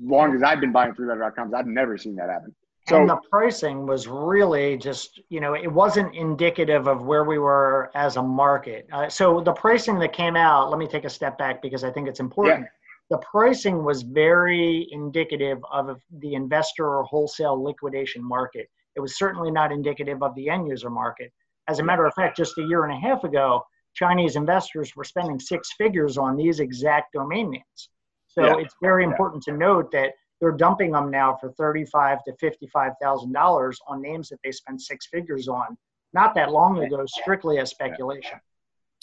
long 0.00 0.34
as 0.34 0.42
I've 0.42 0.60
been 0.60 0.72
buying 0.72 0.94
three 0.94 1.06
letter.coms, 1.06 1.54
I've 1.54 1.66
never 1.66 1.96
seen 1.96 2.16
that 2.16 2.28
happen. 2.28 2.54
So, 2.90 3.00
and 3.00 3.08
the 3.08 3.20
pricing 3.30 3.86
was 3.86 4.08
really 4.08 4.76
just, 4.76 5.20
you 5.28 5.40
know, 5.40 5.54
it 5.54 5.72
wasn't 5.72 6.14
indicative 6.14 6.88
of 6.88 7.02
where 7.02 7.24
we 7.24 7.38
were 7.38 7.90
as 7.94 8.16
a 8.16 8.22
market. 8.22 8.88
Uh, 8.92 9.08
so 9.08 9.40
the 9.40 9.52
pricing 9.52 9.98
that 10.00 10.12
came 10.12 10.36
out, 10.36 10.70
let 10.70 10.78
me 10.78 10.86
take 10.86 11.04
a 11.04 11.10
step 11.10 11.38
back 11.38 11.62
because 11.62 11.84
I 11.84 11.90
think 11.90 12.08
it's 12.08 12.20
important. 12.20 12.62
Yeah. 12.62 13.16
The 13.16 13.18
pricing 13.18 13.84
was 13.84 14.02
very 14.02 14.88
indicative 14.90 15.58
of 15.72 16.00
the 16.18 16.34
investor 16.34 16.86
or 16.86 17.04
wholesale 17.04 17.62
liquidation 17.62 18.22
market. 18.22 18.68
It 18.96 19.00
was 19.00 19.16
certainly 19.16 19.50
not 19.50 19.72
indicative 19.72 20.22
of 20.22 20.34
the 20.34 20.48
end 20.48 20.68
user 20.68 20.90
market. 20.90 21.32
As 21.68 21.78
a 21.78 21.84
matter 21.84 22.04
of 22.06 22.14
fact, 22.14 22.36
just 22.36 22.58
a 22.58 22.62
year 22.62 22.84
and 22.84 22.92
a 22.92 23.00
half 23.00 23.24
ago, 23.24 23.64
Chinese 23.94 24.36
investors 24.36 24.94
were 24.96 25.04
spending 25.04 25.38
six 25.38 25.72
figures 25.78 26.18
on 26.18 26.36
these 26.36 26.60
exact 26.60 27.12
domain 27.12 27.50
names. 27.50 27.88
So 28.28 28.44
yeah. 28.44 28.58
it's 28.58 28.74
very 28.82 29.04
important 29.04 29.42
to 29.44 29.52
note 29.52 29.90
that 29.92 30.12
they're 30.40 30.52
dumping 30.52 30.92
them 30.92 31.10
now 31.10 31.36
for 31.40 31.52
thirty-five 31.52 32.24
to 32.24 32.34
fifty-five 32.40 32.92
thousand 33.00 33.32
dollars 33.32 33.78
on 33.86 34.00
names 34.00 34.28
that 34.30 34.38
they 34.42 34.52
spent 34.52 34.80
six 34.80 35.06
figures 35.06 35.48
on 35.48 35.76
not 36.12 36.34
that 36.34 36.50
long 36.50 36.82
ago, 36.82 37.04
strictly 37.06 37.58
as 37.58 37.70
speculation. 37.70 38.40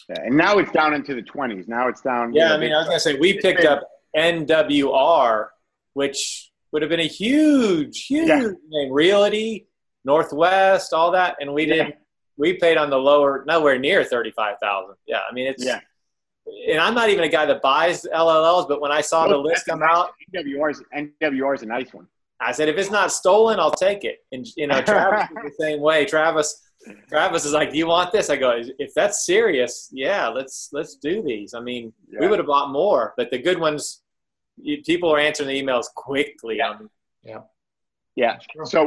Yeah, 0.10 0.22
and 0.24 0.36
now 0.36 0.58
it's 0.58 0.72
down 0.72 0.94
into 0.94 1.14
the 1.16 1.22
twenties. 1.22 1.68
Now 1.68 1.88
it's 1.88 2.02
down. 2.02 2.34
Yeah, 2.34 2.44
you 2.44 2.50
know, 2.50 2.56
I 2.56 2.60
mean, 2.60 2.74
I 2.74 2.78
was 2.80 2.88
gonna 2.88 3.00
say 3.00 3.18
we 3.18 3.40
picked 3.40 3.66
up 3.66 3.88
NWR, 4.16 5.48
which 5.94 6.52
would 6.72 6.82
have 6.82 6.90
been 6.90 7.00
a 7.00 7.08
huge, 7.08 8.06
huge 8.06 8.28
yeah. 8.28 8.50
name. 8.70 8.92
Realty, 8.92 9.68
Northwest, 10.06 10.94
all 10.94 11.12
that, 11.12 11.38
and 11.40 11.54
we 11.54 11.66
didn't. 11.66 11.96
We 12.40 12.54
paid 12.54 12.78
on 12.78 12.90
the 12.92 12.98
lower, 12.98 13.44
nowhere 13.48 13.80
near 13.80 14.04
thirty-five 14.04 14.58
thousand. 14.62 14.96
Yeah, 15.08 15.22
I 15.30 15.34
mean, 15.34 15.48
it's 15.48 15.64
yeah 15.64 15.80
and 16.68 16.80
I'm 16.80 16.94
not 16.94 17.10
even 17.10 17.24
a 17.24 17.30
guy 17.30 17.46
that 17.46 17.62
buys 17.62 18.04
LLLs, 18.04 18.68
but 18.68 18.82
when 18.82 18.92
I 18.92 19.02
saw 19.02 19.28
the 19.28 19.38
list 19.38 19.66
come 19.66 19.84
out, 19.84 20.12
NWR 20.36 20.72
is 20.72 20.84
NWR 20.96 21.56
is 21.56 21.64
a 21.64 21.66
nice 21.66 21.94
one. 21.94 22.08
I 22.40 22.52
said, 22.52 22.70
if 22.70 22.78
it's 22.78 22.92
not 22.92 23.12
stolen, 23.12 23.60
I'll 23.60 23.72
take 23.72 24.04
it. 24.04 24.20
And 24.32 24.46
you 24.56 24.68
know, 24.68 24.82
Travis 24.82 25.30
is 25.46 25.58
the 25.58 25.64
same 25.64 25.80
way. 25.80 26.06
Travis, 26.06 26.62
Travis 27.10 27.46
is 27.46 27.54
like, 27.54 27.72
"Do 27.72 27.78
you 27.78 27.88
want 27.88 28.12
this?" 28.12 28.30
I 28.30 28.36
go, 28.36 28.62
"If 28.80 28.94
that's 28.94 29.26
serious, 29.26 29.90
yeah, 29.92 30.28
let's 30.28 30.70
let's 30.72 30.96
do 30.96 31.24
these." 31.24 31.54
I 31.54 31.60
mean, 31.60 31.92
yeah. 32.10 32.20
we 32.20 32.28
would 32.28 32.40
have 32.40 32.48
bought 32.48 32.72
more, 32.72 33.14
but 33.18 33.32
the 33.32 33.40
good 33.40 33.60
ones, 33.60 34.04
people 34.86 35.14
are 35.14 35.20
answering 35.20 35.50
the 35.50 35.62
emails 35.62 35.86
quickly. 35.96 36.58
Yeah, 36.58 36.70
um, 36.70 36.90
yeah, 37.24 37.40
yeah. 38.16 38.38
So, 38.64 38.86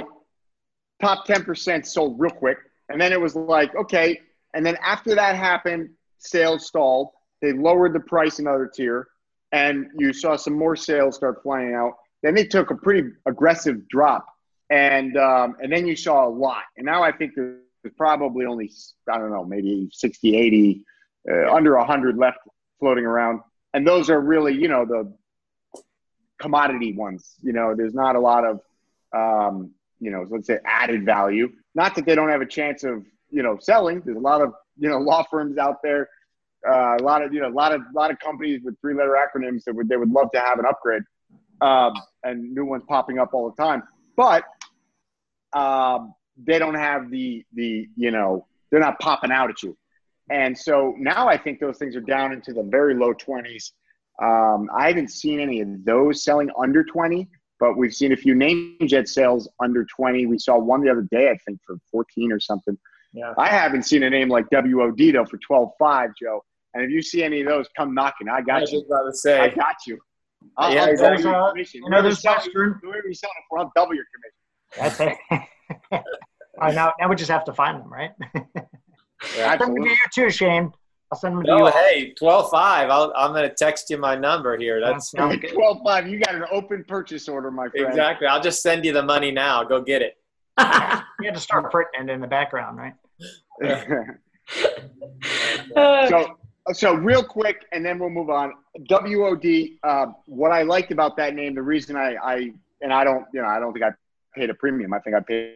top 1.00 1.26
ten 1.26 1.44
percent 1.44 1.86
sold 1.86 2.20
real 2.20 2.30
quick, 2.30 2.58
and 2.88 3.00
then 3.00 3.12
it 3.12 3.20
was 3.20 3.34
like, 3.34 3.74
okay, 3.74 4.20
and 4.54 4.64
then 4.64 4.76
after 4.82 5.14
that 5.16 5.34
happened, 5.34 5.90
sales 6.18 6.66
stalled 6.66 7.10
they 7.40 7.52
lowered 7.52 7.92
the 7.92 8.00
price 8.00 8.38
another 8.38 8.70
tier, 8.72 9.08
and 9.52 9.88
you 9.96 10.12
saw 10.12 10.36
some 10.36 10.54
more 10.54 10.76
sales 10.76 11.16
start 11.16 11.42
flying 11.42 11.74
out. 11.74 11.94
Then 12.22 12.34
they 12.34 12.44
took 12.44 12.70
a 12.70 12.74
pretty 12.74 13.10
aggressive 13.26 13.88
drop, 13.88 14.26
and 14.68 15.16
um, 15.16 15.56
and 15.62 15.72
then 15.72 15.86
you 15.86 15.96
saw 15.96 16.26
a 16.26 16.30
lot. 16.30 16.64
And 16.76 16.86
now 16.86 17.02
I 17.02 17.12
think 17.12 17.32
there's 17.34 17.94
probably 17.96 18.46
only 18.46 18.70
I 19.10 19.18
don't 19.18 19.30
know 19.30 19.44
maybe 19.44 19.88
60, 19.92 20.36
80, 20.36 20.84
uh, 21.30 21.52
under 21.52 21.76
100 21.76 22.18
left 22.18 22.38
floating 22.78 23.04
around. 23.04 23.40
And 23.72 23.86
those 23.86 24.10
are 24.10 24.20
really 24.20 24.54
you 24.54 24.68
know 24.68 24.84
the 24.84 25.12
commodity 26.38 26.92
ones. 26.92 27.36
You 27.42 27.52
know, 27.52 27.74
there's 27.74 27.94
not 27.94 28.16
a 28.16 28.20
lot 28.20 28.44
of 28.44 28.60
um, 29.14 29.70
you 29.98 30.10
know 30.10 30.26
let's 30.28 30.46
say 30.46 30.58
added 30.64 31.06
value. 31.06 31.52
Not 31.74 31.94
that 31.94 32.04
they 32.04 32.14
don't 32.14 32.28
have 32.28 32.42
a 32.42 32.46
chance 32.46 32.84
of 32.84 33.04
you 33.30 33.42
know 33.42 33.58
selling. 33.60 34.02
There's 34.04 34.18
a 34.18 34.20
lot 34.20 34.42
of 34.42 34.52
you 34.78 34.90
know 34.90 34.98
law 35.10 35.24
firms 35.30 35.56
out 35.56 35.82
there 35.82 36.08
uh, 36.68 36.96
a 36.98 37.02
lot 37.02 37.22
of 37.22 37.32
you 37.32 37.40
know 37.40 37.48
a 37.48 37.50
lot 37.50 37.72
of 37.72 37.80
a 37.80 37.98
lot 37.98 38.10
of 38.10 38.18
companies 38.18 38.60
with 38.64 38.78
three 38.80 38.94
letter 38.94 39.16
acronyms 39.16 39.64
that 39.64 39.74
would 39.74 39.88
they 39.88 39.96
would 39.96 40.10
love 40.10 40.30
to 40.32 40.40
have 40.40 40.58
an 40.58 40.66
upgrade 40.66 41.02
um, 41.60 41.92
and 42.24 42.52
new 42.54 42.64
ones 42.64 42.82
popping 42.88 43.18
up 43.18 43.30
all 43.32 43.50
the 43.50 43.62
time. 43.62 43.82
But 44.16 44.44
um, 45.52 46.14
they 46.36 46.58
don't 46.58 46.74
have 46.74 47.10
the 47.10 47.44
the 47.54 47.88
you 47.96 48.10
know 48.10 48.46
they're 48.70 48.80
not 48.80 48.98
popping 49.00 49.32
out 49.32 49.50
at 49.50 49.62
you. 49.62 49.76
And 50.30 50.56
so 50.56 50.94
now 50.96 51.26
i 51.26 51.36
think 51.36 51.58
those 51.58 51.76
things 51.76 51.96
are 51.96 52.00
down 52.00 52.32
into 52.32 52.52
the 52.52 52.62
very 52.62 52.94
low 52.94 53.12
20s 53.12 53.72
um, 54.22 54.68
i 54.72 54.86
haven't 54.86 55.10
seen 55.10 55.40
any 55.40 55.60
of 55.60 55.84
those 55.84 56.22
selling 56.22 56.50
under 56.56 56.84
20 56.84 57.26
but 57.58 57.76
we've 57.76 57.92
seen 57.92 58.12
a 58.12 58.16
few 58.16 58.34
namejet 58.34 59.08
sales 59.08 59.48
under 59.60 59.84
20 59.84 60.26
we 60.26 60.38
saw 60.38 60.56
one 60.56 60.82
the 60.82 60.88
other 60.88 61.06
day 61.10 61.30
i 61.30 61.36
think 61.38 61.58
for 61.66 61.78
14 61.90 62.30
or 62.30 62.38
something. 62.38 62.78
Yeah. 63.12 63.34
I 63.36 63.48
haven't 63.48 63.84
seen 63.84 64.02
a 64.02 64.10
name 64.10 64.28
like 64.28 64.46
WOD 64.52 65.14
though 65.14 65.24
for 65.24 65.38
12.5, 65.38 66.12
Joe. 66.20 66.44
And 66.74 66.84
if 66.84 66.90
you 66.90 67.02
see 67.02 67.22
any 67.24 67.40
of 67.40 67.48
those, 67.48 67.66
come 67.76 67.94
knocking. 67.94 68.28
I 68.28 68.40
got 68.42 68.62
I 68.62 68.66
you. 68.70 68.80
about 68.80 69.04
to 69.10 69.12
say. 69.12 69.40
I 69.40 69.48
got 69.48 69.76
you. 69.86 69.98
I'll, 70.56 70.72
yeah, 70.72 70.84
I'll 70.84 70.96
double 70.96 71.20
your 71.20 71.50
commission. 71.50 71.82
You 71.84 71.90
know, 71.90 72.02
there's 72.02 72.22
Whoever 72.22 72.42
you're 72.52 73.14
selling 73.14 73.34
it 73.38 73.44
for, 73.48 73.58
I'll 73.58 73.72
double 73.74 73.94
your 73.94 74.04
commission. 74.14 74.38
That's 74.76 75.00
it. 75.00 75.18
right, 76.60 76.74
now, 76.74 76.92
now 76.98 77.08
we 77.08 77.16
just 77.16 77.30
have 77.30 77.44
to 77.44 77.52
find 77.52 77.80
them, 77.80 77.92
right? 77.92 78.10
yeah, 79.36 79.58
send 79.58 79.76
them 79.76 79.84
to 79.84 79.90
you 79.90 79.96
too, 80.14 80.30
Shane. 80.30 80.72
I'll 81.12 81.18
send 81.18 81.36
them 81.36 81.44
to 81.44 81.50
no, 81.50 81.66
you. 81.66 81.72
hey, 81.72 82.14
12 82.16 82.50
5. 82.50 82.90
I'm 82.90 83.32
going 83.32 83.48
to 83.48 83.54
text 83.54 83.90
you 83.90 83.98
my 83.98 84.14
number 84.14 84.56
here. 84.56 84.80
That's 84.80 85.10
12 85.16 85.40
5. 85.84 86.08
You 86.08 86.20
got 86.20 86.36
an 86.36 86.44
open 86.52 86.84
purchase 86.86 87.28
order, 87.28 87.50
my 87.50 87.68
friend. 87.68 87.88
Exactly. 87.88 88.26
I'll 88.28 88.42
just 88.42 88.62
send 88.62 88.84
you 88.84 88.92
the 88.92 89.02
money 89.02 89.32
now. 89.32 89.64
Go 89.64 89.82
get 89.82 90.02
it. 90.02 90.16
you 90.60 90.64
had 91.26 91.34
to 91.34 91.40
start 91.40 91.70
printing 91.70 92.08
in 92.08 92.20
the 92.20 92.26
background, 92.26 92.78
right? 92.78 92.94
so 96.08 96.38
so 96.72 96.94
real 96.94 97.22
quick, 97.22 97.64
and 97.72 97.84
then 97.84 97.98
we'll 97.98 98.10
move 98.10 98.30
on. 98.30 98.52
WOD. 98.88 99.44
Uh, 99.82 100.12
what 100.26 100.52
I 100.52 100.62
liked 100.62 100.92
about 100.92 101.16
that 101.16 101.34
name, 101.34 101.54
the 101.54 101.62
reason 101.62 101.96
I, 101.96 102.16
I 102.22 102.50
and 102.80 102.92
I 102.92 103.04
don't, 103.04 103.26
you 103.32 103.42
know, 103.42 103.48
I 103.48 103.58
don't 103.58 103.72
think 103.72 103.84
I 103.84 103.90
paid 104.34 104.50
a 104.50 104.54
premium. 104.54 104.92
I 104.92 105.00
think 105.00 105.16
I 105.16 105.20
paid, 105.20 105.54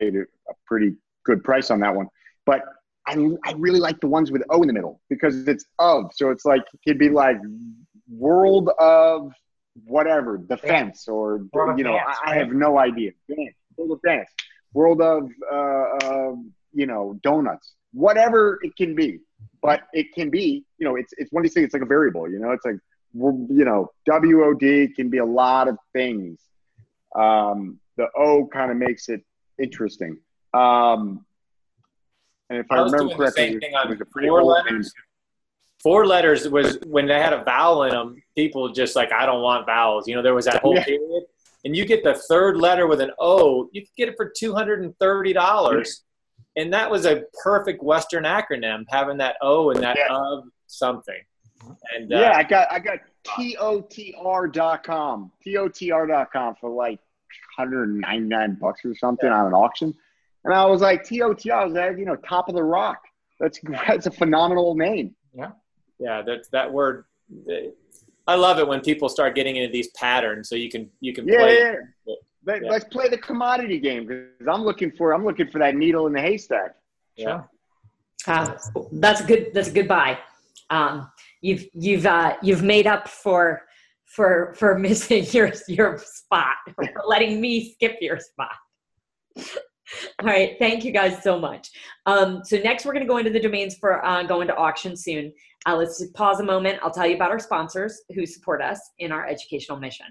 paid 0.00 0.16
a, 0.16 0.22
a 0.22 0.54
pretty 0.66 0.94
good 1.24 1.44
price 1.44 1.70
on 1.70 1.80
that 1.80 1.94
one. 1.94 2.08
But 2.46 2.62
I, 3.06 3.14
I 3.44 3.52
really 3.56 3.80
like 3.80 4.00
the 4.00 4.06
ones 4.06 4.30
with 4.30 4.42
O 4.50 4.62
in 4.62 4.68
the 4.68 4.72
middle 4.72 5.00
because 5.08 5.46
it's 5.48 5.64
of. 5.78 6.10
So 6.14 6.30
it's 6.30 6.44
like 6.44 6.62
it 6.72 6.80
could 6.86 6.98
be 6.98 7.08
like 7.08 7.36
world 8.08 8.70
of 8.78 9.32
whatever 9.84 10.36
defense 10.36 11.08
or 11.08 11.46
world 11.52 11.78
you 11.78 11.84
know 11.84 11.92
dance, 11.92 12.18
I, 12.24 12.32
I, 12.32 12.36
have 12.36 12.52
no 12.52 12.78
idea. 12.78 13.12
Dance, 13.28 13.54
world 13.76 13.92
of 13.92 14.02
dance, 14.02 14.28
world 14.72 15.00
of 15.00 15.30
uh, 15.50 15.56
uh, 15.56 16.34
you 16.72 16.86
know 16.86 17.18
donuts, 17.22 17.74
whatever 17.92 18.58
it 18.62 18.76
can 18.76 18.94
be 18.94 19.20
but 19.62 19.82
it 19.92 20.12
can 20.12 20.28
be, 20.28 20.64
you 20.78 20.86
know, 20.86 20.96
it's 20.96 21.14
it's 21.16 21.32
one 21.32 21.40
of 21.40 21.44
these 21.44 21.54
things. 21.54 21.66
It's 21.66 21.74
like 21.74 21.82
a 21.82 21.86
variable, 21.86 22.28
you 22.28 22.38
know. 22.38 22.50
It's 22.50 22.64
like 22.64 22.76
you 23.14 23.64
know, 23.64 23.90
WOD 24.06 24.94
can 24.96 25.08
be 25.08 25.18
a 25.18 25.24
lot 25.24 25.68
of 25.68 25.76
things. 25.92 26.40
Um, 27.14 27.78
the 27.96 28.06
O 28.16 28.46
kind 28.46 28.70
of 28.70 28.76
makes 28.76 29.08
it 29.08 29.22
interesting. 29.62 30.18
Um, 30.54 31.24
and 32.50 32.58
if 32.58 32.66
I, 32.70 32.76
I 32.76 32.82
remember 32.82 33.14
correctly, 33.14 33.50
same 33.50 33.60
thing 33.60 33.74
on 33.74 33.86
it 33.86 33.90
was 33.90 34.00
a 34.00 34.26
four 34.26 34.42
letters. 34.42 34.92
Four 35.82 36.06
letters 36.06 36.48
was 36.48 36.78
when 36.86 37.06
they 37.06 37.18
had 37.18 37.32
a 37.32 37.42
vowel 37.44 37.84
in 37.84 37.90
them. 37.90 38.22
People 38.36 38.72
just 38.72 38.94
like 38.96 39.12
I 39.12 39.26
don't 39.26 39.42
want 39.42 39.66
vowels. 39.66 40.06
You 40.08 40.14
know, 40.14 40.22
there 40.22 40.34
was 40.34 40.44
that 40.46 40.62
whole 40.62 40.74
Yeah. 40.74 40.84
period, 40.84 41.24
and 41.64 41.76
you 41.76 41.84
get 41.84 42.04
the 42.04 42.14
third 42.14 42.56
letter 42.56 42.86
with 42.86 43.00
an 43.00 43.10
O. 43.18 43.68
You 43.72 43.82
could 43.82 43.96
get 43.96 44.08
it 44.08 44.14
for 44.16 44.32
two 44.36 44.54
hundred 44.54 44.82
and 44.82 44.96
thirty 44.98 45.32
dollars, 45.32 46.04
and 46.56 46.72
that 46.72 46.90
was 46.90 47.06
a 47.06 47.24
perfect 47.42 47.82
Western 47.82 48.24
acronym, 48.24 48.84
having 48.88 49.16
that 49.18 49.36
O 49.42 49.70
and 49.70 49.82
that 49.82 49.96
Yeah. 49.96 50.14
of 50.14 50.44
something. 50.66 51.18
And 51.96 52.12
uh, 52.12 52.18
Yeah, 52.18 52.32
I 52.36 52.42
got 52.42 52.70
I 52.72 52.78
got 52.78 52.98
totr.com, 53.24 55.32
totr.com 55.44 56.54
for 56.60 56.70
like 56.70 56.98
199 57.56 58.58
bucks 58.60 58.80
or 58.84 58.94
something 58.94 59.28
on 59.28 59.46
an 59.46 59.54
auction, 59.54 59.94
and 60.44 60.54
I 60.54 60.64
was 60.66 60.80
like 60.80 61.04
TOTR, 61.04 61.52
I 61.52 61.64
was 61.64 61.74
like, 61.74 61.98
you 61.98 62.04
know, 62.04 62.16
top 62.16 62.48
of 62.48 62.54
the 62.54 62.64
rock. 62.64 63.00
That's 63.40 63.60
that's 63.86 64.06
a 64.06 64.10
phenomenal 64.10 64.74
name. 64.74 65.14
Yeah, 65.34 65.52
yeah, 65.98 66.22
that 66.22 66.50
that 66.52 66.72
word. 66.72 67.04
I 68.28 68.36
love 68.36 68.58
it 68.60 68.68
when 68.68 68.80
people 68.82 69.08
start 69.08 69.34
getting 69.34 69.56
into 69.56 69.72
these 69.72 69.88
patterns, 69.88 70.48
so 70.48 70.54
you 70.56 70.70
can 70.70 70.90
you 71.00 71.12
can 71.12 71.26
Yeah, 71.26 71.38
play. 71.38 71.58
yeah. 72.06 72.14
Let, 72.44 72.62
Yeah. 72.62 72.70
Let's 72.70 72.84
play 72.86 73.08
the 73.08 73.18
commodity 73.18 73.78
game 73.78 74.06
because 74.06 74.48
I'm 74.48 74.62
looking 74.62 74.90
for 74.92 75.12
I'm 75.12 75.24
looking 75.24 75.48
for 75.48 75.58
that 75.58 75.74
needle 75.74 76.06
in 76.06 76.12
the 76.12 76.20
haystack. 76.20 76.74
Yeah. 77.16 77.42
Uh, 78.26 78.56
that's 78.92 79.20
a 79.20 79.24
good. 79.24 79.50
That's 79.52 79.68
a 79.68 79.72
good 79.72 79.88
buy. 79.88 80.18
Um, 80.70 81.10
you've 81.40 81.66
you've 81.74 82.06
uh, 82.06 82.36
you've 82.42 82.62
made 82.62 82.86
up 82.86 83.08
for 83.08 83.62
for 84.06 84.54
for 84.56 84.78
missing 84.78 85.24
your 85.32 85.52
your 85.68 85.98
spot 85.98 86.54
for 86.74 86.84
letting 87.06 87.40
me 87.40 87.72
skip 87.72 87.96
your 88.00 88.18
spot. 88.18 88.54
All 90.20 90.26
right, 90.26 90.56
thank 90.58 90.84
you 90.84 90.92
guys 90.92 91.22
so 91.22 91.38
much. 91.38 91.70
Um, 92.06 92.42
so 92.44 92.56
next, 92.58 92.86
we're 92.86 92.92
going 92.92 93.04
to 93.04 93.08
go 93.08 93.18
into 93.18 93.30
the 93.30 93.40
domains 93.40 93.76
for 93.76 94.02
uh, 94.04 94.22
going 94.22 94.48
to 94.48 94.56
auction 94.56 94.96
soon. 94.96 95.32
Uh, 95.66 95.76
let's 95.76 96.02
pause 96.14 96.40
a 96.40 96.44
moment. 96.44 96.78
I'll 96.82 96.90
tell 96.90 97.06
you 97.06 97.14
about 97.14 97.30
our 97.30 97.38
sponsors 97.38 98.00
who 98.14 98.24
support 98.24 98.62
us 98.62 98.80
in 99.00 99.12
our 99.12 99.26
educational 99.26 99.78
mission. 99.78 100.06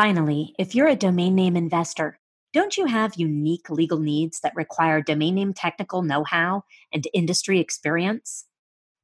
Finally, 0.00 0.54
if 0.58 0.74
you're 0.74 0.88
a 0.88 0.96
domain 0.96 1.34
name 1.34 1.58
investor, 1.58 2.18
don't 2.54 2.78
you 2.78 2.86
have 2.86 3.16
unique 3.16 3.68
legal 3.68 3.98
needs 3.98 4.40
that 4.40 4.56
require 4.56 5.02
domain 5.02 5.34
name 5.34 5.52
technical 5.52 6.00
know 6.00 6.24
how 6.24 6.64
and 6.90 7.06
industry 7.12 7.60
experience? 7.60 8.46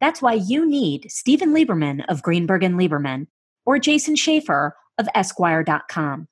That's 0.01 0.23
why 0.23 0.33
you 0.33 0.67
need 0.67 1.11
Stephen 1.11 1.53
Lieberman 1.53 2.03
of 2.09 2.23
Greenberg 2.23 2.63
and 2.63 2.77
Lieberman 2.77 3.27
or 3.67 3.79
Jason 3.79 4.17
Schaefer 4.17 4.75
of 4.97 5.07
ESQwire.com. 5.15 6.29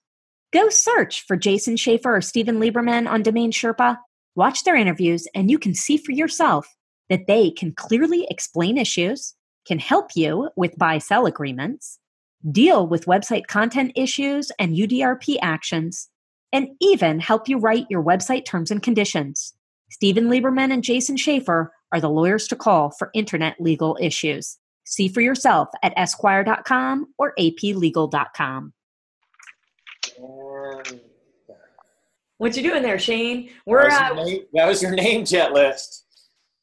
Go 0.51 0.71
search 0.71 1.27
for 1.27 1.37
Jason 1.37 1.77
Schaefer 1.77 2.17
or 2.17 2.23
Stephen 2.23 2.59
Lieberman 2.59 3.07
on 3.07 3.23
Domain 3.23 3.53
Sherpa, 3.53 3.99
watch 4.35 4.65
their 4.65 4.77
interviews, 4.77 5.29
and 5.35 5.51
you 5.51 5.59
can 5.59 5.75
see 5.75 5.99
for 5.99 6.13
yourself 6.13 6.75
that 7.11 7.27
they 7.27 7.51
can 7.51 7.75
clearly 7.75 8.27
explain 8.31 8.79
issues, 8.79 9.35
can 9.67 9.79
help 9.79 10.13
you 10.15 10.49
with 10.57 10.79
buy 10.79 10.97
sell 10.97 11.27
agreements, 11.27 11.99
deal 12.51 12.87
with 12.87 13.07
website 13.07 13.47
content 13.47 13.93
issues 13.95 14.51
and 14.59 14.77
UDRP 14.77 15.37
actions, 15.43 16.09
and 16.53 16.69
even 16.81 17.21
help 17.21 17.49
you 17.49 17.59
write 17.59 17.87
your 17.91 18.03
website 18.03 18.45
terms 18.45 18.71
and 18.71 18.83
conditions. 18.83 19.55
Stephen 19.91 20.29
Lieberman 20.29 20.73
and 20.73 20.83
Jason 20.83 21.17
Schaefer 21.17 21.73
are 21.93 22.01
the 22.01 22.11
lawyers 22.11 22.49
to 22.49 22.57
call 22.57 22.91
for 22.91 23.11
internet 23.15 23.57
legal 23.61 23.97
issues. 24.01 24.59
See 24.85 25.09
for 25.09 25.21
yourself 25.21 25.69
at 25.83 25.97
esqwire.com 25.97 27.07
or 27.19 27.33
aplegal.com. 27.39 28.73
What 32.39 32.57
you 32.57 32.63
doing 32.63 32.83
there, 32.83 32.99
Shane? 32.99 33.51
We're 33.65 33.89
that, 33.89 34.15
was 34.15 34.27
uh, 34.27 34.29
your 34.29 34.31
name, 34.31 34.47
that 34.53 34.67
was 34.67 34.83
your 34.83 34.91
name 34.91 35.25
jet 35.25 35.53
list. 35.53 36.05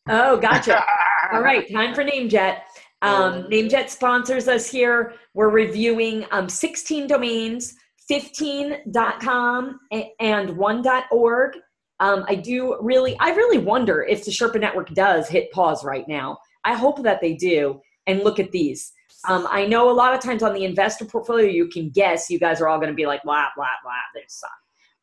oh, 0.09 0.37
gotcha. 0.37 0.83
All 1.31 1.41
right, 1.41 1.71
time 1.71 1.95
for 1.95 2.03
NameJet. 2.03 2.57
Um, 3.01 3.43
NameJet 3.43 3.89
sponsors 3.89 4.47
us 4.47 4.69
here. 4.69 5.13
We're 5.33 5.49
reviewing 5.49 6.25
um, 6.31 6.47
16 6.47 7.07
domains, 7.07 7.75
15.com 8.09 9.79
a- 9.91 10.13
and 10.19 10.49
1.org. 10.49 11.57
Um, 11.99 12.25
I 12.27 12.35
do 12.35 12.77
really, 12.81 13.15
I 13.19 13.29
really 13.29 13.57
wonder 13.57 14.03
if 14.03 14.25
the 14.25 14.31
Sherpa 14.31 14.59
Network 14.59 14.89
does 14.89 15.27
hit 15.27 15.51
pause 15.51 15.83
right 15.83 16.07
now. 16.07 16.37
I 16.63 16.75
hope 16.75 17.03
that 17.03 17.21
they 17.21 17.33
do 17.33 17.79
and 18.07 18.23
look 18.23 18.39
at 18.39 18.51
these. 18.51 18.91
Um, 19.27 19.47
I 19.49 19.67
know 19.67 19.89
a 19.89 19.93
lot 19.93 20.13
of 20.13 20.19
times 20.19 20.41
on 20.41 20.53
the 20.53 20.65
investor 20.65 21.05
portfolio, 21.05 21.47
you 21.47 21.67
can 21.67 21.89
guess 21.89 22.29
you 22.29 22.39
guys 22.39 22.59
are 22.59 22.67
all 22.67 22.79
going 22.79 22.89
to 22.89 22.95
be 22.95 23.05
like, 23.05 23.21
blah, 23.23 23.47
blah, 23.55 23.67
blah, 23.83 23.93
they 24.15 24.23
suck. 24.27 24.49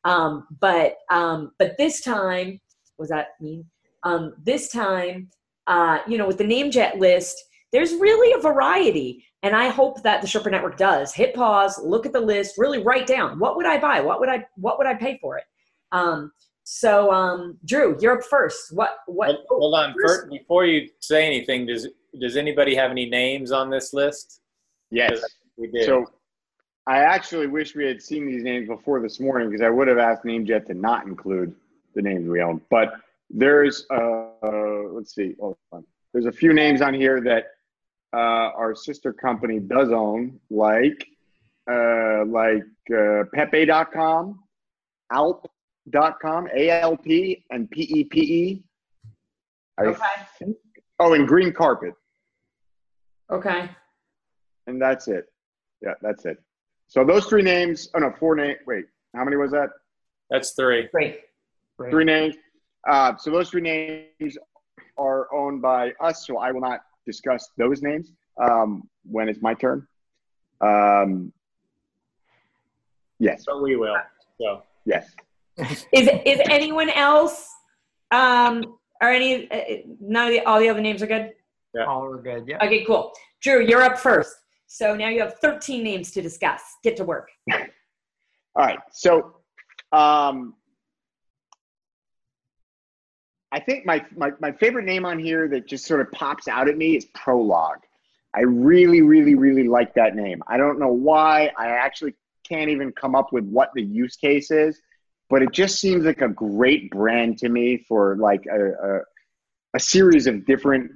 Um, 0.05 0.47
but, 0.61 0.97
um, 1.11 1.53
but 1.59 1.77
this 1.79 2.01
time, 2.01 2.61
was 2.99 3.11
that 3.11 3.29
mean? 3.41 3.65
Um, 4.03 4.35
this 4.43 4.73
time, 4.73 5.31
uh, 5.69 5.99
you 6.09 6.19
know, 6.19 6.27
with 6.27 6.39
the 6.39 6.45
NameJet 6.45 6.99
list, 6.99 7.37
there's 7.73 7.93
really 7.95 8.33
a 8.39 8.43
variety. 8.43 9.25
And 9.43 9.55
I 9.55 9.69
hope 9.69 10.03
that 10.03 10.21
the 10.21 10.27
Sherpa 10.27 10.51
Network 10.51 10.77
does 10.77 11.15
hit 11.15 11.35
pause, 11.35 11.79
look 11.83 12.07
at 12.07 12.13
the 12.13 12.21
list, 12.21 12.59
really 12.59 12.83
write 12.83 13.07
down 13.07 13.39
what 13.39 13.57
would 13.57 13.67
I 13.67 13.79
buy, 13.79 14.01
what 14.01 14.21
would 14.21 14.29
I, 14.29 14.47
what 14.57 14.79
would 14.79 14.87
I 14.87 14.95
pay 14.95 15.19
for 15.21 15.39
it. 15.39 15.45
Um, 15.93 16.33
so, 16.65 17.11
um, 17.13 17.57
Drew, 17.65 17.97
you're 18.01 18.19
up 18.19 18.25
first. 18.25 18.75
What, 18.75 18.99
what? 19.07 19.29
Hold, 19.29 19.47
hold 19.49 19.75
on, 19.75 19.95
first- 20.05 20.29
before 20.29 20.67
you 20.67 20.89
say 21.01 21.27
anything, 21.27 21.67
does 21.67 21.89
does 22.21 22.37
anybody 22.37 22.75
have 22.75 22.91
any 22.91 23.09
names 23.09 23.53
on 23.53 23.71
this 23.71 23.93
list? 23.93 24.41
Yes. 24.91 25.23
We 25.57 25.69
did. 25.69 25.85
So 25.85 26.07
I 26.87 26.99
actually 26.99 27.47
wish 27.47 27.75
we 27.75 27.85
had 27.85 28.03
seen 28.03 28.27
these 28.27 28.43
names 28.43 28.69
before 28.69 29.01
this 29.01 29.21
morning 29.21 29.51
because 29.51 29.63
I 29.63 29.69
would 29.69 29.89
have 29.89 29.99
asked 29.99 30.25
NameJet 30.25 30.67
to 30.67 30.75
not 30.75 31.07
include 31.07 31.55
the 31.95 32.03
names 32.03 32.29
we 32.29 32.41
own. 32.41 32.61
But 32.71 32.95
there's, 33.31 33.87
uh, 33.91 34.31
uh, 34.43 34.83
let's 34.91 35.15
see, 35.15 35.37
hold 35.39 35.59
on. 35.73 35.85
There's 36.13 36.27
a 36.27 36.33
few 36.33 36.55
names 36.55 36.81
on 36.81 36.95
here 36.95 37.21
that 37.23 37.49
uh, 38.13 38.51
our 38.57 38.75
sister 38.75 39.13
company 39.13 39.59
does 39.61 39.91
own, 39.91 40.39
like 40.51 41.07
uh, 41.71 42.25
like 42.25 42.65
uh, 42.97 43.25
Pepe.com, 43.35 44.41
Alp.com, 45.13 46.49
A-L-P, 46.55 47.45
and 47.51 47.71
PEPE. 47.71 48.63
Okay. 49.81 50.55
Oh, 50.99 51.13
and 51.13 51.29
Green 51.29 51.53
Carpet. 51.53 51.95
Okay. 53.31 53.71
And 54.67 54.81
that's 54.81 55.09
it. 55.09 55.27
Yeah, 55.83 55.95
that's 56.03 56.25
it. 56.25 56.39
So 56.89 57.05
those 57.05 57.27
three 57.27 57.43
names, 57.43 57.91
oh 57.95 57.99
no, 57.99 58.13
four 58.19 58.35
names. 58.35 58.59
Wait, 58.67 58.87
how 59.15 59.25
many 59.25 59.37
was 59.37 59.53
that? 59.53 59.69
That's 60.31 60.53
three. 60.53 60.89
Great. 60.93 61.21
Great. 61.79 61.91
Three 61.91 62.05
names. 62.05 62.35
Uh, 62.89 63.17
so 63.17 63.31
those 63.31 63.51
three 63.51 63.61
names 63.61 64.39
are 64.97 65.33
owned 65.33 65.63
by 65.63 65.93
us. 66.01 66.27
So 66.27 66.39
I 66.39 66.51
will 66.51 66.63
not 66.63 66.81
discuss 67.09 67.51
those 67.57 67.83
names 67.83 68.13
um, 68.41 68.89
when 69.05 69.29
it's 69.29 69.41
my 69.41 69.55
turn. 69.55 69.87
Um, 70.61 71.33
yes, 73.19 73.45
But 73.47 73.63
we 73.63 73.77
will. 73.77 73.97
So 74.41 74.63
yes. 74.85 75.09
Is, 75.93 76.09
is 76.25 76.41
anyone 76.45 76.91
else, 76.91 77.49
um, 78.13 78.63
or 79.01 79.09
any, 79.09 79.51
uh, 79.51 79.61
none 80.01 80.29
of 80.29 80.33
the, 80.33 80.41
all 80.45 80.61
the 80.61 80.69
other 80.69 80.81
names 80.81 81.03
are 81.03 81.07
good? 81.07 81.33
Yeah. 81.75 81.87
All 81.87 82.05
are 82.05 82.23
good. 82.23 82.45
Yeah. 82.47 82.65
Okay, 82.65 82.85
cool. 82.85 83.13
Drew, 83.41 83.67
you're 83.67 83.83
up 83.83 83.99
first. 83.99 84.35
So 84.67 84.95
now 84.95 85.09
you 85.09 85.21
have 85.21 85.35
13 85.41 85.83
names 85.83 86.11
to 86.13 86.23
discuss. 86.23 86.63
Get 86.85 86.97
to 86.99 87.05
work. 87.05 87.29
All 87.51 88.67
right. 88.67 88.79
So 88.93 89.37
um, 89.93 90.55
I 93.51 93.61
think 93.61 93.87
my, 93.87 94.05
my, 94.17 94.33
my 94.41 94.53
favorite 94.53 94.85
name 94.85 95.07
on 95.07 95.19
here 95.19 95.49
that 95.49 95.67
just 95.67 95.87
sort 95.87 96.01
of 96.01 96.13
pops 96.13 96.49
out 96.49 96.69
at 96.69 96.77
me 96.77 96.97
is 96.97 97.07
Prologue. 97.15 97.81
I 98.35 98.41
really, 98.43 99.01
really, 99.01 99.35
really 99.35 99.67
like 99.67 99.95
that 99.95 100.15
name. 100.15 100.43
I 100.47 100.59
don't 100.59 100.79
know 100.79 100.93
why. 100.93 101.51
I 101.57 101.69
actually 101.69 102.15
can't 102.47 102.71
even 102.71 102.93
come 102.93 103.15
up 103.15 103.33
with 103.33 103.45
what 103.45 103.71
the 103.75 103.83
use 103.83 104.17
case 104.17 104.51
is, 104.51 104.81
but 105.31 105.43
it 105.43 105.53
just 105.53 105.81
seems 105.81 106.05
like 106.05 106.21
a 106.21 106.29
great 106.29 106.91
brand 106.91 107.39
to 107.39 107.49
me 107.49 107.79
for 107.89 108.17
like 108.17 108.45
a, 108.47 108.73
a, 108.73 109.01
a 109.75 109.81
series 109.81 110.27
of 110.27 110.45
different 110.45 110.93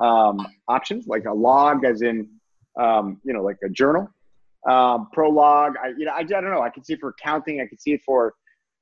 um, 0.00 0.44
options, 0.66 1.06
like 1.06 1.26
a 1.26 1.32
log, 1.32 1.84
as 1.84 2.02
in, 2.02 2.28
um, 2.78 3.20
you 3.24 3.32
know, 3.32 3.42
like 3.42 3.58
a 3.64 3.68
journal. 3.68 4.10
Um, 4.68 5.08
prologue, 5.12 5.74
I, 5.82 5.88
you 5.96 6.06
know, 6.06 6.12
I, 6.12 6.20
I 6.20 6.24
don't 6.24 6.50
know. 6.50 6.62
I 6.62 6.70
can 6.70 6.82
see 6.82 6.94
it 6.94 7.00
for 7.00 7.14
counting. 7.22 7.60
I 7.60 7.66
can 7.66 7.78
see 7.78 7.92
it 7.92 8.02
for 8.04 8.34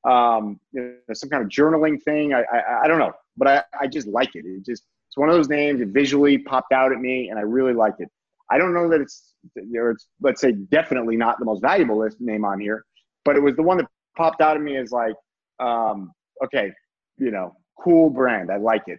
um, 0.05 0.59
you 0.73 0.81
know, 0.81 1.15
some 1.15 1.29
kind 1.31 1.43
of 1.43 1.49
journaling 1.49 2.03
thing. 2.03 2.35
I, 2.35 2.43
I, 2.43 2.85
I 2.85 2.89
don't 2.89 2.99
know, 2.99 3.13
but 3.37 3.49
I, 3.49 3.63
I 3.81 3.87
just 3.87 4.07
like 4.07 4.35
it. 4.35 4.45
It 4.45 4.65
just, 4.65 4.85
it's 5.09 5.17
one 5.17 5.29
of 5.29 5.35
those 5.35 5.49
names 5.49 5.81
that 5.81 5.89
visually 5.89 6.39
popped 6.39 6.73
out 6.73 6.93
at 6.93 6.99
me 6.99 7.29
and 7.29 7.39
I 7.39 7.43
really 7.43 7.75
like 7.75 7.95
it. 7.99 8.09
I 8.51 8.59
don't 8.59 8.75
know 8.75 8.89
that 8.89 9.01
it's, 9.01 9.35
know, 9.55 9.91
it's, 9.91 10.09
let's 10.21 10.41
say 10.41 10.53
definitely 10.53 11.17
not 11.17 11.39
the 11.39 11.45
most 11.45 11.63
valuable 11.63 11.99
list 11.99 12.21
name 12.21 12.45
on 12.45 12.61
here, 12.61 12.85
but 13.25 13.37
it 13.37 13.43
was 13.43 13.57
the 13.57 13.63
one 13.63 13.79
that 13.79 13.87
popped 14.17 14.41
out 14.41 14.57
at 14.57 14.63
me 14.63 14.77
as 14.77 14.91
like, 14.91 15.15
um, 15.61 16.13
okay, 16.45 16.71
you 17.19 17.31
know, 17.31 17.55
cool 17.79 18.11
brand. 18.11 18.51
I 18.51 18.57
like 18.57 18.83
it. 18.87 18.99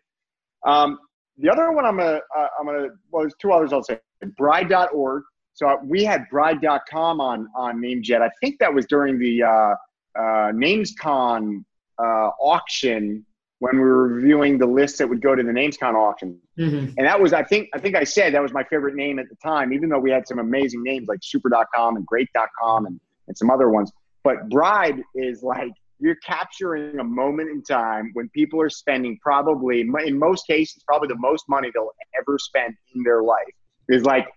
Um, 0.65 0.97
the 1.37 1.49
other 1.49 1.71
one 1.71 1.85
I'm 1.85 1.97
gonna, 1.97 2.21
uh, 2.35 2.47
I'm 2.59 2.65
gonna, 2.65 2.87
well, 3.11 3.23
there's 3.23 3.35
two 3.39 3.51
others 3.51 3.73
I'll 3.73 3.83
say. 3.83 3.99
Bride.org. 4.37 5.23
So 5.55 5.77
we 5.83 6.03
had 6.03 6.25
Bride.com 6.31 7.19
on 7.19 7.47
on 7.55 7.79
NameJet. 7.79 8.21
I 8.21 8.29
think 8.41 8.59
that 8.59 8.73
was 8.73 8.85
during 8.85 9.19
the 9.19 9.43
uh, 9.43 9.75
uh, 10.18 10.51
NamesCon 10.53 11.64
uh, 11.99 12.30
auction 12.39 13.26
when 13.59 13.78
we 13.78 13.80
were 13.80 14.07
reviewing 14.09 14.57
the 14.57 14.66
list 14.66 14.97
that 14.97 15.07
would 15.07 15.22
go 15.22 15.36
to 15.36 15.41
the 15.41 15.51
NamesCon 15.51 15.93
auction. 15.95 16.38
Mm-hmm. 16.59 16.95
And 16.97 17.07
that 17.07 17.20
was, 17.22 17.32
I 17.32 17.43
think, 17.43 17.70
I 17.74 17.80
think 17.80 17.95
I 17.95 18.03
said 18.03 18.34
that 18.34 18.41
was 18.41 18.51
my 18.51 18.64
favorite 18.66 18.95
name 18.95 19.20
at 19.20 19.30
the 19.30 19.36
time, 19.36 19.72
even 19.72 19.88
though 19.88 19.99
we 19.99 20.11
had 20.11 20.28
some 20.28 20.39
amazing 20.39 20.84
names 20.84 21.07
like 21.07 21.20
super.com 21.22 21.95
and 21.95 22.05
great.com 22.05 22.86
and, 22.86 22.99
and 23.28 23.38
some 23.38 23.49
other 23.49 23.70
ones. 23.70 23.89
But 24.24 24.49
Bride 24.49 25.01
is 25.16 25.43
like, 25.43 25.72
you're 25.99 26.16
capturing 26.16 26.99
a 26.99 27.03
moment 27.05 27.51
in 27.51 27.64
time 27.64 28.11
when 28.14 28.28
people 28.30 28.59
are 28.59 28.70
spending 28.70 29.18
probably, 29.22 29.80
in 29.80 30.20
most 30.20 30.45
cases, 30.45 30.84
probably 30.86 31.07
the 31.07 31.18
most 31.18 31.45
money 31.47 31.72
they'll 31.74 31.91
ever 32.20 32.38
spend 32.38 32.76
in 32.93 33.03
their 33.03 33.24
life. 33.24 33.47
Is 33.88 34.03
like 34.03 34.28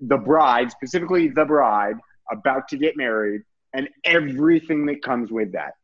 the 0.00 0.16
bride, 0.16 0.70
specifically 0.70 1.28
the 1.28 1.44
bride, 1.44 1.96
about 2.32 2.68
to 2.68 2.78
get 2.78 2.96
married 2.96 3.42
and 3.72 3.88
everything 4.04 4.86
that 4.86 5.02
comes 5.02 5.30
with 5.30 5.52
that. 5.52 5.74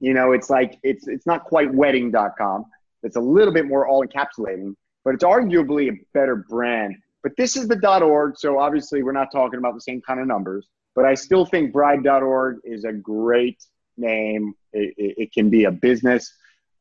You 0.00 0.14
know, 0.14 0.32
it's 0.32 0.48
like 0.48 0.78
it's 0.82 1.06
it's 1.08 1.26
not 1.26 1.44
quite 1.44 1.72
wedding.com. 1.72 2.64
It's 3.02 3.16
a 3.16 3.20
little 3.20 3.52
bit 3.52 3.66
more 3.66 3.86
all 3.86 4.04
encapsulating, 4.06 4.74
but 5.04 5.14
it's 5.14 5.24
arguably 5.24 5.92
a 5.92 5.96
better 6.14 6.36
brand. 6.36 6.96
But 7.22 7.32
this 7.36 7.56
is 7.56 7.68
the 7.68 8.02
.org, 8.02 8.38
so 8.38 8.58
obviously 8.58 9.02
we're 9.02 9.12
not 9.12 9.30
talking 9.30 9.58
about 9.58 9.74
the 9.74 9.80
same 9.80 10.00
kind 10.00 10.20
of 10.20 10.26
numbers. 10.26 10.66
But 10.94 11.04
I 11.04 11.14
still 11.14 11.44
think 11.44 11.72
bride.org 11.72 12.58
is 12.64 12.84
a 12.84 12.92
great 12.92 13.62
name. 13.96 14.54
It, 14.72 14.94
it, 14.96 15.14
it 15.18 15.32
can 15.32 15.50
be 15.50 15.64
a 15.64 15.70
business. 15.70 16.32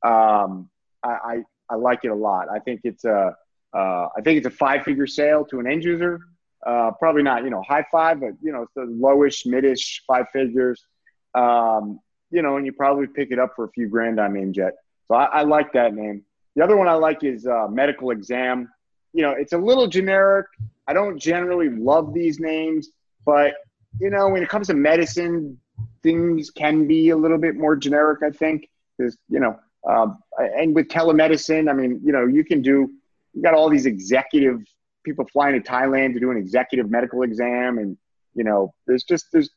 Um, 0.04 0.70
I, 1.04 1.10
I, 1.10 1.44
I 1.70 1.76
like 1.76 2.00
it 2.04 2.08
a 2.10 2.16
lot. 2.16 2.48
I 2.50 2.60
think 2.60 2.82
it's 2.84 3.04
a 3.04 3.36
uh, 3.72 4.08
I 4.18 4.22
think 4.24 4.38
it's 4.38 4.48
a 4.48 4.52
five 4.52 4.84
figure 4.84 5.06
sale 5.06 5.46
to 5.46 5.60
an 5.60 5.68
end 5.68 5.84
user. 5.84 6.22
Uh, 6.66 6.92
probably 7.00 7.24
not, 7.24 7.44
you 7.44 7.50
know, 7.50 7.62
high 7.62 7.86
five, 7.92 8.20
but 8.20 8.32
you 8.42 8.52
know, 8.52 8.66
the 8.76 8.82
lowish, 8.82 9.46
midish 9.46 10.02
five 10.06 10.26
figures. 10.34 10.86
Um, 11.34 12.00
you 12.32 12.42
know, 12.42 12.58
and 12.58 12.66
you 12.66 12.74
probably 12.74 13.08
pick 13.08 13.32
it 13.32 13.40
up 13.40 13.54
for 13.56 13.66
a 13.66 13.70
few 13.70 13.88
grand 13.88 14.20
on 14.20 14.34
Namejet. 14.34 14.72
So 15.08 15.16
I, 15.16 15.26
I 15.26 15.42
like 15.44 15.74
that 15.74 15.94
name. 15.94 16.24
The 16.56 16.64
other 16.64 16.78
one 16.78 16.88
I 16.88 16.94
like 16.94 17.24
is 17.24 17.48
uh, 17.48 17.68
medical 17.70 18.12
exam. 18.12 18.70
You 19.14 19.24
know, 19.24 19.32
it's 19.32 19.54
a 19.54 19.58
little 19.58 19.88
generic. 19.88 20.48
I 20.88 20.94
don't 20.94 21.18
generally 21.18 21.70
love 21.70 22.14
these 22.14 22.40
names, 22.40 22.90
but 23.26 23.54
you 24.00 24.10
know, 24.10 24.30
when 24.30 24.44
it 24.44 24.50
comes 24.50 24.68
to 24.68 24.74
medicine, 24.74 25.60
things 26.04 26.52
can 26.52 26.88
be 26.88 27.10
a 27.10 27.18
little 27.18 27.38
bit 27.38 27.56
more 27.56 27.76
generic. 27.76 28.20
I 28.24 28.32
think 28.32 28.70
because 28.98 29.18
you 29.30 29.40
know, 29.40 29.58
um, 29.88 30.20
and 30.38 30.76
with 30.76 30.88
telemedicine, 30.88 31.70
I 31.70 31.74
mean, 31.74 32.02
you 32.04 32.12
know, 32.12 32.26
you 32.26 32.44
can 32.44 32.62
do. 32.62 32.92
You 33.34 33.44
got 33.44 33.54
all 33.54 33.70
these 33.70 33.86
executive 33.86 34.62
people 35.10 35.28
flying 35.32 35.62
to 35.62 35.68
Thailand 35.68 36.14
to 36.14 36.20
do 36.20 36.32
an 36.32 36.38
executive 36.38 36.90
medical 36.90 37.24
exam, 37.24 37.78
and 37.78 37.98
you 38.36 38.44
know, 38.44 38.74
there's 38.88 39.04
just 39.04 39.26
there's 39.32 39.50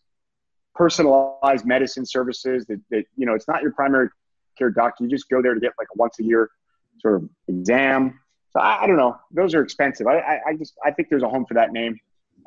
personalized 0.74 1.66
medicine 1.66 2.06
services 2.06 2.64
that, 2.66 2.80
that 2.90 3.04
you 3.16 3.26
know 3.26 3.34
it's 3.34 3.48
not 3.48 3.62
your 3.62 3.72
primary 3.72 4.08
care 4.56 4.70
doctor. 4.70 5.04
You 5.04 5.10
just 5.10 5.28
go 5.28 5.42
there 5.42 5.54
to 5.54 5.60
get 5.60 5.72
like 5.78 5.88
a 5.94 5.98
once 5.98 6.18
a 6.20 6.24
year 6.24 6.50
sort 6.98 7.16
of 7.16 7.28
exam. 7.48 8.18
So 8.50 8.60
I, 8.60 8.82
I 8.82 8.86
don't 8.86 8.96
know. 8.96 9.16
Those 9.30 9.54
are 9.54 9.62
expensive. 9.62 10.06
I, 10.06 10.18
I, 10.18 10.40
I, 10.48 10.56
just 10.56 10.74
I 10.84 10.90
think 10.90 11.08
there's 11.08 11.22
a 11.22 11.28
home 11.28 11.46
for 11.46 11.54
that 11.54 11.72
name. 11.72 11.98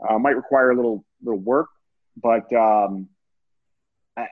Uh, 0.08 0.20
might 0.20 0.36
require 0.36 0.72
a 0.72 0.76
little 0.76 1.06
little 1.24 1.40
work, 1.40 1.68
but 2.22 2.52
um, 2.54 3.08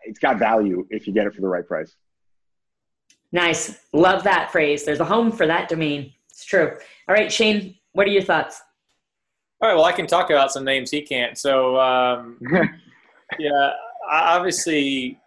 it's 0.04 0.20
got 0.20 0.38
value 0.38 0.86
if 0.90 1.08
you 1.08 1.14
get 1.14 1.28
it 1.28 1.34
for 1.34 1.42
the 1.42 1.48
right 1.48 1.68
price. 1.68 1.96
Nice. 3.32 3.80
Love 3.94 4.24
that 4.24 4.52
phrase. 4.52 4.84
There's 4.84 5.00
a 5.00 5.06
home 5.06 5.32
for 5.32 5.48
that 5.48 5.68
domain. 5.68 6.14
It's 6.30 6.46
true. 6.46 6.78
All 7.08 7.16
right, 7.16 7.32
Shane, 7.32 7.76
what 7.94 8.08
are 8.08 8.12
your 8.12 8.24
thoughts? 8.24 8.62
All 9.62 9.70
right. 9.70 9.76
Well, 9.76 9.86
I 9.86 9.94
can 9.94 10.08
talk 10.08 10.30
about 10.30 10.52
some 10.52 10.66
names 10.66 10.92
he 10.92 11.02
can't. 11.02 11.38
So, 11.38 11.80
um, 11.80 12.38
yeah, 13.40 13.72
obviously 14.10 15.20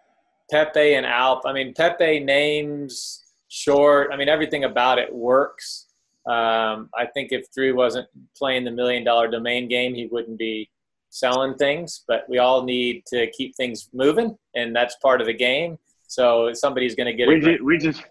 Pepe 0.51 0.93
and 0.93 1.05
Alp. 1.05 1.41
I 1.45 1.53
mean, 1.53 1.73
Pepe 1.73 2.19
names 2.19 3.23
short. 3.47 4.09
I 4.13 4.17
mean, 4.17 4.29
everything 4.29 4.63
about 4.63 4.99
it 4.99 5.13
works. 5.13 5.87
Um, 6.27 6.89
I 6.93 7.05
think 7.13 7.31
if 7.31 7.51
Drew 7.53 7.75
wasn't 7.75 8.07
playing 8.37 8.65
the 8.65 8.71
million 8.71 9.03
dollar 9.03 9.29
domain 9.29 9.67
game, 9.67 9.95
he 9.95 10.07
wouldn't 10.07 10.37
be 10.37 10.69
selling 11.09 11.55
things. 11.55 12.03
But 12.07 12.29
we 12.29 12.37
all 12.37 12.63
need 12.63 13.05
to 13.07 13.31
keep 13.31 13.55
things 13.55 13.89
moving, 13.93 14.37
and 14.55 14.75
that's 14.75 14.95
part 14.97 15.21
of 15.21 15.27
the 15.27 15.33
game. 15.33 15.77
So 16.07 16.51
somebody's 16.53 16.95
going 16.95 17.07
to 17.07 17.13
get 17.13 17.27
we 17.27 17.35
it. 17.35 17.41
Just, 17.41 17.63
we 17.63 17.77
just, 17.77 18.03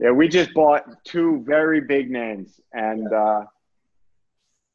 yeah, 0.00 0.10
we 0.10 0.28
just 0.28 0.52
bought 0.54 0.84
two 1.04 1.42
very 1.46 1.80
big 1.80 2.10
names, 2.10 2.60
and 2.72 3.12
uh, 3.12 3.44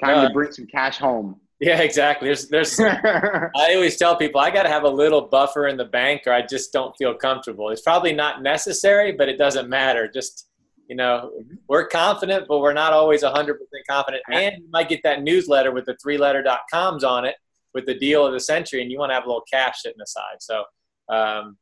time 0.03 0.17
uh, 0.17 0.27
to 0.27 0.33
bring 0.33 0.51
some 0.51 0.67
cash 0.67 0.97
home. 0.97 1.39
Yeah, 1.59 1.81
exactly. 1.81 2.27
There's, 2.27 2.47
there's. 2.49 2.79
I 2.79 3.73
always 3.73 3.97
tell 3.97 4.15
people 4.15 4.39
I 4.39 4.51
got 4.51 4.61
to 4.61 4.69
have 4.69 4.83
a 4.83 4.89
little 4.89 5.21
buffer 5.21 5.65
in 5.65 5.75
the 5.75 5.85
bank, 5.85 6.21
or 6.27 6.31
I 6.31 6.43
just 6.43 6.71
don't 6.71 6.95
feel 6.97 7.15
comfortable. 7.15 7.69
It's 7.71 7.81
probably 7.81 8.13
not 8.13 8.43
necessary, 8.43 9.11
but 9.11 9.27
it 9.27 9.39
doesn't 9.39 9.67
matter. 9.67 10.07
Just, 10.07 10.49
you 10.87 10.95
know, 10.95 11.31
we're 11.67 11.87
confident, 11.87 12.45
but 12.47 12.59
we're 12.59 12.73
not 12.73 12.93
always 12.93 13.23
100% 13.23 13.55
confident. 13.89 14.21
And 14.31 14.57
you 14.59 14.69
might 14.69 14.87
get 14.87 15.01
that 15.01 15.23
newsletter 15.23 15.71
with 15.71 15.85
the 15.85 15.97
three-letter 15.99 16.43
dot 16.43 16.59
coms 16.71 17.03
on 17.03 17.25
it 17.25 17.33
with 17.73 17.87
the 17.87 17.97
deal 17.97 18.23
of 18.23 18.33
the 18.33 18.39
century, 18.39 18.83
and 18.83 18.91
you 18.91 18.99
want 18.99 19.09
to 19.09 19.15
have 19.15 19.23
a 19.23 19.27
little 19.27 19.45
cash 19.51 19.81
sitting 19.81 19.99
aside. 19.99 20.37
So, 20.41 20.63
um, 21.09 21.57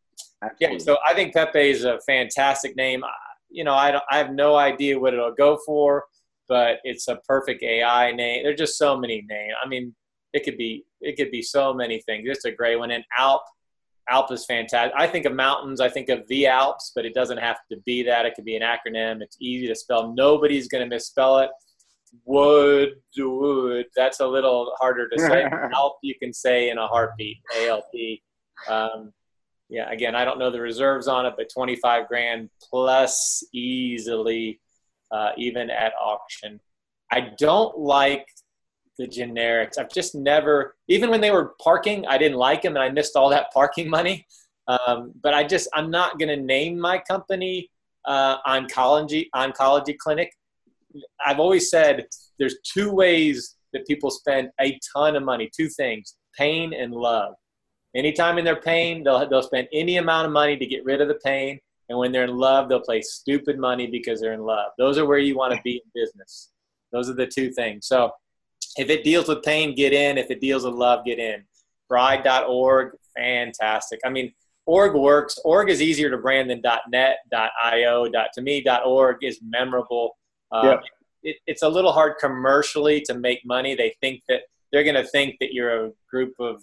yeah. 0.60 0.78
So 0.78 0.98
I 1.08 1.14
think 1.14 1.34
Pepe 1.34 1.70
is 1.70 1.86
a 1.86 2.00
fantastic 2.06 2.76
name. 2.76 3.02
You 3.50 3.64
know, 3.64 3.76
I 3.76 3.92
don't, 3.92 4.04
I 4.12 4.18
have 4.18 4.34
no 4.34 4.58
idea 4.58 5.00
what 5.00 5.14
it'll 5.14 5.34
go 5.34 5.58
for 5.66 6.04
but 6.48 6.80
it's 6.84 7.08
a 7.08 7.18
perfect 7.28 7.64
AI 7.64 8.12
name. 8.12 8.44
There's 8.44 8.60
just 8.60 8.78
so 8.78 8.98
many 8.98 9.24
names. 9.28 9.54
I 9.64 9.68
mean, 9.68 9.96
it 10.34 10.44
could 10.44 10.58
be 10.58 10.86
it 11.02 11.16
could 11.18 11.32
be 11.32 11.42
so 11.42 11.74
many 11.74 12.02
things. 12.02 12.28
It's 12.28 12.46
a 12.46 12.52
great 12.52 12.78
one. 12.78 12.92
And 12.92 13.04
Alp, 13.18 13.44
Alp 14.10 14.32
is 14.32 14.46
fantastic. 14.46 14.94
I 14.96 15.08
think 15.08 15.26
of 15.26 15.34
mountains. 15.34 15.80
I 15.80 15.90
think 15.90 16.10
of 16.10 16.28
the 16.28 16.48
Alps, 16.48 16.92
but 16.96 17.06
it 17.06 17.14
doesn't 17.14 17.38
have 17.38 17.58
to 17.72 17.78
be 17.86 18.04
that. 18.04 18.26
It 18.26 18.36
could 18.36 18.46
be 18.46 18.56
an 18.56 18.62
acronym. 18.62 19.22
It's 19.22 19.38
easy 19.40 19.68
to 19.68 19.76
spell. 19.76 20.14
Nobody's 20.14 20.68
going 20.68 20.84
to 20.84 20.90
misspell 20.90 21.40
it. 21.40 21.50
Wood, 22.24 22.90
wood. 23.18 23.86
That's 23.96 24.20
a 24.20 24.28
little 24.28 24.74
harder 24.80 25.10
to 25.10 25.20
say. 25.20 25.46
Alp, 25.76 25.98
you 26.02 26.16
can 26.22 26.34
say 26.34 26.70
in 26.70 26.78
a 26.78 26.88
heartbeat. 26.88 27.38
ALP. 27.58 27.94
Um, 28.70 29.14
yeah. 29.70 29.92
Again, 29.92 30.16
I 30.16 30.24
don't 30.24 30.40
know 30.40 30.52
the 30.52 30.62
reserves 30.62 31.08
on 31.08 31.26
it, 31.26 31.34
but 31.38 31.48
25 31.54 32.08
grand 32.08 32.50
plus 32.70 33.44
easily 33.54 34.60
uh, 35.16 35.32
even 35.38 35.70
at 35.70 35.94
auction. 36.02 36.60
I 37.12 37.32
don't 37.38 37.78
like 37.78 38.28
the 38.98 39.08
generics. 39.08 39.78
I've 39.78 39.92
just 39.92 40.16
never, 40.16 40.76
even 40.88 41.10
when 41.10 41.22
they 41.22 41.32
were 41.32 41.56
parking, 41.62 42.06
I 42.08 42.18
didn't 42.18 42.38
like 42.38 42.62
them 42.62 42.76
and 42.76 42.84
I 42.84 42.90
missed 42.90 43.16
all 43.16 43.30
that 43.30 43.52
parking 43.54 43.90
money. 43.90 44.26
Um, 44.68 45.14
but 45.22 45.34
I 45.34 45.44
just, 45.44 45.70
I'm 45.74 45.90
not 45.92 46.20
going 46.20 46.30
to 46.30 46.44
name 46.44 46.80
my 46.80 46.98
company 46.98 47.70
uh, 48.06 48.42
oncology 48.44 49.28
oncology 49.36 49.98
clinic. 49.98 50.32
I've 51.26 51.40
always 51.40 51.70
said 51.70 52.06
there's 52.40 52.58
two 52.64 52.92
ways 52.92 53.56
that 53.74 53.86
people 53.88 54.10
spend 54.12 54.50
a 54.62 54.80
ton 54.96 55.16
of 55.16 55.24
money. 55.24 55.50
Two 55.56 55.70
things: 55.70 56.16
pain 56.38 56.74
and 56.74 56.94
love. 56.94 57.34
Anytime 57.96 58.38
in 58.38 58.46
their 58.46 58.62
pain, 58.62 59.04
they'll 59.04 59.28
they'll 59.28 59.44
spend 59.44 59.68
any 59.74 59.98
amount 59.98 60.28
of 60.28 60.34
money 60.34 60.58
to 60.58 60.66
get 60.66 60.86
rid 60.86 61.02
of 61.02 61.08
the 61.08 61.20
pain. 61.26 61.60
And 61.90 61.98
when 61.98 62.12
they're 62.12 62.24
in 62.24 62.38
love, 62.38 62.68
they'll 62.68 62.80
play 62.82 63.02
stupid 63.02 63.60
money 63.60 63.88
because 63.88 64.20
they're 64.20 64.34
in 64.34 64.44
love. 64.44 64.72
Those 64.78 64.98
are 64.98 65.06
where 65.06 65.20
you 65.20 65.36
want 65.38 65.54
to 65.54 65.62
be 65.64 65.76
in 65.84 65.92
business. 65.94 66.50
Those 66.92 67.10
are 67.10 67.14
the 67.14 67.28
two 67.28 67.52
things. 67.52 67.88
So 67.88 68.12
if 68.78 68.90
it 68.90 69.04
deals 69.04 69.28
with 69.28 69.44
pain, 69.44 69.76
get 69.76 69.94
in. 69.94 70.18
If 70.18 70.32
it 70.32 70.42
deals 70.42 70.64
with 70.64 70.74
love, 70.74 71.06
get 71.06 71.20
in. 71.20 71.44
Bride.org, 71.88 72.94
fantastic. 73.16 74.00
I 74.04 74.10
mean, 74.10 74.34
org 74.66 74.96
works. 74.96 75.40
Org 75.46 75.70
is 75.70 75.82
easier 75.82 76.10
to 76.10 76.18
brand 76.18 76.50
than 76.50 76.62
.net, 76.90 77.18
.io. 77.64 78.08
To 78.08 78.42
me, 78.42 78.66
.org 78.86 79.18
is 79.24 79.40
memorable. 79.44 80.18
Uh, 80.52 80.78
it, 81.24 81.38
it's 81.46 81.64
a 81.64 81.70
little 81.70 81.92
hard 81.92 82.16
commercially 82.20 83.02
to 83.02 83.14
make 83.14 83.46
money. 83.46 83.76
They 83.76 83.96
think 84.02 84.22
that 84.30 84.42
they're 84.72 84.84
going 84.84 84.96
to 84.96 85.06
think 85.06 85.38
that 85.40 85.54
you're 85.54 85.86
a 85.86 85.92
group 86.10 86.34
of 86.40 86.62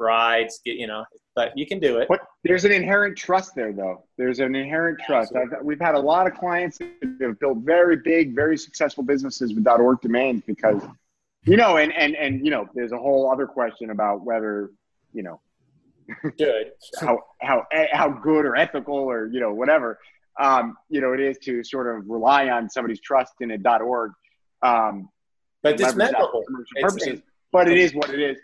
brides, 0.00 0.60
get 0.64 0.76
you 0.76 0.86
know, 0.86 1.04
but 1.36 1.56
you 1.56 1.66
can 1.66 1.78
do 1.78 1.98
it. 1.98 2.08
But 2.08 2.22
there's 2.42 2.64
an 2.64 2.72
inherent 2.72 3.18
trust 3.18 3.54
there, 3.54 3.72
though. 3.72 4.04
There's 4.16 4.40
an 4.40 4.56
inherent 4.56 4.98
trust. 5.06 5.32
we've 5.62 5.80
had 5.80 5.94
a 5.94 6.00
lot 6.00 6.26
of 6.26 6.32
clients 6.34 6.78
that 6.78 6.90
have 7.20 7.38
built 7.38 7.58
very 7.58 7.98
big, 7.98 8.34
very 8.34 8.56
successful 8.56 9.04
businesses 9.04 9.54
with 9.54 9.68
.org 9.68 10.00
domains 10.00 10.42
because, 10.46 10.82
you 11.44 11.56
know, 11.56 11.76
and 11.76 11.92
and 11.92 12.16
and 12.16 12.44
you 12.44 12.50
know, 12.50 12.66
there's 12.74 12.92
a 12.92 12.98
whole 12.98 13.30
other 13.30 13.46
question 13.46 13.90
about 13.90 14.24
whether, 14.24 14.70
you 15.12 15.22
know, 15.22 15.40
good 16.38 16.72
how 17.00 17.18
how 17.42 17.66
how 17.92 18.08
good 18.08 18.46
or 18.46 18.56
ethical 18.56 18.96
or 18.96 19.26
you 19.26 19.38
know 19.38 19.52
whatever, 19.52 19.98
um, 20.40 20.76
you 20.88 21.02
know, 21.02 21.12
it 21.12 21.20
is 21.20 21.36
to 21.38 21.62
sort 21.62 21.94
of 21.94 22.08
rely 22.08 22.48
on 22.48 22.70
somebody's 22.70 23.00
trust 23.00 23.34
in 23.40 23.50
a 23.50 23.78
.org. 23.78 24.12
Um, 24.62 25.10
but 25.62 25.78
it's 25.78 25.94
memorable. 25.94 26.42
Purposes, 26.80 27.20
but 27.52 27.68
it 27.68 27.76
is 27.76 27.94
what 27.94 28.08
it 28.08 28.18
is 28.18 28.38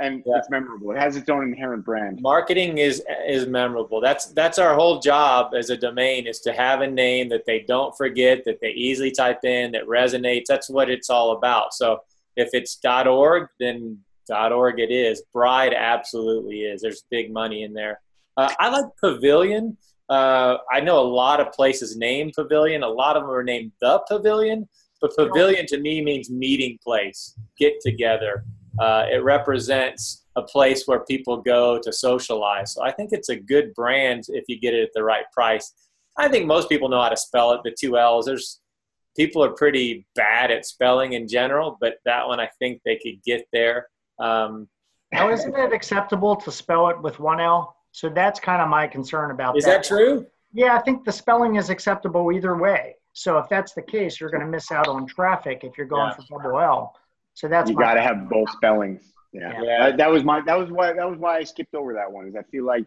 and 0.00 0.22
yeah. 0.26 0.38
it's 0.38 0.48
memorable. 0.50 0.92
It 0.92 0.98
has 0.98 1.16
its 1.16 1.28
own 1.28 1.42
inherent 1.42 1.84
brand. 1.84 2.20
Marketing 2.20 2.78
is 2.78 3.02
is 3.26 3.46
memorable. 3.46 4.00
That's 4.00 4.26
that's 4.26 4.58
our 4.58 4.74
whole 4.74 5.00
job 5.00 5.54
as 5.54 5.70
a 5.70 5.76
domain 5.76 6.26
is 6.26 6.40
to 6.40 6.52
have 6.52 6.80
a 6.80 6.86
name 6.86 7.28
that 7.30 7.46
they 7.46 7.64
don't 7.66 7.96
forget, 7.96 8.44
that 8.44 8.60
they 8.60 8.70
easily 8.70 9.10
type 9.10 9.44
in, 9.44 9.72
that 9.72 9.86
resonates. 9.86 10.44
That's 10.48 10.70
what 10.70 10.88
it's 10.88 11.10
all 11.10 11.32
about. 11.32 11.74
So 11.74 12.00
if 12.36 12.50
it's 12.52 12.78
.org, 12.84 13.48
then 13.58 13.98
.org 14.30 14.78
it 14.78 14.90
is. 14.90 15.22
Bride 15.32 15.74
absolutely 15.74 16.60
is. 16.60 16.82
There's 16.82 17.04
big 17.10 17.32
money 17.32 17.62
in 17.62 17.72
there. 17.72 18.00
Uh, 18.36 18.52
I 18.60 18.68
like 18.68 18.84
Pavilion. 19.02 19.76
Uh, 20.08 20.58
I 20.72 20.80
know 20.80 21.00
a 21.00 21.08
lot 21.08 21.40
of 21.40 21.52
places 21.52 21.96
named 21.96 22.32
Pavilion. 22.34 22.82
A 22.82 22.88
lot 22.88 23.16
of 23.16 23.24
them 23.24 23.30
are 23.30 23.42
named 23.42 23.72
the 23.80 23.98
Pavilion. 24.08 24.68
But 25.00 25.14
Pavilion 25.16 25.66
to 25.66 25.78
me 25.78 26.02
means 26.02 26.30
meeting 26.30 26.78
place, 26.82 27.34
get 27.58 27.80
together. 27.80 28.44
Uh, 28.78 29.06
it 29.10 29.22
represents 29.24 30.24
a 30.36 30.42
place 30.42 30.84
where 30.86 31.00
people 31.00 31.38
go 31.38 31.78
to 31.82 31.92
socialize. 31.92 32.74
So 32.74 32.82
I 32.82 32.92
think 32.92 33.10
it's 33.12 33.28
a 33.28 33.36
good 33.36 33.74
brand 33.74 34.24
if 34.28 34.44
you 34.48 34.60
get 34.60 34.74
it 34.74 34.82
at 34.82 34.90
the 34.94 35.02
right 35.02 35.24
price. 35.32 35.72
I 36.16 36.28
think 36.28 36.46
most 36.46 36.68
people 36.68 36.88
know 36.88 37.00
how 37.00 37.08
to 37.08 37.16
spell 37.16 37.52
it. 37.52 37.60
The 37.64 37.74
two 37.78 37.96
L's. 37.96 38.26
There's 38.26 38.60
people 39.16 39.42
are 39.44 39.50
pretty 39.50 40.06
bad 40.14 40.50
at 40.50 40.64
spelling 40.64 41.14
in 41.14 41.28
general, 41.28 41.76
but 41.80 41.94
that 42.04 42.26
one 42.26 42.40
I 42.40 42.48
think 42.58 42.80
they 42.84 42.96
could 42.96 43.22
get 43.24 43.46
there. 43.52 43.88
Um, 44.18 44.68
now, 45.12 45.30
isn't 45.30 45.56
it 45.56 45.72
acceptable 45.72 46.36
to 46.36 46.52
spell 46.52 46.88
it 46.90 47.00
with 47.00 47.18
one 47.18 47.40
L? 47.40 47.76
So 47.92 48.08
that's 48.08 48.38
kind 48.38 48.60
of 48.60 48.68
my 48.68 48.86
concern 48.86 49.30
about 49.30 49.56
is 49.56 49.64
that. 49.64 49.80
Is 49.80 49.88
that 49.88 49.96
true? 49.96 50.26
Yeah, 50.52 50.76
I 50.76 50.80
think 50.80 51.04
the 51.04 51.12
spelling 51.12 51.56
is 51.56 51.70
acceptable 51.70 52.32
either 52.32 52.56
way. 52.56 52.96
So 53.12 53.38
if 53.38 53.48
that's 53.48 53.72
the 53.72 53.82
case, 53.82 54.20
you're 54.20 54.30
going 54.30 54.44
to 54.44 54.46
miss 54.46 54.70
out 54.70 54.86
on 54.86 55.06
traffic 55.06 55.64
if 55.64 55.76
you're 55.76 55.86
going 55.86 56.10
yeah. 56.10 56.14
for 56.14 56.42
double 56.42 56.60
L. 56.60 56.94
So 57.38 57.46
that's 57.46 57.70
you 57.70 57.76
got 57.76 57.94
to 57.94 58.02
have 58.02 58.28
both 58.28 58.50
spellings. 58.50 59.12
Yeah, 59.32 59.62
yeah. 59.62 59.78
That, 59.78 59.96
that 59.98 60.10
was 60.10 60.24
my 60.24 60.40
that 60.40 60.58
was 60.58 60.72
why 60.72 60.92
that 60.92 61.08
was 61.08 61.20
why 61.20 61.36
I 61.36 61.44
skipped 61.44 61.72
over 61.76 61.94
that 61.94 62.10
one. 62.10 62.26
Is 62.26 62.34
I 62.34 62.42
feel 62.50 62.64
like 62.64 62.84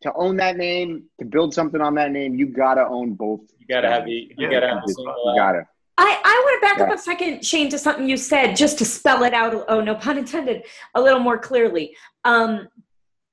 to 0.00 0.12
own 0.14 0.38
that 0.38 0.56
name, 0.56 1.04
to 1.18 1.26
build 1.26 1.52
something 1.52 1.78
on 1.82 1.94
that 1.96 2.10
name, 2.10 2.34
you 2.34 2.46
got 2.46 2.74
to 2.74 2.86
own 2.86 3.12
both. 3.12 3.40
You 3.58 3.66
got 3.66 3.82
to 3.82 3.90
have 3.90 4.06
the 4.06 4.32
you 4.38 4.50
got 4.50 4.60
to 4.60 4.68
have 4.68 4.82
the 4.86 4.94
You 4.98 5.34
got 5.36 5.52
to. 5.52 5.66
I, 5.98 6.20
I 6.24 6.42
want 6.46 6.62
to 6.62 6.66
back 6.66 6.78
yeah. 6.78 6.84
up 6.84 6.98
a 6.98 6.98
second, 6.98 7.44
Shane, 7.44 7.68
to 7.68 7.78
something 7.78 8.08
you 8.08 8.16
said, 8.16 8.56
just 8.56 8.78
to 8.78 8.86
spell 8.86 9.24
it 9.24 9.34
out. 9.34 9.66
Oh, 9.68 9.82
no 9.82 9.94
pun 9.94 10.16
intended. 10.16 10.62
A 10.94 11.00
little 11.00 11.20
more 11.20 11.36
clearly. 11.36 11.94
Um, 12.24 12.66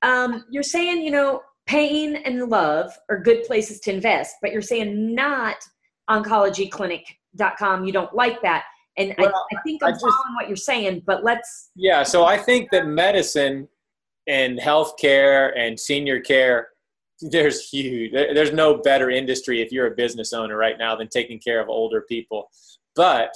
um, 0.02 0.44
you're 0.50 0.62
saying, 0.62 1.02
you 1.02 1.10
know, 1.10 1.40
pain 1.64 2.16
and 2.16 2.50
love 2.50 2.92
are 3.08 3.18
good 3.18 3.44
places 3.44 3.80
to 3.80 3.94
invest, 3.94 4.36
but 4.42 4.52
you're 4.52 4.60
saying 4.60 5.14
not 5.14 5.56
oncologyclinic.com. 6.10 7.86
You 7.86 7.92
don't 7.92 8.14
like 8.14 8.42
that. 8.42 8.64
And 8.96 9.14
well, 9.18 9.46
I, 9.52 9.56
I, 9.56 9.62
think 9.62 9.82
I'm 9.82 9.92
just, 9.92 10.02
following 10.02 10.34
what 10.34 10.48
you're 10.48 10.56
saying, 10.56 11.02
but 11.06 11.24
let's. 11.24 11.70
Yeah, 11.76 12.02
so 12.02 12.24
I 12.24 12.36
think 12.36 12.70
that 12.70 12.86
medicine 12.86 13.68
and 14.26 14.58
healthcare 14.58 15.52
and 15.56 15.78
senior 15.78 16.20
care, 16.20 16.68
there's 17.20 17.68
huge. 17.68 18.12
There's 18.12 18.52
no 18.52 18.78
better 18.78 19.10
industry 19.10 19.62
if 19.62 19.72
you're 19.72 19.86
a 19.86 19.94
business 19.94 20.32
owner 20.32 20.56
right 20.56 20.78
now 20.78 20.96
than 20.96 21.08
taking 21.08 21.38
care 21.38 21.60
of 21.60 21.68
older 21.68 22.02
people. 22.02 22.50
But 22.96 23.32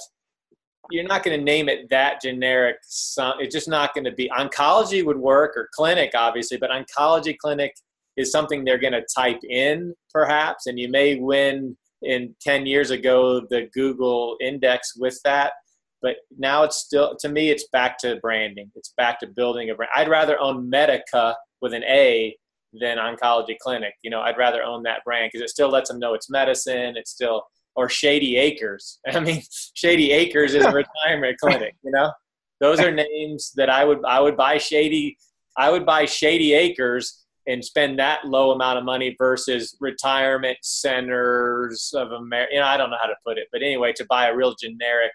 you're 0.91 1.03
not 1.03 1.23
going 1.23 1.37
to 1.37 1.43
name 1.43 1.69
it 1.69 1.89
that 1.89 2.21
generic. 2.21 2.77
It's 2.81 3.53
just 3.53 3.67
not 3.67 3.93
going 3.93 4.05
to 4.05 4.11
be. 4.11 4.29
Oncology 4.37 5.05
would 5.05 5.17
work 5.17 5.53
or 5.55 5.69
clinic, 5.73 6.11
obviously, 6.15 6.57
but 6.57 6.69
oncology 6.69 7.37
clinic 7.37 7.73
is 8.17 8.31
something 8.31 8.63
they're 8.63 8.77
going 8.77 8.93
to 8.93 9.05
type 9.15 9.39
in 9.49 9.93
perhaps, 10.11 10.67
and 10.67 10.79
you 10.79 10.89
may 10.89 11.15
win 11.15 11.75
in 12.01 12.35
10 12.41 12.65
years 12.65 12.91
ago 12.91 13.41
the 13.49 13.69
Google 13.73 14.37
index 14.41 14.95
with 14.97 15.19
that. 15.23 15.53
But 16.01 16.17
now 16.37 16.63
it's 16.63 16.77
still, 16.77 17.15
to 17.19 17.29
me, 17.29 17.49
it's 17.49 17.67
back 17.69 17.97
to 17.99 18.17
branding. 18.17 18.71
It's 18.75 18.93
back 18.95 19.19
to 19.21 19.27
building 19.27 19.69
a 19.69 19.75
brand. 19.75 19.91
I'd 19.95 20.09
rather 20.09 20.39
own 20.39 20.69
Medica 20.69 21.35
with 21.61 21.73
an 21.73 21.83
A 21.85 22.35
than 22.79 22.97
Oncology 22.97 23.57
Clinic. 23.57 23.93
You 24.03 24.11
know, 24.11 24.21
I'd 24.21 24.37
rather 24.37 24.63
own 24.63 24.83
that 24.83 25.03
brand 25.03 25.31
because 25.31 25.43
it 25.43 25.49
still 25.49 25.69
lets 25.69 25.89
them 25.89 25.99
know 25.99 26.13
it's 26.13 26.29
medicine. 26.29 26.95
It's 26.95 27.11
still, 27.11 27.43
or 27.75 27.89
Shady 27.89 28.37
Acres. 28.37 28.99
I 29.07 29.19
mean, 29.19 29.41
Shady 29.73 30.11
Acres 30.11 30.53
is 30.53 30.65
a 30.65 30.71
retirement 31.05 31.37
clinic. 31.39 31.75
You 31.83 31.91
know, 31.91 32.11
those 32.59 32.79
are 32.79 32.91
names 32.91 33.51
that 33.55 33.69
I 33.69 33.83
would 33.83 33.99
I 34.05 34.19
would 34.19 34.37
buy 34.37 34.57
Shady. 34.57 35.17
I 35.57 35.71
would 35.71 35.85
buy 35.85 36.05
Shady 36.05 36.53
Acres 36.53 37.24
and 37.47 37.63
spend 37.63 37.99
that 37.99 38.25
low 38.25 38.51
amount 38.51 38.77
of 38.77 38.83
money 38.83 39.15
versus 39.17 39.75
retirement 39.79 40.57
centers 40.61 41.93
of 41.95 42.11
America. 42.11 42.53
You 42.53 42.59
know, 42.59 42.65
I 42.65 42.77
don't 42.77 42.89
know 42.89 42.97
how 42.99 43.07
to 43.07 43.15
put 43.25 43.37
it, 43.37 43.47
but 43.51 43.61
anyway, 43.61 43.93
to 43.93 44.05
buy 44.05 44.27
a 44.27 44.35
real 44.35 44.55
generic 44.55 45.11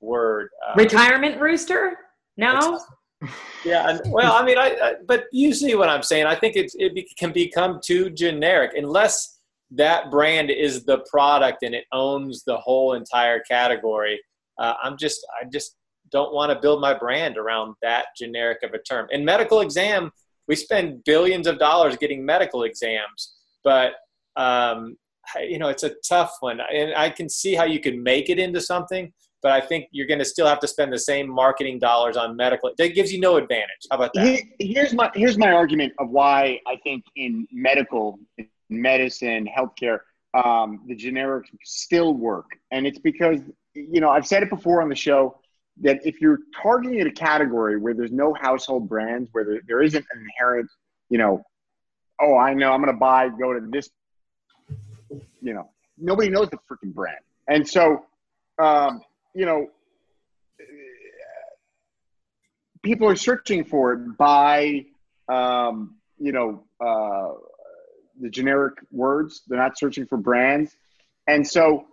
word. 0.00 0.48
Uh, 0.66 0.74
retirement 0.76 1.40
rooster? 1.40 1.96
No. 2.36 2.80
Yeah, 3.64 3.96
well, 4.08 4.34
I 4.34 4.44
mean, 4.44 4.58
I, 4.58 4.76
I, 4.82 4.94
but 5.06 5.24
you 5.32 5.54
see 5.54 5.74
what 5.74 5.88
I'm 5.88 6.02
saying. 6.02 6.26
I 6.26 6.34
think 6.34 6.56
it 6.56 6.70
it 6.78 6.94
be, 6.94 7.08
can 7.18 7.32
become 7.32 7.80
too 7.82 8.10
generic 8.10 8.72
unless 8.76 9.34
that 9.70 10.10
brand 10.10 10.50
is 10.50 10.84
the 10.84 10.98
product 11.10 11.62
and 11.62 11.74
it 11.74 11.84
owns 11.92 12.44
the 12.44 12.56
whole 12.58 12.92
entire 12.92 13.40
category. 13.40 14.20
Uh, 14.58 14.74
I'm 14.82 14.98
just, 14.98 15.26
I 15.40 15.46
just 15.50 15.76
don't 16.10 16.32
want 16.32 16.52
to 16.52 16.58
build 16.60 16.80
my 16.80 16.94
brand 16.94 17.36
around 17.36 17.74
that 17.82 18.06
generic 18.16 18.62
of 18.62 18.72
a 18.74 18.78
term. 18.78 19.08
In 19.10 19.24
medical 19.24 19.60
exam, 19.60 20.12
we 20.48 20.56
spend 20.56 21.04
billions 21.04 21.46
of 21.46 21.58
dollars 21.58 21.96
getting 21.96 22.24
medical 22.24 22.64
exams, 22.64 23.34
but 23.62 23.92
um, 24.36 24.96
you 25.40 25.58
know 25.58 25.68
it's 25.68 25.82
a 25.82 25.94
tough 26.06 26.36
one, 26.40 26.60
and 26.60 26.94
I 26.94 27.10
can 27.10 27.28
see 27.28 27.54
how 27.54 27.64
you 27.64 27.80
can 27.80 28.02
make 28.02 28.30
it 28.30 28.38
into 28.38 28.60
something, 28.60 29.12
but 29.42 29.52
I 29.52 29.60
think 29.60 29.88
you're 29.90 30.06
going 30.06 30.18
to 30.18 30.24
still 30.24 30.46
have 30.46 30.60
to 30.60 30.68
spend 30.68 30.92
the 30.92 30.98
same 30.98 31.28
marketing 31.28 31.78
dollars 31.78 32.16
on 32.16 32.36
medical. 32.36 32.70
That 32.76 32.94
gives 32.94 33.12
you 33.12 33.20
no 33.20 33.36
advantage. 33.36 33.86
How 33.90 33.96
about 33.96 34.12
that? 34.14 34.42
Here's 34.58 34.92
my 34.92 35.10
here's 35.14 35.38
my 35.38 35.52
argument 35.52 35.92
of 35.98 36.10
why 36.10 36.60
I 36.66 36.76
think 36.82 37.04
in 37.16 37.46
medical, 37.52 38.18
medicine, 38.68 39.46
healthcare, 39.46 40.00
um, 40.34 40.80
the 40.86 40.96
generics 40.96 41.48
still 41.62 42.14
work, 42.14 42.46
and 42.70 42.86
it's 42.86 42.98
because 42.98 43.40
you 43.74 44.00
know 44.00 44.10
I've 44.10 44.26
said 44.26 44.42
it 44.42 44.50
before 44.50 44.82
on 44.82 44.88
the 44.88 44.96
show 44.96 45.40
that 45.80 46.06
if 46.06 46.20
you're 46.20 46.38
targeting 46.62 47.06
a 47.06 47.10
category 47.10 47.78
where 47.78 47.94
there's 47.94 48.12
no 48.12 48.34
household 48.34 48.88
brands, 48.88 49.28
where 49.32 49.44
there, 49.44 49.60
there 49.66 49.82
isn't 49.82 50.04
an 50.12 50.20
inherent, 50.20 50.70
you 51.10 51.18
know, 51.18 51.44
oh, 52.20 52.36
I 52.36 52.54
know 52.54 52.72
I'm 52.72 52.80
going 52.80 52.92
to 52.92 52.98
buy, 52.98 53.28
go 53.28 53.52
to 53.52 53.66
this, 53.70 53.90
you 55.42 55.54
know, 55.54 55.68
nobody 55.98 56.30
knows 56.30 56.48
the 56.50 56.58
freaking 56.70 56.94
brand. 56.94 57.18
And 57.48 57.68
so, 57.68 58.04
um, 58.58 59.02
you 59.34 59.46
know, 59.46 59.68
people 62.82 63.08
are 63.08 63.16
searching 63.16 63.64
for 63.64 63.94
it 63.94 64.16
by, 64.16 64.86
um, 65.28 65.96
you 66.18 66.32
know, 66.32 66.62
uh, 66.80 67.32
the 68.20 68.30
generic 68.30 68.74
words. 68.92 69.42
They're 69.48 69.58
not 69.58 69.76
searching 69.76 70.06
for 70.06 70.16
brands. 70.16 70.76
And 71.26 71.46
so, 71.46 71.86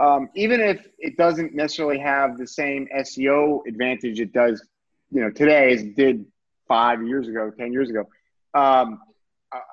um, 0.00 0.28
even 0.34 0.60
if 0.60 0.86
it 0.98 1.16
doesn't 1.16 1.54
necessarily 1.54 1.98
have 1.98 2.38
the 2.38 2.46
same 2.46 2.88
SEO 2.96 3.60
advantage 3.66 4.20
it 4.20 4.32
does, 4.32 4.64
you 5.10 5.20
know, 5.20 5.30
today 5.30 5.72
as 5.72 5.82
it 5.82 5.96
did 5.96 6.24
five 6.66 7.04
years 7.04 7.28
ago, 7.28 7.50
ten 7.50 7.72
years 7.72 7.90
ago. 7.90 8.08
Um, 8.54 9.00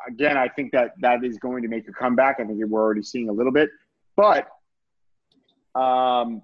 again, 0.08 0.38
I 0.38 0.48
think 0.48 0.72
that 0.72 0.94
that 1.02 1.24
is 1.24 1.38
going 1.38 1.62
to 1.64 1.68
make 1.68 1.88
a 1.88 1.92
comeback. 1.92 2.40
I 2.40 2.46
think 2.46 2.60
we're 2.66 2.82
already 2.82 3.04
seeing 3.04 3.30
a 3.30 3.34
little 3.34 3.52
bit, 3.52 3.70
but 4.16 4.48
um, 5.76 6.42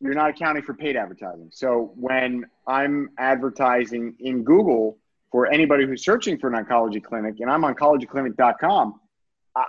you're 0.00 0.14
not 0.14 0.30
accounting 0.30 0.62
for 0.62 0.74
paid 0.74 0.96
advertising. 0.96 1.50
So 1.52 1.92
when 1.96 2.46
I'm 2.66 3.10
advertising 3.18 4.14
in 4.20 4.42
Google 4.42 4.98
for 5.30 5.46
anybody 5.46 5.86
who's 5.86 6.04
searching 6.04 6.38
for 6.38 6.52
an 6.52 6.64
oncology 6.64 7.02
clinic, 7.02 7.36
and 7.40 7.50
I'm 7.50 7.62
oncologyclinic.com, 7.62 9.00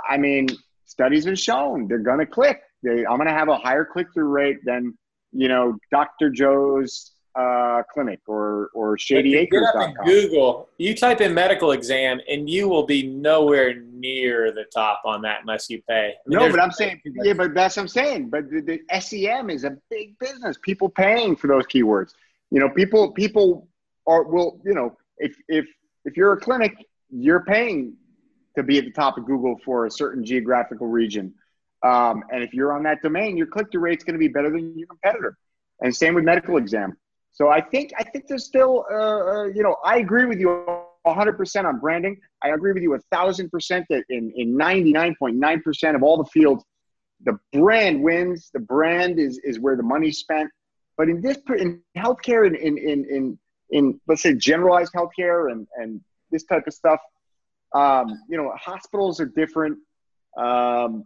I 0.08 0.18
mean, 0.18 0.48
studies 0.90 1.26
have 1.26 1.40
shown 1.40 1.88
they're 1.88 2.00
going 2.00 2.20
to 2.20 2.26
click. 2.26 2.62
They, 2.84 3.06
I'm 3.06 3.18
going 3.18 3.28
to 3.28 3.34
have 3.34 3.48
a 3.48 3.58
higher 3.58 3.86
click 3.86 4.08
through 4.14 4.28
rate 4.28 4.58
than 4.66 4.98
you 5.32 5.48
know 5.48 5.78
Dr. 5.92 6.30
Joe's 6.30 7.12
uh, 7.36 7.84
clinic 7.94 8.20
or 8.28 8.70
or 8.74 8.98
Shady 8.98 9.38
Acres. 9.38 9.68
Get 9.74 9.82
up 9.82 9.90
in 9.90 10.06
Google. 10.06 10.70
You 10.78 10.96
type 10.96 11.22
in 11.22 11.34
medical 11.34 11.72
exam, 11.72 12.20
and 12.28 12.50
you 12.50 12.68
will 12.68 12.86
be 12.86 13.04
nowhere 13.08 13.76
near 13.76 14.52
the 14.52 14.66
top 14.74 15.02
on 15.06 15.22
that 15.22 15.42
unless 15.42 15.70
you 15.70 15.82
pay. 15.88 16.14
I 16.26 16.30
mean, 16.30 16.40
no, 16.40 16.50
but 16.50 16.60
I'm 16.60 16.72
saying, 16.72 17.02
yeah, 17.24 17.34
but 17.34 17.54
that's 17.54 17.78
what 17.78 17.84
I'm 17.84 17.88
saying. 17.88 18.30
But 18.30 18.50
the, 18.50 18.62
the 18.62 19.00
SEM 19.00 19.50
is 19.50 19.64
a 19.64 19.78
big 19.90 20.18
business. 20.20 20.58
People 20.64 20.90
paying 20.90 21.36
for 21.36 21.48
those 21.48 21.66
keywords. 21.68 22.14
You 22.52 22.60
know, 22.60 22.70
people 22.70 23.12
people 23.12 23.68
are 24.08 24.24
will 24.24 24.60
you 24.66 24.74
know 24.74 24.98
if 25.18 25.36
if 25.48 25.68
if 26.06 26.18
you're 26.18 26.34
a 26.34 26.40
clinic, 26.40 26.74
you're 27.12 27.44
paying 27.46 27.94
to 28.64 28.68
be 28.68 28.78
at 28.78 28.86
the 28.86 28.92
top 28.92 29.18
of 29.18 29.26
Google 29.26 29.60
for 29.66 29.86
a 29.86 29.92
certain 29.92 30.24
geographical 30.24 30.88
region. 30.88 31.34
Um, 31.84 32.24
and 32.32 32.44
if 32.44 32.54
you're 32.54 32.74
on 32.74 32.84
that 32.84 33.02
domain, 33.02 33.38
your 33.38 33.48
click 33.48 33.68
through 33.72 33.82
rate 33.82 34.00
is 34.00 34.04
going 34.04 34.16
to 34.16 34.20
be 34.20 34.28
better 34.28 34.50
than 34.50 34.78
your 34.78 34.88
competitor. 34.88 35.38
And 35.82 35.96
same 35.96 36.14
with 36.16 36.26
medical 36.26 36.58
exam. 36.58 36.98
So 37.32 37.50
I 37.50 37.62
think 37.62 37.92
I 37.98 38.04
think 38.04 38.28
there's 38.28 38.46
still, 38.46 38.86
uh, 38.92 38.96
uh, 38.96 39.44
you 39.46 39.64
know, 39.64 39.78
I 39.86 40.00
agree 40.00 40.26
with 40.26 40.40
you 40.40 40.66
100% 41.06 41.66
on 41.66 41.80
branding. 41.80 42.20
I 42.44 42.50
agree 42.50 42.74
with 42.74 42.84
you 42.84 42.96
a 42.96 43.00
thousand 43.12 43.50
percent 43.50 43.86
that 43.90 44.04
in 44.10 44.32
in 44.36 44.58
99.9% 44.58 45.96
of 45.96 46.04
all 46.04 46.18
the 46.18 46.26
fields, 46.26 46.64
the 47.24 47.38
brand 47.54 48.02
wins. 48.04 48.50
The 48.54 48.60
brand 48.60 49.20
is 49.20 49.40
is 49.44 49.60
where 49.60 49.76
the 49.76 49.84
money's 49.84 50.18
spent. 50.18 50.50
But 50.98 51.08
in 51.10 51.22
this 51.22 51.38
in 51.58 51.82
healthcare, 51.98 52.46
in 52.46 52.56
in 52.56 52.78
in 52.78 53.06
in, 53.10 53.40
in 53.70 54.02
let's 54.08 54.22
say 54.22 54.34
generalized 54.34 54.92
healthcare 54.94 55.52
and 55.52 55.68
and 55.78 56.02
this 56.32 56.44
type 56.44 56.68
of 56.68 56.74
stuff, 56.74 57.00
um, 57.74 58.22
you 58.30 58.38
know, 58.38 58.52
hospitals 58.56 59.20
are 59.20 59.26
different. 59.26 59.78
Um, 60.38 61.06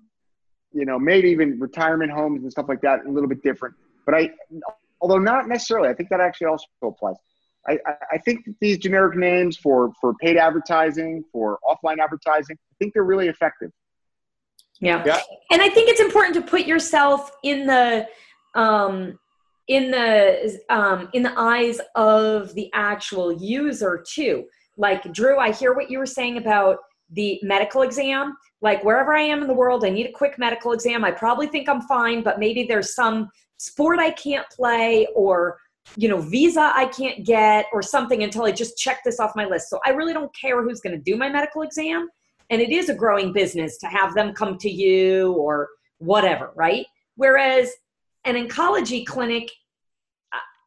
you 0.74 0.86
know, 0.86 0.97
maybe 0.97 1.30
even 1.30 1.59
retirement 1.59 2.11
homes 2.11 2.41
and 2.43 2.51
stuff 2.51 2.66
like 2.68 2.82
that, 2.82 3.05
a 3.05 3.09
little 3.09 3.30
bit 3.30 3.43
different. 3.43 3.76
But 4.05 4.16
I, 4.16 4.32
although 5.01 5.20
not 5.20 5.47
necessarily, 5.47 5.89
I 5.89 5.93
think 5.93 6.09
that 6.09 6.20
actually 6.20 6.47
also 6.47 6.66
applies. 6.84 7.16
I, 7.68 7.78
I 8.11 8.18
think 8.18 8.43
that 8.45 8.55
these 8.59 8.78
generic 8.78 9.16
names 9.16 9.55
for 9.55 9.93
for 10.01 10.14
paid 10.16 10.38
advertising, 10.38 11.24
for 11.32 11.59
offline 11.64 11.99
advertising, 11.99 12.57
I 12.59 12.76
think 12.80 12.93
they're 12.93 13.03
really 13.03 13.30
effective. 13.30 13.72
Yeah. 14.80 15.01
yeah. 15.05 15.22
And 15.51 15.61
I 15.61 15.70
think 15.70 15.89
it's 15.89 16.01
important 16.01 16.36
to 16.36 16.41
put 16.41 16.66
yourself 16.66 17.32
in 17.43 17.66
the 17.66 18.07
um, 18.53 19.18
in 19.68 19.91
the 19.91 20.59
um, 20.70 21.09
in 21.14 21.24
the 21.24 21.34
eyes 21.39 21.80
of 21.95 22.53
the 22.55 22.70
actual 22.74 23.32
user 23.32 24.03
too. 24.05 24.45
Like 24.78 25.11
Drew, 25.13 25.38
I 25.38 25.51
hear 25.51 25.74
what 25.74 25.89
you 25.89 25.99
were 25.99 26.05
saying 26.05 26.38
about 26.38 26.78
the 27.11 27.39
medical 27.43 27.82
exam. 27.82 28.36
Like 28.61 28.84
wherever 28.84 29.13
I 29.13 29.21
am 29.21 29.41
in 29.41 29.47
the 29.47 29.53
world, 29.53 29.86
I 29.86 29.89
need 29.89 30.07
a 30.07 30.11
quick 30.11 30.39
medical 30.39 30.71
exam. 30.71 31.03
I 31.03 31.11
probably 31.11 31.47
think 31.47 31.69
I'm 31.69 31.82
fine, 31.82 32.24
but 32.24 32.39
maybe 32.39 32.63
there's 32.63 32.95
some 32.95 33.30
sport 33.57 33.99
I 33.99 34.11
can't 34.11 34.47
play 34.49 35.07
or 35.15 35.57
you 35.97 36.07
know 36.07 36.19
visa 36.19 36.71
I 36.74 36.86
can't 36.86 37.26
get 37.26 37.65
or 37.74 37.82
something 37.82 38.24
until 38.24 38.45
I 38.45 38.51
just 38.51 38.78
check 38.78 39.01
this 39.03 39.19
off 39.19 39.36
my 39.36 39.45
list. 39.45 39.69
So 39.69 39.80
I 39.86 39.89
really 39.89 40.13
don't 40.13 40.34
care 40.36 40.63
who's 40.63 40.80
going 40.80 40.95
to 40.95 41.01
do 41.01 41.17
my 41.17 41.30
medical 41.30 41.61
exam 41.61 42.09
and 42.49 42.61
it 42.61 42.71
is 42.71 42.89
a 42.89 42.95
growing 42.95 43.34
business 43.34 43.78
to 43.80 43.88
have 43.88 44.13
them 44.13 44.34
come 44.34 44.57
to 44.59 44.69
you 44.69 45.34
or 45.34 45.69
whatever, 45.99 46.51
right? 46.55 46.86
Whereas 47.15 47.71
an 48.26 48.36
oncology 48.36 49.05
clinic, 49.05 49.49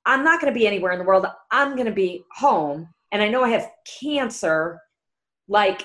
I'm 0.04 0.24
not 0.24 0.40
going 0.40 0.52
to 0.52 0.58
be 0.58 0.66
anywhere 0.66 0.92
in 0.92 0.98
the 0.98 1.04
world. 1.04 1.26
I'm 1.50 1.74
going 1.74 1.86
to 1.86 1.92
be 1.92 2.24
home. 2.32 2.88
And 3.12 3.22
I 3.22 3.28
know 3.28 3.44
I 3.44 3.50
have 3.50 3.70
cancer. 4.00 4.80
Like, 5.48 5.82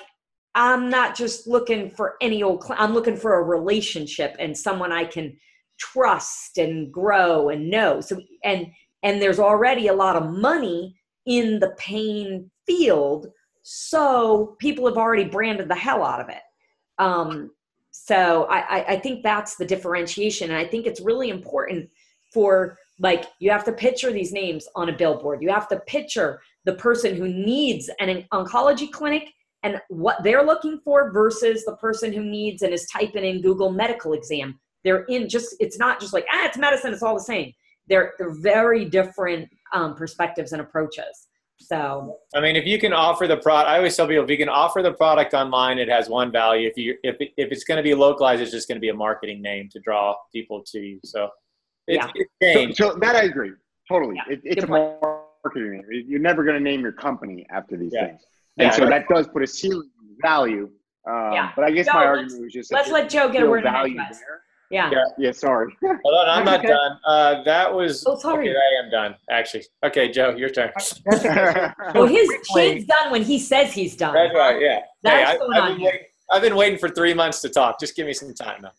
I'm 0.54 0.90
not 0.90 1.16
just 1.16 1.46
looking 1.46 1.90
for 1.90 2.16
any 2.20 2.42
old, 2.42 2.64
cl- 2.64 2.78
I'm 2.78 2.92
looking 2.92 3.16
for 3.16 3.38
a 3.38 3.42
relationship 3.42 4.36
and 4.38 4.56
someone 4.56 4.92
I 4.92 5.04
can 5.04 5.36
trust 5.78 6.58
and 6.58 6.92
grow 6.92 7.48
and 7.48 7.70
know. 7.70 8.00
So, 8.00 8.20
and, 8.44 8.66
and 9.02 9.20
there's 9.20 9.38
already 9.38 9.88
a 9.88 9.94
lot 9.94 10.16
of 10.16 10.30
money 10.30 10.94
in 11.26 11.58
the 11.58 11.74
pain 11.78 12.50
field 12.66 13.28
so 13.62 14.56
people 14.58 14.86
have 14.86 14.96
already 14.96 15.24
branded 15.24 15.68
the 15.68 15.74
hell 15.74 16.04
out 16.04 16.20
of 16.20 16.28
it. 16.28 16.42
Um, 16.98 17.50
so 17.90 18.46
I, 18.50 18.92
I 18.92 18.96
think 18.96 19.22
that's 19.22 19.56
the 19.56 19.64
differentiation. 19.64 20.50
And 20.50 20.58
I 20.58 20.66
think 20.66 20.86
it's 20.86 21.00
really 21.00 21.30
important 21.30 21.88
for 22.32 22.76
like 22.98 23.26
you 23.38 23.50
have 23.50 23.64
to 23.64 23.72
picture 23.72 24.12
these 24.12 24.32
names 24.32 24.66
on 24.74 24.88
a 24.88 24.96
billboard. 24.96 25.42
You 25.42 25.50
have 25.50 25.68
to 25.68 25.80
picture 25.80 26.40
the 26.64 26.74
person 26.74 27.16
who 27.16 27.28
needs 27.28 27.90
an 27.98 28.24
oncology 28.32 28.90
clinic 28.90 29.28
and 29.62 29.80
what 29.88 30.22
they're 30.22 30.44
looking 30.44 30.80
for 30.84 31.12
versus 31.12 31.64
the 31.64 31.76
person 31.76 32.12
who 32.12 32.24
needs 32.24 32.62
and 32.62 32.72
is 32.72 32.86
typing 32.86 33.24
in 33.24 33.40
Google 33.40 33.70
medical 33.70 34.12
exam. 34.12 34.58
They're 34.84 35.04
in 35.04 35.28
just 35.28 35.54
it's 35.60 35.78
not 35.78 36.00
just 36.00 36.12
like 36.12 36.26
ah 36.32 36.46
it's 36.46 36.58
medicine. 36.58 36.92
It's 36.92 37.02
all 37.02 37.14
the 37.14 37.20
same. 37.20 37.52
They're 37.88 38.14
they're 38.18 38.34
very 38.34 38.84
different 38.84 39.48
um, 39.72 39.94
perspectives 39.94 40.52
and 40.52 40.60
approaches. 40.60 41.28
So 41.58 42.16
I 42.34 42.40
mean, 42.40 42.56
if 42.56 42.66
you 42.66 42.78
can 42.80 42.92
offer 42.92 43.28
the 43.28 43.36
product, 43.36 43.70
I 43.70 43.76
always 43.76 43.96
tell 43.96 44.08
people 44.08 44.24
if 44.24 44.30
you 44.30 44.36
can 44.36 44.48
offer 44.48 44.82
the 44.82 44.92
product 44.92 45.34
online, 45.34 45.78
it 45.78 45.88
has 45.88 46.08
one 46.08 46.32
value. 46.32 46.68
If 46.68 46.76
you 46.76 46.96
if 47.04 47.16
if 47.20 47.52
it's 47.52 47.62
going 47.62 47.76
to 47.76 47.82
be 47.84 47.94
localized, 47.94 48.42
it's 48.42 48.50
just 48.50 48.66
going 48.66 48.76
to 48.76 48.80
be 48.80 48.88
a 48.88 48.94
marketing 48.94 49.40
name 49.40 49.68
to 49.70 49.78
draw 49.78 50.16
people 50.32 50.64
to 50.72 50.80
you. 50.80 51.00
So 51.04 51.28
yeah, 51.86 52.10
it's 52.40 52.76
so, 52.76 52.92
so, 52.92 52.98
that 52.98 53.14
I 53.14 53.22
agree 53.22 53.52
totally. 53.88 54.16
Yeah. 54.16 54.34
It, 54.34 54.40
it's 54.44 54.54
Good 54.56 54.64
a 54.64 54.66
point. 54.66 55.21
Marketing 55.44 55.72
name. 55.72 56.04
You're 56.06 56.20
never 56.20 56.44
going 56.44 56.56
to 56.56 56.62
name 56.62 56.80
your 56.80 56.92
company 56.92 57.46
after 57.50 57.76
these 57.76 57.92
yeah. 57.94 58.06
things, 58.06 58.22
and 58.58 58.66
yeah, 58.66 58.70
so 58.70 58.82
right. 58.86 59.06
that 59.06 59.14
does 59.14 59.26
put 59.28 59.42
a 59.42 59.46
ceiling 59.46 59.90
value. 60.20 60.70
Um, 61.08 61.32
yeah. 61.32 61.50
But 61.56 61.64
I 61.64 61.70
guess 61.70 61.86
my 61.86 62.04
argument 62.04 62.42
was 62.42 62.52
just 62.52 62.72
let's 62.72 62.90
let 62.90 63.10
Joe 63.10 63.28
get 63.28 63.42
a 63.42 63.50
word 63.50 63.66
in 63.66 63.74
edgewise. 63.74 64.20
Yeah. 64.70 64.90
Yeah. 64.90 65.04
Yeah. 65.18 65.32
Sorry. 65.32 65.76
Hold 65.82 65.98
on. 66.04 66.28
I'm 66.28 66.44
not 66.46 66.62
done. 66.62 66.98
Uh, 67.04 67.42
that 67.42 67.72
was. 67.72 68.04
Oh, 68.06 68.16
sorry. 68.16 68.48
Okay, 68.48 68.58
I 68.58 68.84
am 68.84 68.90
done. 68.90 69.14
Actually. 69.30 69.64
Okay, 69.84 70.10
Joe, 70.10 70.34
your 70.34 70.48
turn. 70.48 70.72
well, 71.94 72.06
his 72.06 72.30
he's 72.54 72.86
done 72.86 73.10
when 73.10 73.22
he 73.22 73.38
says 73.38 73.72
he's 73.72 73.96
done. 73.96 74.14
That's 74.14 74.34
right. 74.34 74.60
Yeah. 74.60 74.80
That's 75.02 75.16
hey, 75.16 75.24
I, 75.24 75.32
I've, 75.32 75.76
been 75.76 75.82
waiting, 75.84 75.98
I've 76.30 76.42
been 76.42 76.56
waiting 76.56 76.78
for 76.78 76.88
three 76.88 77.12
months 77.12 77.42
to 77.42 77.50
talk. 77.50 77.78
Just 77.78 77.94
give 77.94 78.06
me 78.06 78.14
some 78.14 78.32
time 78.32 78.62
now. 78.62 78.70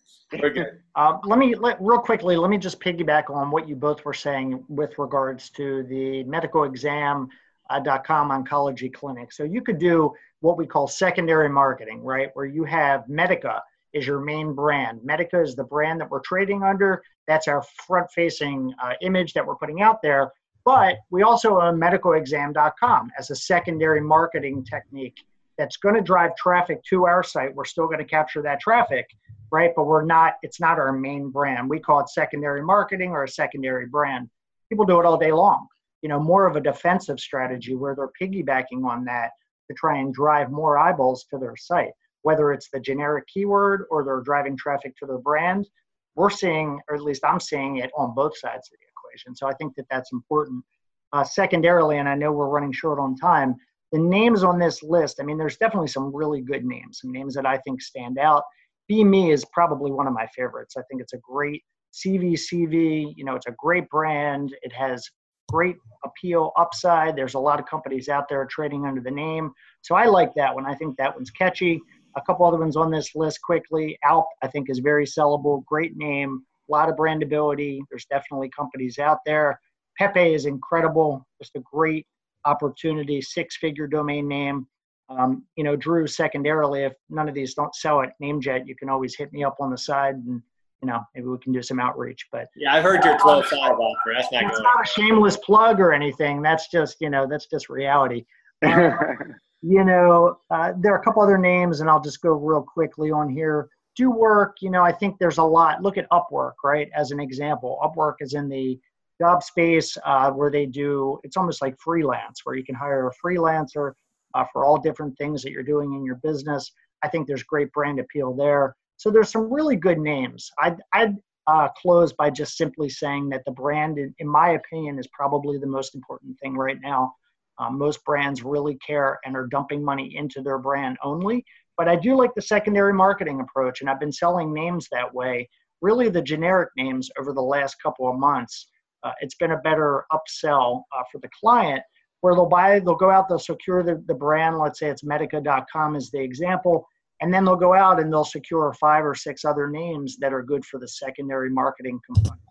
Uh, 0.95 1.17
let 1.23 1.39
me 1.39 1.55
let, 1.55 1.77
real 1.81 1.99
quickly. 1.99 2.35
Let 2.35 2.49
me 2.49 2.57
just 2.57 2.79
piggyback 2.79 3.29
on 3.29 3.51
what 3.51 3.67
you 3.67 3.75
both 3.75 4.03
were 4.05 4.13
saying 4.13 4.63
with 4.67 4.97
regards 4.97 5.49
to 5.51 5.83
the 5.83 6.23
medical 6.23 6.63
exam. 6.63 7.29
Uh, 7.69 7.79
oncology 7.79 8.93
clinic. 8.93 9.31
So 9.31 9.43
you 9.43 9.61
could 9.61 9.79
do 9.79 10.13
what 10.41 10.57
we 10.57 10.67
call 10.67 10.87
secondary 10.87 11.49
marketing, 11.49 12.03
right? 12.03 12.29
Where 12.33 12.45
you 12.45 12.65
have 12.65 13.07
Medica, 13.07 13.63
is 13.93 14.07
your 14.07 14.19
main 14.19 14.53
brand. 14.53 14.99
Medica 15.03 15.39
is 15.41 15.55
the 15.55 15.63
brand 15.63 16.01
that 16.01 16.09
we're 16.09 16.19
trading 16.21 16.63
under. 16.63 17.03
That's 17.27 17.47
our 17.47 17.63
front 17.85 18.11
facing 18.11 18.73
uh, 18.83 18.93
image 19.01 19.33
that 19.33 19.45
we're 19.45 19.55
putting 19.55 19.81
out 19.81 20.01
there. 20.01 20.31
But 20.65 20.97
we 21.09 21.23
also 21.23 21.59
own 21.59 21.79
medicalexam.com 21.79 23.11
as 23.17 23.29
a 23.29 23.35
secondary 23.35 24.01
marketing 24.01 24.65
technique 24.65 25.17
that's 25.57 25.77
going 25.77 25.95
to 25.95 26.01
drive 26.01 26.35
traffic 26.35 26.83
to 26.89 27.05
our 27.05 27.23
site. 27.23 27.53
We're 27.53 27.65
still 27.65 27.85
going 27.85 27.99
to 27.99 28.05
capture 28.05 28.41
that 28.41 28.59
traffic, 28.59 29.05
right? 29.51 29.71
But 29.75 29.85
we're 29.85 30.05
not, 30.05 30.33
it's 30.41 30.59
not 30.59 30.79
our 30.79 30.91
main 30.91 31.29
brand. 31.29 31.69
We 31.69 31.79
call 31.79 31.99
it 31.99 32.09
secondary 32.09 32.63
marketing 32.63 33.11
or 33.11 33.23
a 33.23 33.29
secondary 33.29 33.85
brand. 33.85 34.29
People 34.69 34.85
do 34.85 34.99
it 34.99 35.05
all 35.05 35.17
day 35.17 35.31
long. 35.31 35.67
You 36.01 36.09
know, 36.09 36.19
more 36.19 36.47
of 36.47 36.55
a 36.55 36.61
defensive 36.61 37.19
strategy 37.19 37.75
where 37.75 37.95
they're 37.95 38.11
piggybacking 38.21 38.85
on 38.85 39.05
that 39.05 39.31
to 39.69 39.73
try 39.75 39.99
and 39.99 40.13
drive 40.13 40.51
more 40.51 40.77
eyeballs 40.77 41.25
to 41.31 41.37
their 41.37 41.55
site 41.55 41.91
whether 42.23 42.51
it's 42.51 42.69
the 42.69 42.79
generic 42.79 43.27
keyword 43.27 43.85
or 43.91 44.03
they're 44.03 44.21
driving 44.21 44.57
traffic 44.57 44.97
to 44.97 45.05
their 45.05 45.19
brand. 45.19 45.67
We're 46.15 46.29
seeing, 46.29 46.79
or 46.89 46.95
at 46.95 47.03
least 47.03 47.23
I'm 47.23 47.39
seeing 47.39 47.77
it 47.77 47.91
on 47.95 48.15
both 48.15 48.37
sides 48.37 48.69
of 48.71 48.79
the 48.79 48.87
equation. 48.87 49.35
So 49.35 49.47
I 49.47 49.53
think 49.53 49.75
that 49.75 49.85
that's 49.91 50.11
important. 50.11 50.63
Uh, 51.11 51.23
secondarily, 51.23 51.99
and 51.99 52.09
I 52.09 52.15
know 52.15 52.31
we're 52.31 52.47
running 52.47 52.71
short 52.71 52.97
on 52.97 53.15
time, 53.15 53.55
the 53.93 53.99
names 53.99 54.43
on 54.43 54.57
this 54.57 54.81
list, 54.81 55.19
I 55.21 55.23
mean, 55.23 55.37
there's 55.37 55.57
definitely 55.57 55.87
some 55.87 56.13
really 56.13 56.41
good 56.41 56.65
names, 56.65 56.99
some 57.01 57.11
names 57.11 57.35
that 57.35 57.45
I 57.45 57.59
think 57.59 57.79
stand 57.79 58.17
out. 58.17 58.43
Be 58.87 59.03
Me 59.03 59.31
is 59.31 59.45
probably 59.53 59.91
one 59.91 60.07
of 60.07 60.13
my 60.13 60.25
favorites. 60.35 60.75
I 60.75 60.81
think 60.89 60.99
it's 60.99 61.13
a 61.13 61.19
great 61.19 61.63
CVCV, 61.93 63.13
you 63.15 63.23
know, 63.23 63.35
it's 63.35 63.45
a 63.45 63.53
great 63.55 63.87
brand. 63.89 64.55
It 64.63 64.73
has 64.73 65.07
great 65.47 65.75
appeal 66.03 66.51
upside. 66.57 67.15
There's 67.15 67.35
a 67.35 67.39
lot 67.39 67.59
of 67.59 67.67
companies 67.67 68.09
out 68.09 68.27
there 68.27 68.43
trading 68.45 68.87
under 68.87 68.99
the 68.99 69.11
name. 69.11 69.51
So 69.83 69.93
I 69.93 70.05
like 70.05 70.33
that 70.33 70.53
one. 70.55 70.65
I 70.65 70.73
think 70.73 70.97
that 70.97 71.15
one's 71.15 71.29
catchy. 71.29 71.79
A 72.15 72.21
couple 72.21 72.47
other 72.47 72.57
ones 72.57 72.75
on 72.75 72.89
this 72.89 73.13
list 73.13 73.41
quickly. 73.43 73.97
Alp, 74.03 74.25
I 74.41 74.47
think, 74.47 74.71
is 74.71 74.79
very 74.79 75.05
sellable. 75.05 75.63
Great 75.65 75.95
name, 75.95 76.41
a 76.67 76.71
lot 76.71 76.89
of 76.89 76.95
brandability. 76.95 77.81
There's 77.91 78.05
definitely 78.05 78.49
companies 78.49 78.97
out 78.97 79.19
there. 79.23 79.59
Pepe 79.99 80.33
is 80.33 80.47
incredible. 80.47 81.27
Just 81.39 81.55
a 81.55 81.59
great 81.59 82.07
opportunity, 82.45 83.21
six 83.21 83.57
figure 83.57 83.87
domain 83.87 84.27
name. 84.27 84.67
Um, 85.09 85.45
you 85.55 85.63
know, 85.63 85.75
Drew, 85.75 86.07
secondarily, 86.07 86.83
if 86.83 86.93
none 87.09 87.27
of 87.27 87.35
these 87.35 87.53
don't 87.53 87.75
sell 87.75 88.01
at 88.01 88.13
NameJet, 88.21 88.65
you 88.65 88.75
can 88.75 88.89
always 88.89 89.15
hit 89.15 89.31
me 89.33 89.43
up 89.43 89.57
on 89.59 89.69
the 89.69 89.77
side 89.77 90.15
and, 90.15 90.41
you 90.81 90.87
know, 90.87 91.01
maybe 91.13 91.27
we 91.27 91.37
can 91.39 91.53
do 91.53 91.61
some 91.61 91.79
outreach. 91.79 92.27
But 92.31 92.47
yeah, 92.55 92.73
I 92.73 92.81
heard 92.81 93.03
your 93.03 93.17
12 93.17 93.45
5 93.45 93.59
offer. 93.59 94.13
That's 94.15 94.31
not, 94.31 94.43
that's 94.43 94.61
not 94.61 94.83
a 94.83 94.87
shameless 94.87 95.37
plug 95.37 95.79
or 95.79 95.93
anything. 95.93 96.41
That's 96.41 96.69
just, 96.69 96.97
you 96.99 97.09
know, 97.09 97.27
that's 97.29 97.47
just 97.47 97.69
reality. 97.69 98.25
Uh, 98.65 98.91
you 99.61 99.83
know, 99.83 100.37
uh, 100.49 100.73
there 100.77 100.93
are 100.93 100.99
a 100.99 101.03
couple 101.03 101.21
other 101.21 101.37
names, 101.37 101.79
and 101.79 101.89
I'll 101.89 102.01
just 102.01 102.21
go 102.21 102.31
real 102.31 102.61
quickly 102.61 103.11
on 103.11 103.29
here. 103.29 103.69
Do 103.95 104.11
work, 104.11 104.57
you 104.61 104.71
know, 104.71 104.83
I 104.83 104.91
think 104.91 105.17
there's 105.19 105.37
a 105.37 105.43
lot. 105.43 105.81
Look 105.81 105.97
at 105.97 106.09
Upwork, 106.09 106.53
right, 106.63 106.89
as 106.95 107.11
an 107.11 107.19
example. 107.19 107.79
Upwork 107.81 108.15
is 108.19 108.33
in 108.33 108.49
the 108.49 108.79
job 109.21 109.43
space 109.43 109.97
uh, 110.05 110.31
where 110.31 110.51
they 110.51 110.65
do, 110.65 111.19
it's 111.23 111.37
almost 111.37 111.61
like 111.61 111.75
freelance, 111.79 112.41
where 112.43 112.55
you 112.55 112.63
can 112.63 112.75
hire 112.75 113.07
a 113.07 113.25
freelancer 113.25 113.93
uh, 114.33 114.45
for 114.51 114.65
all 114.65 114.77
different 114.77 115.17
things 115.17 115.43
that 115.43 115.51
you're 115.51 115.63
doing 115.63 115.93
in 115.93 116.03
your 116.03 116.19
business. 116.23 116.71
I 117.03 117.09
think 117.09 117.27
there's 117.27 117.43
great 117.43 117.71
brand 117.71 117.99
appeal 117.99 118.33
there. 118.33 118.75
So 118.97 119.11
there's 119.11 119.31
some 119.31 119.51
really 119.51 119.75
good 119.75 119.99
names. 119.99 120.49
I'd, 120.59 120.77
I'd 120.93 121.15
uh, 121.47 121.67
close 121.69 122.13
by 122.13 122.29
just 122.29 122.57
simply 122.57 122.89
saying 122.89 123.29
that 123.29 123.43
the 123.45 123.51
brand, 123.51 123.97
in, 123.97 124.15
in 124.19 124.27
my 124.27 124.51
opinion, 124.51 124.97
is 124.97 125.07
probably 125.07 125.57
the 125.57 125.67
most 125.67 125.93
important 125.93 126.39
thing 126.39 126.55
right 126.55 126.77
now 126.81 127.13
um, 127.59 127.77
most 127.77 128.03
brands 128.03 128.43
really 128.43 128.77
care 128.85 129.19
and 129.25 129.35
are 129.35 129.47
dumping 129.47 129.83
money 129.83 130.15
into 130.15 130.41
their 130.41 130.57
brand 130.57 130.97
only. 131.03 131.45
But 131.77 131.87
I 131.87 131.95
do 131.95 132.15
like 132.15 132.33
the 132.35 132.41
secondary 132.41 132.93
marketing 132.93 133.41
approach, 133.41 133.81
and 133.81 133.89
I've 133.89 133.99
been 133.99 134.11
selling 134.11 134.53
names 134.53 134.87
that 134.91 135.13
way. 135.13 135.49
Really, 135.81 136.09
the 136.09 136.21
generic 136.21 136.69
names 136.77 137.09
over 137.19 137.33
the 137.33 137.41
last 137.41 137.81
couple 137.81 138.09
of 138.09 138.17
months, 138.17 138.67
uh, 139.03 139.11
it's 139.21 139.35
been 139.35 139.51
a 139.51 139.57
better 139.57 140.05
upsell 140.11 140.83
uh, 140.97 141.03
for 141.11 141.19
the 141.19 141.29
client 141.39 141.81
where 142.21 142.35
they'll 142.35 142.45
buy, 142.45 142.79
they'll 142.79 142.95
go 142.95 143.09
out, 143.09 143.27
they'll 143.27 143.37
secure 143.37 143.83
the, 143.83 144.01
the 144.07 144.13
brand. 144.13 144.57
Let's 144.57 144.79
say 144.79 144.87
it's 144.87 145.03
medica.com 145.03 145.97
is 145.97 146.09
the 146.09 146.21
example. 146.21 146.87
And 147.19 147.33
then 147.33 147.43
they'll 147.43 147.55
go 147.55 147.73
out 147.73 147.99
and 147.99 148.11
they'll 148.11 148.23
secure 148.23 148.73
five 148.79 149.05
or 149.05 149.13
six 149.13 149.43
other 149.43 149.69
names 149.69 150.17
that 150.17 150.33
are 150.33 150.41
good 150.41 150.63
for 150.65 150.79
the 150.79 150.87
secondary 150.87 151.49
marketing 151.49 151.99
component. 152.05 152.41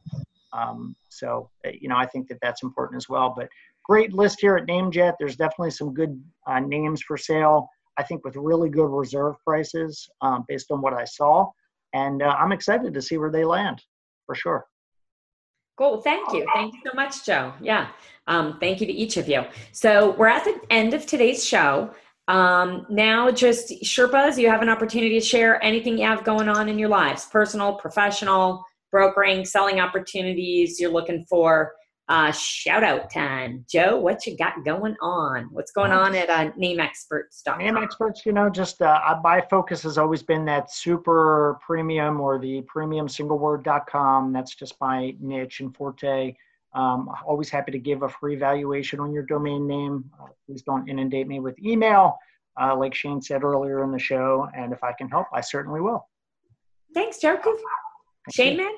Um, 0.52 0.94
so, 1.08 1.50
uh, 1.66 1.70
you 1.78 1.88
know, 1.88 1.96
I 1.96 2.06
think 2.06 2.28
that 2.28 2.38
that's 2.42 2.62
important 2.62 2.98
as 2.98 3.08
well. 3.08 3.32
But 3.34 3.48
great 3.84 4.12
list 4.12 4.40
here 4.40 4.56
at 4.56 4.66
NameJet. 4.66 5.14
There's 5.18 5.36
definitely 5.36 5.70
some 5.70 5.94
good 5.94 6.22
uh, 6.46 6.60
names 6.60 7.02
for 7.02 7.16
sale. 7.16 7.68
I 7.98 8.02
think 8.02 8.24
with 8.24 8.36
really 8.36 8.68
good 8.68 8.90
reserve 8.90 9.36
prices 9.44 10.08
um, 10.20 10.44
based 10.48 10.70
on 10.70 10.80
what 10.80 10.92
I 10.94 11.04
saw. 11.04 11.50
And 11.94 12.22
uh, 12.22 12.36
I'm 12.38 12.52
excited 12.52 12.92
to 12.94 13.02
see 13.02 13.18
where 13.18 13.30
they 13.30 13.44
land 13.44 13.82
for 14.26 14.34
sure. 14.34 14.66
Cool. 15.82 16.00
Thank 16.00 16.32
you. 16.32 16.46
Thank 16.54 16.74
you 16.74 16.80
so 16.86 16.92
much, 16.94 17.26
Joe. 17.26 17.52
Yeah. 17.60 17.88
Um, 18.28 18.56
thank 18.60 18.80
you 18.80 18.86
to 18.86 18.92
each 18.92 19.16
of 19.16 19.28
you. 19.28 19.42
So 19.72 20.12
we're 20.12 20.28
at 20.28 20.44
the 20.44 20.60
end 20.70 20.94
of 20.94 21.06
today's 21.06 21.44
show. 21.44 21.90
Um, 22.28 22.86
now, 22.88 23.32
just 23.32 23.72
Sherpas, 23.82 24.38
you 24.38 24.48
have 24.48 24.62
an 24.62 24.68
opportunity 24.68 25.18
to 25.18 25.26
share 25.26 25.60
anything 25.60 25.98
you 25.98 26.06
have 26.06 26.22
going 26.22 26.48
on 26.48 26.68
in 26.68 26.78
your 26.78 26.88
lives 26.88 27.26
personal, 27.26 27.74
professional, 27.74 28.64
brokering, 28.92 29.44
selling 29.44 29.80
opportunities 29.80 30.78
you're 30.78 30.92
looking 30.92 31.24
for. 31.28 31.72
Uh, 32.08 32.32
shout 32.32 32.82
out 32.82 33.10
time. 33.12 33.64
Joe, 33.70 33.96
what 33.96 34.26
you 34.26 34.36
got 34.36 34.64
going 34.64 34.96
on? 35.00 35.48
What's 35.52 35.70
going 35.70 35.92
on 35.92 36.14
at 36.14 36.28
uh, 36.28 36.50
NameExperts.com? 36.52 37.58
Name 37.58 37.76
Experts, 37.76 38.26
you 38.26 38.32
know, 38.32 38.50
just 38.50 38.82
uh, 38.82 39.20
my 39.22 39.40
focus 39.48 39.82
has 39.84 39.98
always 39.98 40.22
been 40.22 40.44
that 40.46 40.72
super 40.72 41.58
premium 41.64 42.20
or 42.20 42.38
the 42.38 42.62
premium 42.62 43.08
single 43.08 43.38
word.com. 43.38 44.32
That's 44.32 44.54
just 44.54 44.74
my 44.80 45.14
niche 45.20 45.60
and 45.60 45.74
forte. 45.74 46.34
Um, 46.74 47.08
always 47.26 47.50
happy 47.50 47.70
to 47.70 47.78
give 47.78 48.02
a 48.02 48.08
free 48.08 48.34
valuation 48.34 48.98
on 48.98 49.12
your 49.12 49.24
domain 49.24 49.66
name. 49.66 50.10
Uh, 50.20 50.26
please 50.46 50.62
don't 50.62 50.88
inundate 50.88 51.28
me 51.28 51.38
with 51.38 51.58
email, 51.60 52.18
uh, 52.60 52.74
like 52.74 52.94
Shane 52.94 53.22
said 53.22 53.44
earlier 53.44 53.84
in 53.84 53.92
the 53.92 53.98
show. 53.98 54.48
And 54.56 54.72
if 54.72 54.82
I 54.82 54.92
can 54.92 55.08
help, 55.08 55.28
I 55.32 55.40
certainly 55.40 55.80
will. 55.80 56.08
Thanks, 56.94 57.18
Joe. 57.18 57.38
Shane, 58.34 58.56
man? 58.56 58.72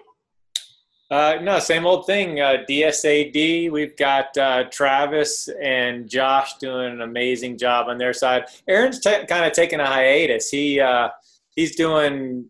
Uh, 1.11 1.39
no, 1.43 1.59
same 1.59 1.87
old 1.87 2.07
thing. 2.07 2.41
Uh, 2.41 2.65
DSAD, 2.69 3.71
we've 3.71 3.97
got 3.97 4.37
uh, 4.37 4.65
Travis 4.71 5.49
and 5.63 6.09
Josh 6.09 6.55
doing 6.55 6.93
an 6.93 7.03
amazing 7.03 7.59
job 7.59 7.89
on 7.89 7.99
their 7.99 8.13
side. 8.13 8.45
Aaron's 8.67 9.01
t- 9.01 9.25
kind 9.29 9.45
of 9.45 9.53
taking 9.53 9.81
a 9.81 9.87
hiatus. 9.87 10.51
He 10.51 10.81
uh, 10.81 11.09
he's 11.55 11.77
doing 11.77 12.49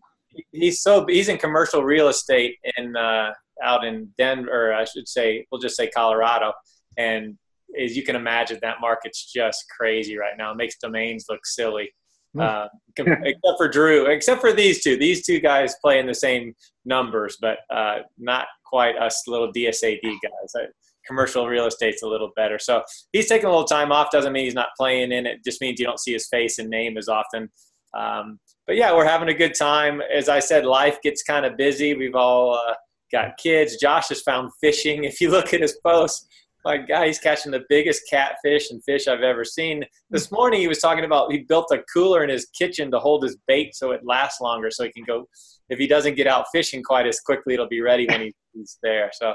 he's 0.51 0.81
so 0.81 1.05
he's 1.05 1.27
in 1.27 1.37
commercial 1.37 1.83
real 1.83 2.07
estate 2.07 2.57
in 2.77 2.95
uh, 2.95 3.31
out 3.63 3.85
in 3.85 4.13
Denver, 4.17 4.73
I 4.73 4.85
should 4.85 5.07
say, 5.07 5.45
we'll 5.51 5.61
just 5.61 5.75
say 5.75 5.89
Colorado. 5.89 6.53
And 6.97 7.37
as 7.79 7.95
you 7.95 8.03
can 8.03 8.15
imagine, 8.15 8.59
that 8.61 8.81
market's 8.81 9.31
just 9.31 9.65
crazy 9.75 10.17
right 10.17 10.37
now. 10.37 10.51
It 10.51 10.57
makes 10.57 10.77
domains 10.77 11.25
look 11.29 11.45
silly. 11.45 11.93
Uh, 12.39 12.67
except 12.97 13.57
for 13.57 13.67
Drew, 13.67 14.05
except 14.07 14.41
for 14.41 14.53
these 14.53 14.83
two. 14.83 14.97
These 14.97 15.25
two 15.25 15.39
guys 15.39 15.75
play 15.81 15.99
in 15.99 16.07
the 16.07 16.15
same 16.15 16.53
numbers, 16.85 17.37
but 17.39 17.59
uh, 17.69 17.99
not 18.17 18.47
quite 18.65 18.97
us 18.97 19.23
little 19.27 19.51
DSAD 19.51 20.01
guys. 20.03 20.55
Uh, 20.55 20.65
commercial 21.05 21.47
real 21.47 21.67
estate's 21.67 22.03
a 22.03 22.07
little 22.07 22.31
better. 22.35 22.57
So 22.59 22.81
he's 23.13 23.27
taking 23.27 23.45
a 23.45 23.49
little 23.49 23.65
time 23.65 23.91
off. 23.91 24.11
Doesn't 24.11 24.33
mean 24.33 24.45
he's 24.45 24.55
not 24.55 24.69
playing 24.77 25.11
in 25.11 25.25
it. 25.25 25.43
Just 25.43 25.61
means 25.61 25.79
you 25.79 25.85
don't 25.85 25.99
see 25.99 26.13
his 26.13 26.27
face 26.27 26.57
and 26.57 26.69
name 26.69 26.97
as 26.97 27.07
often. 27.07 27.49
Um, 27.95 28.39
but 28.67 28.75
yeah, 28.75 28.93
we're 28.93 29.05
having 29.05 29.29
a 29.29 29.33
good 29.33 29.53
time. 29.53 30.01
As 30.13 30.27
I 30.29 30.39
said, 30.39 30.65
life 30.65 31.01
gets 31.01 31.23
kind 31.23 31.45
of 31.45 31.57
busy. 31.57 31.95
We've 31.95 32.15
all 32.15 32.55
uh, 32.55 32.73
got 33.11 33.37
kids. 33.37 33.77
Josh 33.77 34.09
has 34.09 34.21
found 34.21 34.51
fishing. 34.59 35.03
If 35.03 35.21
you 35.21 35.29
look 35.29 35.53
at 35.53 35.61
his 35.61 35.77
posts, 35.85 36.27
my 36.65 36.77
guy, 36.77 37.05
he's 37.05 37.19
catching 37.19 37.51
the 37.51 37.63
biggest 37.69 38.01
catfish 38.09 38.71
and 38.71 38.83
fish 38.83 39.07
I've 39.07 39.21
ever 39.21 39.45
seen. 39.45 39.85
This 40.09 40.31
morning 40.31 40.59
he 40.59 40.67
was 40.67 40.79
talking 40.79 41.05
about 41.05 41.31
he 41.31 41.39
built 41.39 41.67
a 41.71 41.83
cooler 41.93 42.23
in 42.23 42.29
his 42.29 42.47
kitchen 42.57 42.89
to 42.91 42.99
hold 42.99 43.23
his 43.23 43.37
bait 43.47 43.75
so 43.75 43.91
it 43.91 44.01
lasts 44.03 44.41
longer, 44.41 44.71
so 44.71 44.83
he 44.83 44.91
can 44.91 45.03
go. 45.03 45.27
If 45.69 45.77
he 45.77 45.85
doesn't 45.85 46.15
get 46.15 46.25
out 46.25 46.47
fishing 46.51 46.81
quite 46.81 47.05
as 47.05 47.19
quickly, 47.19 47.53
it'll 47.53 47.67
be 47.67 47.81
ready 47.81 48.07
when 48.07 48.31
he's 48.53 48.79
there. 48.81 49.11
So 49.13 49.33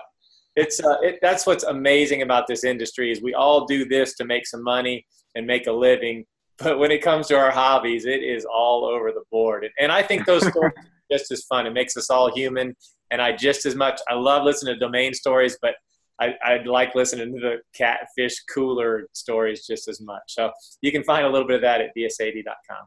it's 0.56 0.82
uh, 0.82 0.96
it, 1.02 1.20
that's 1.22 1.46
what's 1.46 1.62
amazing 1.62 2.22
about 2.22 2.48
this 2.48 2.64
industry 2.64 3.12
is 3.12 3.22
we 3.22 3.34
all 3.34 3.64
do 3.64 3.84
this 3.84 4.16
to 4.16 4.24
make 4.24 4.46
some 4.46 4.64
money 4.64 5.06
and 5.36 5.46
make 5.46 5.68
a 5.68 5.72
living. 5.72 6.24
But 6.58 6.78
when 6.78 6.90
it 6.90 7.00
comes 7.00 7.28
to 7.28 7.38
our 7.38 7.52
hobbies, 7.52 8.04
it 8.06 8.22
is 8.22 8.44
all 8.44 8.84
over 8.84 9.12
the 9.12 9.22
board. 9.30 9.66
And 9.78 9.92
I 9.92 10.02
think 10.02 10.26
those 10.26 10.46
stories 10.46 10.74
are 10.76 11.16
just 11.16 11.30
as 11.30 11.44
fun. 11.44 11.66
It 11.66 11.72
makes 11.72 11.96
us 11.96 12.10
all 12.10 12.34
human 12.34 12.74
and 13.10 13.20
I 13.20 13.32
just 13.32 13.66
as 13.66 13.74
much 13.74 14.00
I 14.08 14.14
love 14.14 14.44
listening 14.44 14.74
to 14.74 14.78
domain 14.78 15.14
stories, 15.14 15.58
but 15.60 15.74
I, 16.20 16.34
I 16.44 16.62
like 16.64 16.94
listening 16.94 17.34
to 17.34 17.40
the 17.40 17.56
catfish 17.74 18.40
cooler 18.52 19.06
stories 19.12 19.66
just 19.66 19.88
as 19.88 20.00
much. 20.00 20.22
So 20.28 20.52
you 20.82 20.92
can 20.92 21.02
find 21.02 21.24
a 21.24 21.28
little 21.28 21.46
bit 21.46 21.56
of 21.56 21.62
that 21.62 21.80
at 21.80 21.90
dsad.com. 21.96 22.86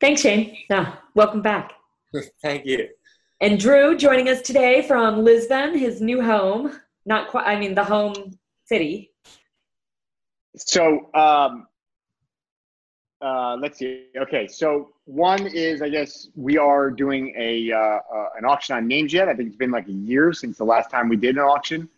Thanks, 0.00 0.20
Shane. 0.20 0.56
Yeah, 0.70 0.94
welcome 1.14 1.42
back. 1.42 1.72
Thank 2.42 2.66
you. 2.66 2.88
And 3.40 3.58
Drew 3.58 3.96
joining 3.96 4.28
us 4.28 4.40
today 4.42 4.82
from 4.82 5.24
Lisbon, 5.24 5.76
his 5.76 6.00
new 6.00 6.22
home. 6.22 6.78
Not 7.04 7.28
quite, 7.28 7.46
I 7.46 7.58
mean, 7.58 7.74
the 7.74 7.84
home 7.84 8.38
city. 8.66 9.10
So 10.56 11.12
um, 11.14 11.66
uh, 13.20 13.56
let's 13.60 13.78
see. 13.78 14.06
Okay, 14.16 14.46
so 14.46 14.90
one 15.04 15.46
is 15.46 15.82
I 15.82 15.88
guess 15.88 16.28
we 16.36 16.58
are 16.58 16.90
doing 16.90 17.34
a 17.38 17.72
uh, 17.72 17.76
uh, 17.78 18.28
an 18.36 18.44
auction 18.44 18.76
on 18.76 18.88
NameJet. 18.88 19.28
I 19.28 19.34
think 19.34 19.48
it's 19.48 19.56
been 19.56 19.70
like 19.70 19.88
a 19.88 19.92
year 19.92 20.32
since 20.32 20.58
the 20.58 20.64
last 20.64 20.90
time 20.90 21.08
we 21.08 21.16
did 21.16 21.36
an 21.36 21.42
auction. 21.42 21.88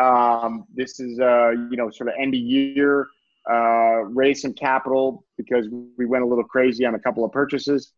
Um, 0.00 0.64
this 0.74 1.00
is 1.00 1.18
uh, 1.20 1.50
you 1.70 1.76
know 1.76 1.90
sort 1.90 2.08
of 2.08 2.14
end 2.20 2.34
of 2.34 2.40
year, 2.40 3.08
uh, 3.50 4.04
raise 4.04 4.42
some 4.42 4.54
capital 4.54 5.24
because 5.36 5.66
we 5.96 6.06
went 6.06 6.24
a 6.24 6.26
little 6.26 6.44
crazy 6.44 6.84
on 6.84 6.94
a 6.94 6.98
couple 6.98 7.24
of 7.24 7.32
purchases. 7.32 7.92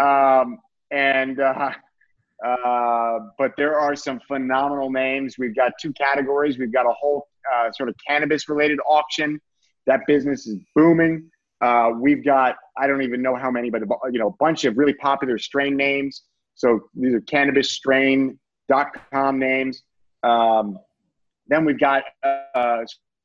Um, 0.00 0.58
and 0.90 1.40
uh, 1.40 1.70
uh, 2.46 3.18
but 3.38 3.52
there 3.56 3.78
are 3.78 3.94
some 3.94 4.20
phenomenal 4.26 4.90
names. 4.90 5.36
We've 5.38 5.54
got 5.54 5.72
two 5.80 5.92
categories. 5.92 6.58
We've 6.58 6.72
got 6.72 6.86
a 6.86 6.92
whole 6.92 7.28
uh, 7.52 7.70
sort 7.72 7.88
of 7.88 7.94
cannabis 8.06 8.48
related 8.48 8.78
auction. 8.86 9.40
That 9.86 10.00
business 10.06 10.46
is 10.46 10.58
booming. 10.74 11.30
Uh, 11.60 11.90
we've 11.98 12.24
got 12.24 12.56
I 12.76 12.86
don't 12.86 13.02
even 13.02 13.22
know 13.22 13.36
how 13.36 13.50
many, 13.50 13.70
but 13.70 13.82
you 14.10 14.18
know, 14.18 14.28
a 14.28 14.34
bunch 14.40 14.64
of 14.64 14.76
really 14.76 14.94
popular 14.94 15.38
strain 15.38 15.76
names. 15.76 16.22
So 16.54 16.80
these 16.94 17.14
are 17.14 17.20
cannabisstrain.com 17.20 19.38
names. 19.38 19.82
Um, 20.24 20.78
then 21.48 21.64
we've 21.64 21.78
got 21.78 22.04
uh, 22.22 22.78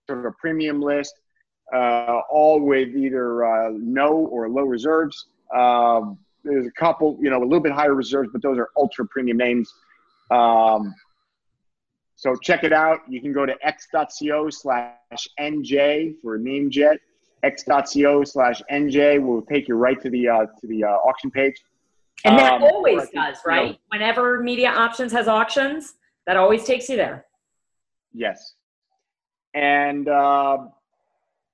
sort 0.08 0.20
of 0.20 0.26
a 0.26 0.32
premium 0.40 0.82
list, 0.82 1.14
uh, 1.74 2.22
all 2.30 2.60
with 2.60 2.90
either 2.90 3.46
uh, 3.46 3.70
no 3.74 4.10
or 4.12 4.50
low 4.50 4.64
reserves. 4.64 5.28
Um, 5.56 6.18
there's 6.44 6.66
a 6.66 6.72
couple, 6.72 7.18
you 7.22 7.30
know, 7.30 7.40
a 7.40 7.46
little 7.46 7.60
bit 7.60 7.72
higher 7.72 7.96
reserves, 7.96 8.30
but 8.32 8.42
those 8.42 8.58
are 8.58 8.70
ultra 8.78 9.06
premium 9.08 9.38
names. 9.38 9.72
Um, 10.32 10.94
so 12.16 12.36
check 12.36 12.64
it 12.64 12.74
out. 12.74 13.00
You 13.08 13.22
can 13.22 13.32
go 13.32 13.46
to 13.46 13.56
x.co 13.66 14.50
slash 14.50 15.28
NJ 15.40 16.16
for 16.22 16.38
NameJet 16.38 16.98
x.co 17.44 18.24
slash 18.24 18.62
nj 18.72 19.22
will 19.22 19.42
take 19.44 19.68
you 19.68 19.76
right 19.76 20.02
to 20.02 20.10
the 20.10 20.28
uh, 20.28 20.46
to 20.60 20.68
the 20.68 20.84
uh, 20.84 20.88
auction 20.88 21.32
page. 21.32 21.56
And 22.26 22.38
that 22.38 22.54
um, 22.54 22.64
always 22.64 23.10
does, 23.12 23.38
right? 23.46 23.68
You 23.68 23.72
know, 23.72 23.78
Whenever 23.92 24.44
Media 24.44 24.70
Options 24.70 25.14
has 25.14 25.28
auctions, 25.30 25.94
that 26.30 26.38
always 26.38 26.64
takes 26.64 26.88
you 26.88 26.96
there. 26.96 27.26
Yes, 28.14 28.54
and 29.56 30.08
uh, 30.08 30.60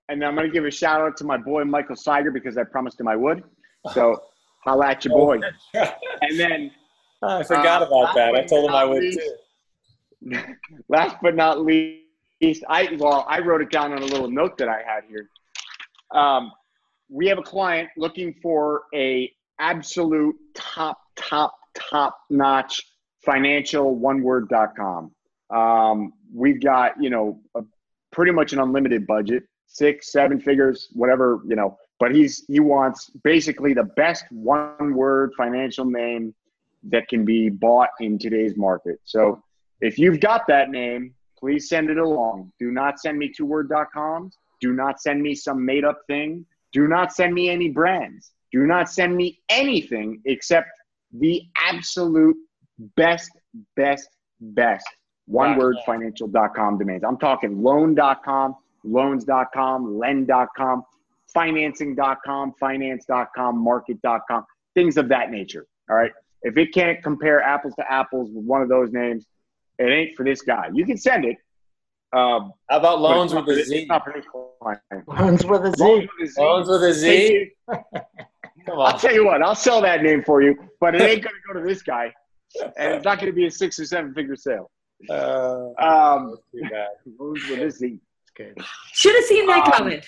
and 0.09 0.21
I'm 0.21 0.35
going 0.35 0.47
to 0.47 0.53
give 0.53 0.65
a 0.65 0.71
shout 0.71 0.99
out 0.99 1.15
to 1.15 1.23
my 1.23 1.37
boy 1.37 1.63
Michael 1.63 1.95
Cyger 1.95 2.33
because 2.33 2.57
I 2.57 2.65
promised 2.65 2.99
him 2.99 3.07
I 3.07 3.15
would. 3.15 3.45
So 3.93 4.21
holla 4.65 4.87
at 4.87 5.05
your 5.05 5.13
boy. 5.13 5.39
and 5.73 6.37
then 6.37 6.71
I 7.23 7.41
forgot 7.43 7.83
uh, 7.83 7.85
about 7.85 8.15
that. 8.15 8.35
I 8.35 8.43
told 8.43 8.69
him 8.69 8.75
I 8.75 8.83
would 8.83 9.01
least, 9.01 9.21
too. 10.21 10.43
Last 10.89 11.15
but 11.21 11.37
not 11.37 11.61
least, 11.61 12.65
I 12.67 12.97
well 12.99 13.25
I 13.29 13.39
wrote 13.39 13.61
it 13.61 13.71
down 13.71 13.93
on 13.93 13.99
a 13.99 14.05
little 14.05 14.29
note 14.29 14.57
that 14.57 14.67
I 14.67 14.81
had 14.85 15.05
here. 15.07 15.29
Um, 16.11 16.51
we 17.07 17.27
have 17.27 17.37
a 17.37 17.43
client 17.43 17.91
looking 17.95 18.35
for 18.43 18.83
a 18.93 19.31
absolute 19.57 20.35
top, 20.53 20.99
top, 21.15 21.55
top 21.75 22.17
notch 22.29 22.81
financial 23.25 23.95
one 23.95 24.21
word.com. 24.21 25.11
Um, 25.49 26.13
we've 26.33 26.61
got, 26.61 26.93
you 27.01 27.09
know, 27.09 27.39
a, 27.55 27.63
pretty 28.11 28.31
much 28.31 28.53
an 28.53 28.59
unlimited 28.59 29.05
budget, 29.05 29.43
six, 29.67 30.11
seven 30.11 30.39
figures, 30.39 30.87
whatever, 30.93 31.41
you 31.47 31.55
know, 31.55 31.77
but 31.99 32.15
he's, 32.15 32.45
he 32.47 32.59
wants 32.59 33.09
basically 33.23 33.73
the 33.73 33.83
best 33.83 34.25
one 34.31 34.93
word 34.93 35.33
financial 35.35 35.85
name 35.85 36.33
that 36.83 37.07
can 37.07 37.25
be 37.25 37.49
bought 37.49 37.89
in 37.99 38.17
today's 38.17 38.55
market. 38.55 38.99
So 39.03 39.43
if 39.81 39.97
you've 39.97 40.19
got 40.19 40.47
that 40.47 40.69
name, 40.69 41.13
please 41.37 41.67
send 41.67 41.89
it 41.89 41.97
along. 41.97 42.51
Do 42.59 42.71
not 42.71 42.99
send 42.99 43.17
me 43.17 43.31
two 43.35 43.45
word.com. 43.45 44.31
Do 44.61 44.73
not 44.73 45.01
send 45.01 45.21
me 45.21 45.35
some 45.35 45.65
made 45.65 45.83
up 45.83 46.01
thing. 46.07 46.45
Do 46.71 46.87
not 46.87 47.13
send 47.13 47.33
me 47.33 47.49
any 47.49 47.69
brands. 47.69 48.31
Do 48.51 48.65
not 48.65 48.89
send 48.89 49.15
me 49.15 49.41
anything 49.49 50.21
except 50.25 50.69
the 51.11 51.43
absolute 51.55 52.37
best, 52.95 53.31
best, 53.75 54.09
best 54.39 54.85
one 55.27 55.51
wow. 55.51 55.57
word 55.57 55.77
financial.com 55.85 56.77
domains. 56.77 57.03
I'm 57.03 57.17
talking 57.17 57.61
loan.com, 57.61 58.55
loans.com, 58.83 59.97
lend.com, 59.97 60.83
financing.com, 61.33 62.53
finance.com, 62.59 63.57
market.com, 63.57 64.45
things 64.75 64.97
of 64.97 65.09
that 65.09 65.31
nature. 65.31 65.65
All 65.89 65.95
right. 65.95 66.11
If 66.43 66.57
it 66.57 66.73
can't 66.73 67.01
compare 67.01 67.41
apples 67.41 67.73
to 67.79 67.91
apples 67.91 68.29
with 68.31 68.45
one 68.45 68.61
of 68.61 68.69
those 68.69 68.91
names, 68.91 69.25
it 69.79 69.85
ain't 69.85 70.15
for 70.15 70.23
this 70.23 70.41
guy. 70.41 70.69
You 70.73 70.85
can 70.85 70.97
send 70.97 71.25
it, 71.25 71.37
um, 72.13 72.53
How 72.69 72.77
about 72.77 73.01
loans 73.01 73.33
with 73.33 73.49
a 73.49 73.63
Z? 73.63 73.87
Loans 75.07 75.45
with 75.45 75.65
a 75.65 75.73
Z. 75.75 76.09
Loans 76.37 76.69
with 76.69 76.83
a 76.83 76.93
Z. 76.93 77.51
Come 77.67 78.79
on. 78.79 78.93
I'll 78.93 78.99
tell 78.99 79.13
you 79.13 79.25
what, 79.25 79.41
I'll 79.41 79.55
sell 79.55 79.81
that 79.81 80.01
name 80.01 80.23
for 80.23 80.41
you, 80.41 80.55
but 80.79 80.95
it 80.95 81.01
ain't 81.01 81.23
going 81.23 81.35
to 81.35 81.53
go 81.53 81.59
to 81.59 81.65
this 81.67 81.81
guy, 81.81 82.13
and 82.77 82.93
it's 82.93 83.05
not 83.05 83.19
going 83.19 83.31
to 83.31 83.35
be 83.35 83.45
a 83.47 83.51
six 83.51 83.79
or 83.79 83.85
seven 83.85 84.13
figure 84.13 84.35
sale. 84.35 84.71
Uh, 85.09 85.69
Um, 85.79 86.37
too 86.51 86.61
bad. 86.69 86.87
what 87.17 87.59
is 87.59 87.79
he? 87.79 87.99
Good. 88.35 88.57
Should 88.93 89.15
have 89.15 89.25
seen 89.25 89.47
that 89.47 89.65
Um, 89.65 89.71
coming. 89.71 90.01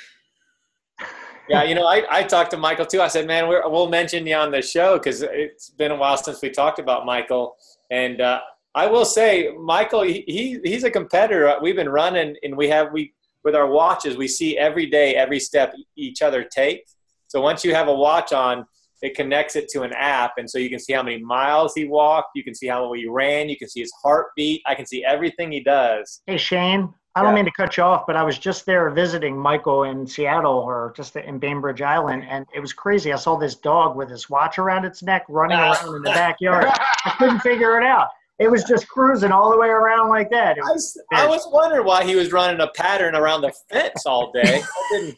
Yeah, 1.49 1.63
you 1.63 1.75
know, 1.75 1.85
I, 1.85 2.03
I 2.09 2.23
talked 2.23 2.51
to 2.51 2.57
Michael 2.57 2.85
too. 2.85 3.01
I 3.01 3.07
said, 3.07 3.25
man, 3.25 3.47
we're, 3.47 3.67
we'll 3.69 3.89
mention 3.89 4.27
you 4.27 4.35
on 4.35 4.51
the 4.51 4.61
show 4.61 4.97
because 4.97 5.21
it's 5.21 5.69
been 5.69 5.91
a 5.91 5.95
while 5.95 6.17
since 6.17 6.41
we 6.41 6.49
talked 6.49 6.77
about 6.79 7.05
Michael. 7.05 7.55
And 7.89 8.19
uh, 8.19 8.41
I 8.75 8.85
will 8.87 9.05
say, 9.05 9.51
Michael, 9.57 10.01
he, 10.01 10.25
he 10.27 10.59
he's 10.63 10.83
a 10.83 10.91
competitor. 10.91 11.55
We've 11.61 11.75
been 11.75 11.87
running, 11.89 12.35
and 12.43 12.57
we 12.57 12.67
have 12.69 12.91
we 12.91 13.13
with 13.45 13.55
our 13.55 13.67
watches, 13.67 14.17
we 14.17 14.27
see 14.27 14.57
every 14.57 14.87
day, 14.87 15.15
every 15.15 15.39
step 15.39 15.73
each 15.95 16.21
other 16.21 16.43
take. 16.43 16.83
So 17.27 17.39
once 17.39 17.63
you 17.63 17.73
have 17.73 17.87
a 17.87 17.93
watch 17.95 18.33
on, 18.33 18.65
it 19.01 19.15
connects 19.15 19.55
it 19.55 19.69
to 19.69 19.83
an 19.83 19.93
app, 19.93 20.33
and 20.37 20.49
so 20.49 20.57
you 20.57 20.69
can 20.69 20.79
see 20.79 20.93
how 20.93 21.03
many 21.03 21.19
miles 21.23 21.73
he 21.75 21.85
walked. 21.85 22.29
You 22.35 22.43
can 22.43 22.55
see 22.55 22.67
how 22.67 22.83
long 22.85 22.95
he 22.95 23.07
ran. 23.07 23.49
You 23.49 23.57
can 23.57 23.69
see 23.69 23.79
his 23.81 23.91
heartbeat. 24.03 24.61
I 24.65 24.75
can 24.75 24.85
see 24.85 25.03
everything 25.05 25.51
he 25.51 25.59
does. 25.61 26.21
Hey 26.27 26.37
Shane, 26.37 26.93
I 27.15 27.21
don't 27.21 27.31
Yeah. 27.31 27.35
mean 27.35 27.45
to 27.45 27.51
cut 27.51 27.77
you 27.77 27.83
off, 27.83 28.05
but 28.07 28.15
I 28.15 28.23
was 28.23 28.37
just 28.37 28.65
there 28.65 28.89
visiting 28.89 29.37
Michael 29.37 29.83
in 29.83 30.05
Seattle 30.07 30.53
or 30.59 30.93
just 30.95 31.15
in 31.15 31.39
Bainbridge 31.39 31.81
Island, 31.81 32.25
and 32.29 32.45
it 32.55 32.59
was 32.59 32.73
crazy. 32.73 33.13
I 33.13 33.17
saw 33.17 33.37
this 33.37 33.55
dog 33.55 33.95
with 33.95 34.09
his 34.09 34.29
watch 34.29 34.57
around 34.59 34.85
its 34.85 35.01
neck 35.03 35.25
running 35.29 35.57
around 35.57 35.95
in 35.95 36.01
the 36.01 36.11
backyard. 36.11 36.65
I 36.67 37.15
couldn't 37.17 37.39
figure 37.39 37.79
it 37.79 37.83
out. 37.85 38.09
It 38.39 38.51
was 38.51 38.63
just 38.65 38.87
cruising 38.87 39.31
all 39.31 39.49
the 39.49 39.57
way 39.57 39.69
around 39.69 40.09
like 40.09 40.29
that. 40.29 40.57
It 40.59 40.63
I, 40.63 40.71
was- 40.73 40.95
was 41.11 41.49
wondering 41.51 41.85
why 41.87 42.03
he 42.03 42.15
was 42.15 42.31
running 42.31 42.61
a 42.61 42.67
pattern 42.67 43.15
around 43.15 43.41
the 43.41 43.51
fence 43.71 44.05
all 44.05 44.31
day. 44.31 44.43
That, 44.61 44.67
didn't, 44.91 45.17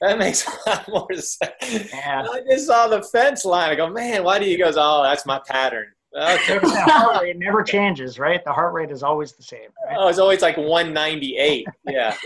that 0.00 0.18
makes 0.18 0.46
a 0.66 0.70
lot 0.70 0.88
more 0.88 1.12
sense. 1.14 1.92
Yeah. 1.92 2.24
I 2.30 2.40
just 2.50 2.66
saw 2.66 2.88
the 2.88 3.02
fence 3.02 3.44
line. 3.44 3.70
I 3.70 3.74
go, 3.74 3.88
man, 3.88 4.24
why 4.24 4.38
do 4.38 4.44
you? 4.46 4.52
He 4.52 4.56
goes, 4.56 4.74
oh, 4.76 5.02
that's 5.02 5.26
my 5.26 5.40
pattern. 5.46 5.86
Okay. 6.12 6.58
the 6.58 6.68
heart 6.68 7.22
rate 7.22 7.38
never 7.38 7.62
changes, 7.62 8.18
right? 8.18 8.44
The 8.44 8.52
heart 8.52 8.74
rate 8.74 8.90
is 8.90 9.04
always 9.04 9.30
the 9.30 9.44
same. 9.44 9.68
Right? 9.86 9.96
Oh, 9.96 10.08
it's 10.08 10.18
always 10.18 10.42
like 10.42 10.56
198. 10.56 11.66
Yeah. 11.88 12.16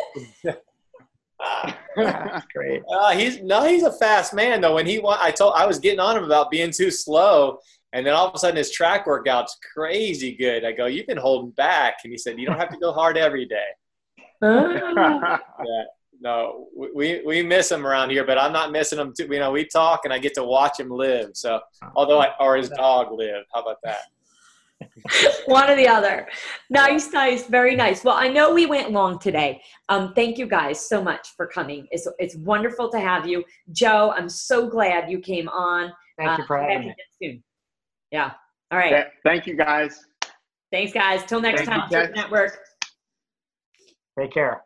Ah. 1.40 2.42
Great. 2.54 2.82
Uh, 2.90 3.10
he's 3.10 3.42
no, 3.42 3.64
he's 3.64 3.82
a 3.82 3.92
fast 3.92 4.32
man 4.32 4.60
though. 4.62 4.74
When 4.74 4.86
he 4.86 4.98
wa- 4.98 5.18
I 5.20 5.30
told 5.30 5.52
I 5.56 5.66
was 5.66 5.78
getting 5.78 6.00
on 6.00 6.16
him 6.16 6.24
about 6.24 6.50
being 6.50 6.70
too 6.70 6.90
slow, 6.90 7.58
and 7.92 8.06
then 8.06 8.14
all 8.14 8.28
of 8.28 8.34
a 8.34 8.38
sudden 8.38 8.56
his 8.56 8.70
track 8.70 9.06
workout's 9.06 9.58
crazy 9.74 10.34
good. 10.36 10.64
I 10.64 10.72
go, 10.72 10.86
you've 10.86 11.06
been 11.06 11.18
holding 11.18 11.50
back, 11.50 11.96
and 12.04 12.12
he 12.12 12.16
said, 12.18 12.38
you 12.38 12.46
don't 12.46 12.58
have 12.58 12.70
to 12.70 12.78
go 12.78 12.92
hard 12.92 13.18
every 13.18 13.44
day. 13.44 13.66
Ah. 14.42 15.38
No, 16.24 16.68
we 16.74 17.20
we 17.26 17.42
miss 17.42 17.70
him 17.70 17.86
around 17.86 18.08
here, 18.08 18.24
but 18.24 18.38
I'm 18.38 18.50
not 18.52 18.72
missing 18.72 18.98
him 18.98 19.12
too. 19.14 19.28
You 19.30 19.40
know, 19.40 19.52
we 19.52 19.66
talk 19.66 20.00
and 20.04 20.12
I 20.12 20.18
get 20.18 20.32
to 20.36 20.42
watch 20.42 20.80
him 20.80 20.88
live. 20.88 21.32
So, 21.34 21.60
although 21.94 22.18
I 22.18 22.30
or 22.40 22.56
his 22.56 22.70
dog 22.70 23.12
live. 23.12 23.44
How 23.52 23.60
about 23.60 23.76
that? 23.84 23.98
One 25.46 25.68
or 25.70 25.76
the 25.76 25.86
other. 25.86 26.26
Nice, 26.70 27.12
nice, 27.12 27.46
very 27.46 27.76
nice. 27.76 28.04
Well, 28.04 28.16
I 28.16 28.28
know 28.28 28.54
we 28.54 28.64
went 28.64 28.90
long 28.90 29.18
today. 29.18 29.60
Um, 29.90 30.14
thank 30.14 30.38
you 30.38 30.46
guys 30.46 30.80
so 30.88 31.04
much 31.04 31.28
for 31.36 31.46
coming. 31.46 31.86
It's 31.90 32.08
it's 32.18 32.36
wonderful 32.36 32.88
to 32.92 32.98
have 32.98 33.28
you, 33.28 33.44
Joe. 33.72 34.14
I'm 34.16 34.30
so 34.30 34.66
glad 34.66 35.10
you 35.10 35.18
came 35.20 35.50
on. 35.50 35.92
Thank 36.16 36.38
you 36.38 36.44
Uh, 36.44 36.46
for 36.46 36.58
come 36.58 36.70
having 36.70 36.88
me. 36.88 36.94
Soon. 37.22 37.44
Yeah. 38.12 38.30
All 38.70 38.78
right. 38.78 38.88
Th- 38.90 39.06
Thank 39.24 39.46
you 39.46 39.56
guys. 39.56 40.06
Thanks, 40.72 40.94
guys. 40.94 41.22
Till 41.26 41.42
next 41.42 41.66
Thank 41.66 41.90
time. 41.90 42.08
you, 42.08 42.14
Network. 42.14 42.58
Take 44.18 44.32
care. 44.32 44.62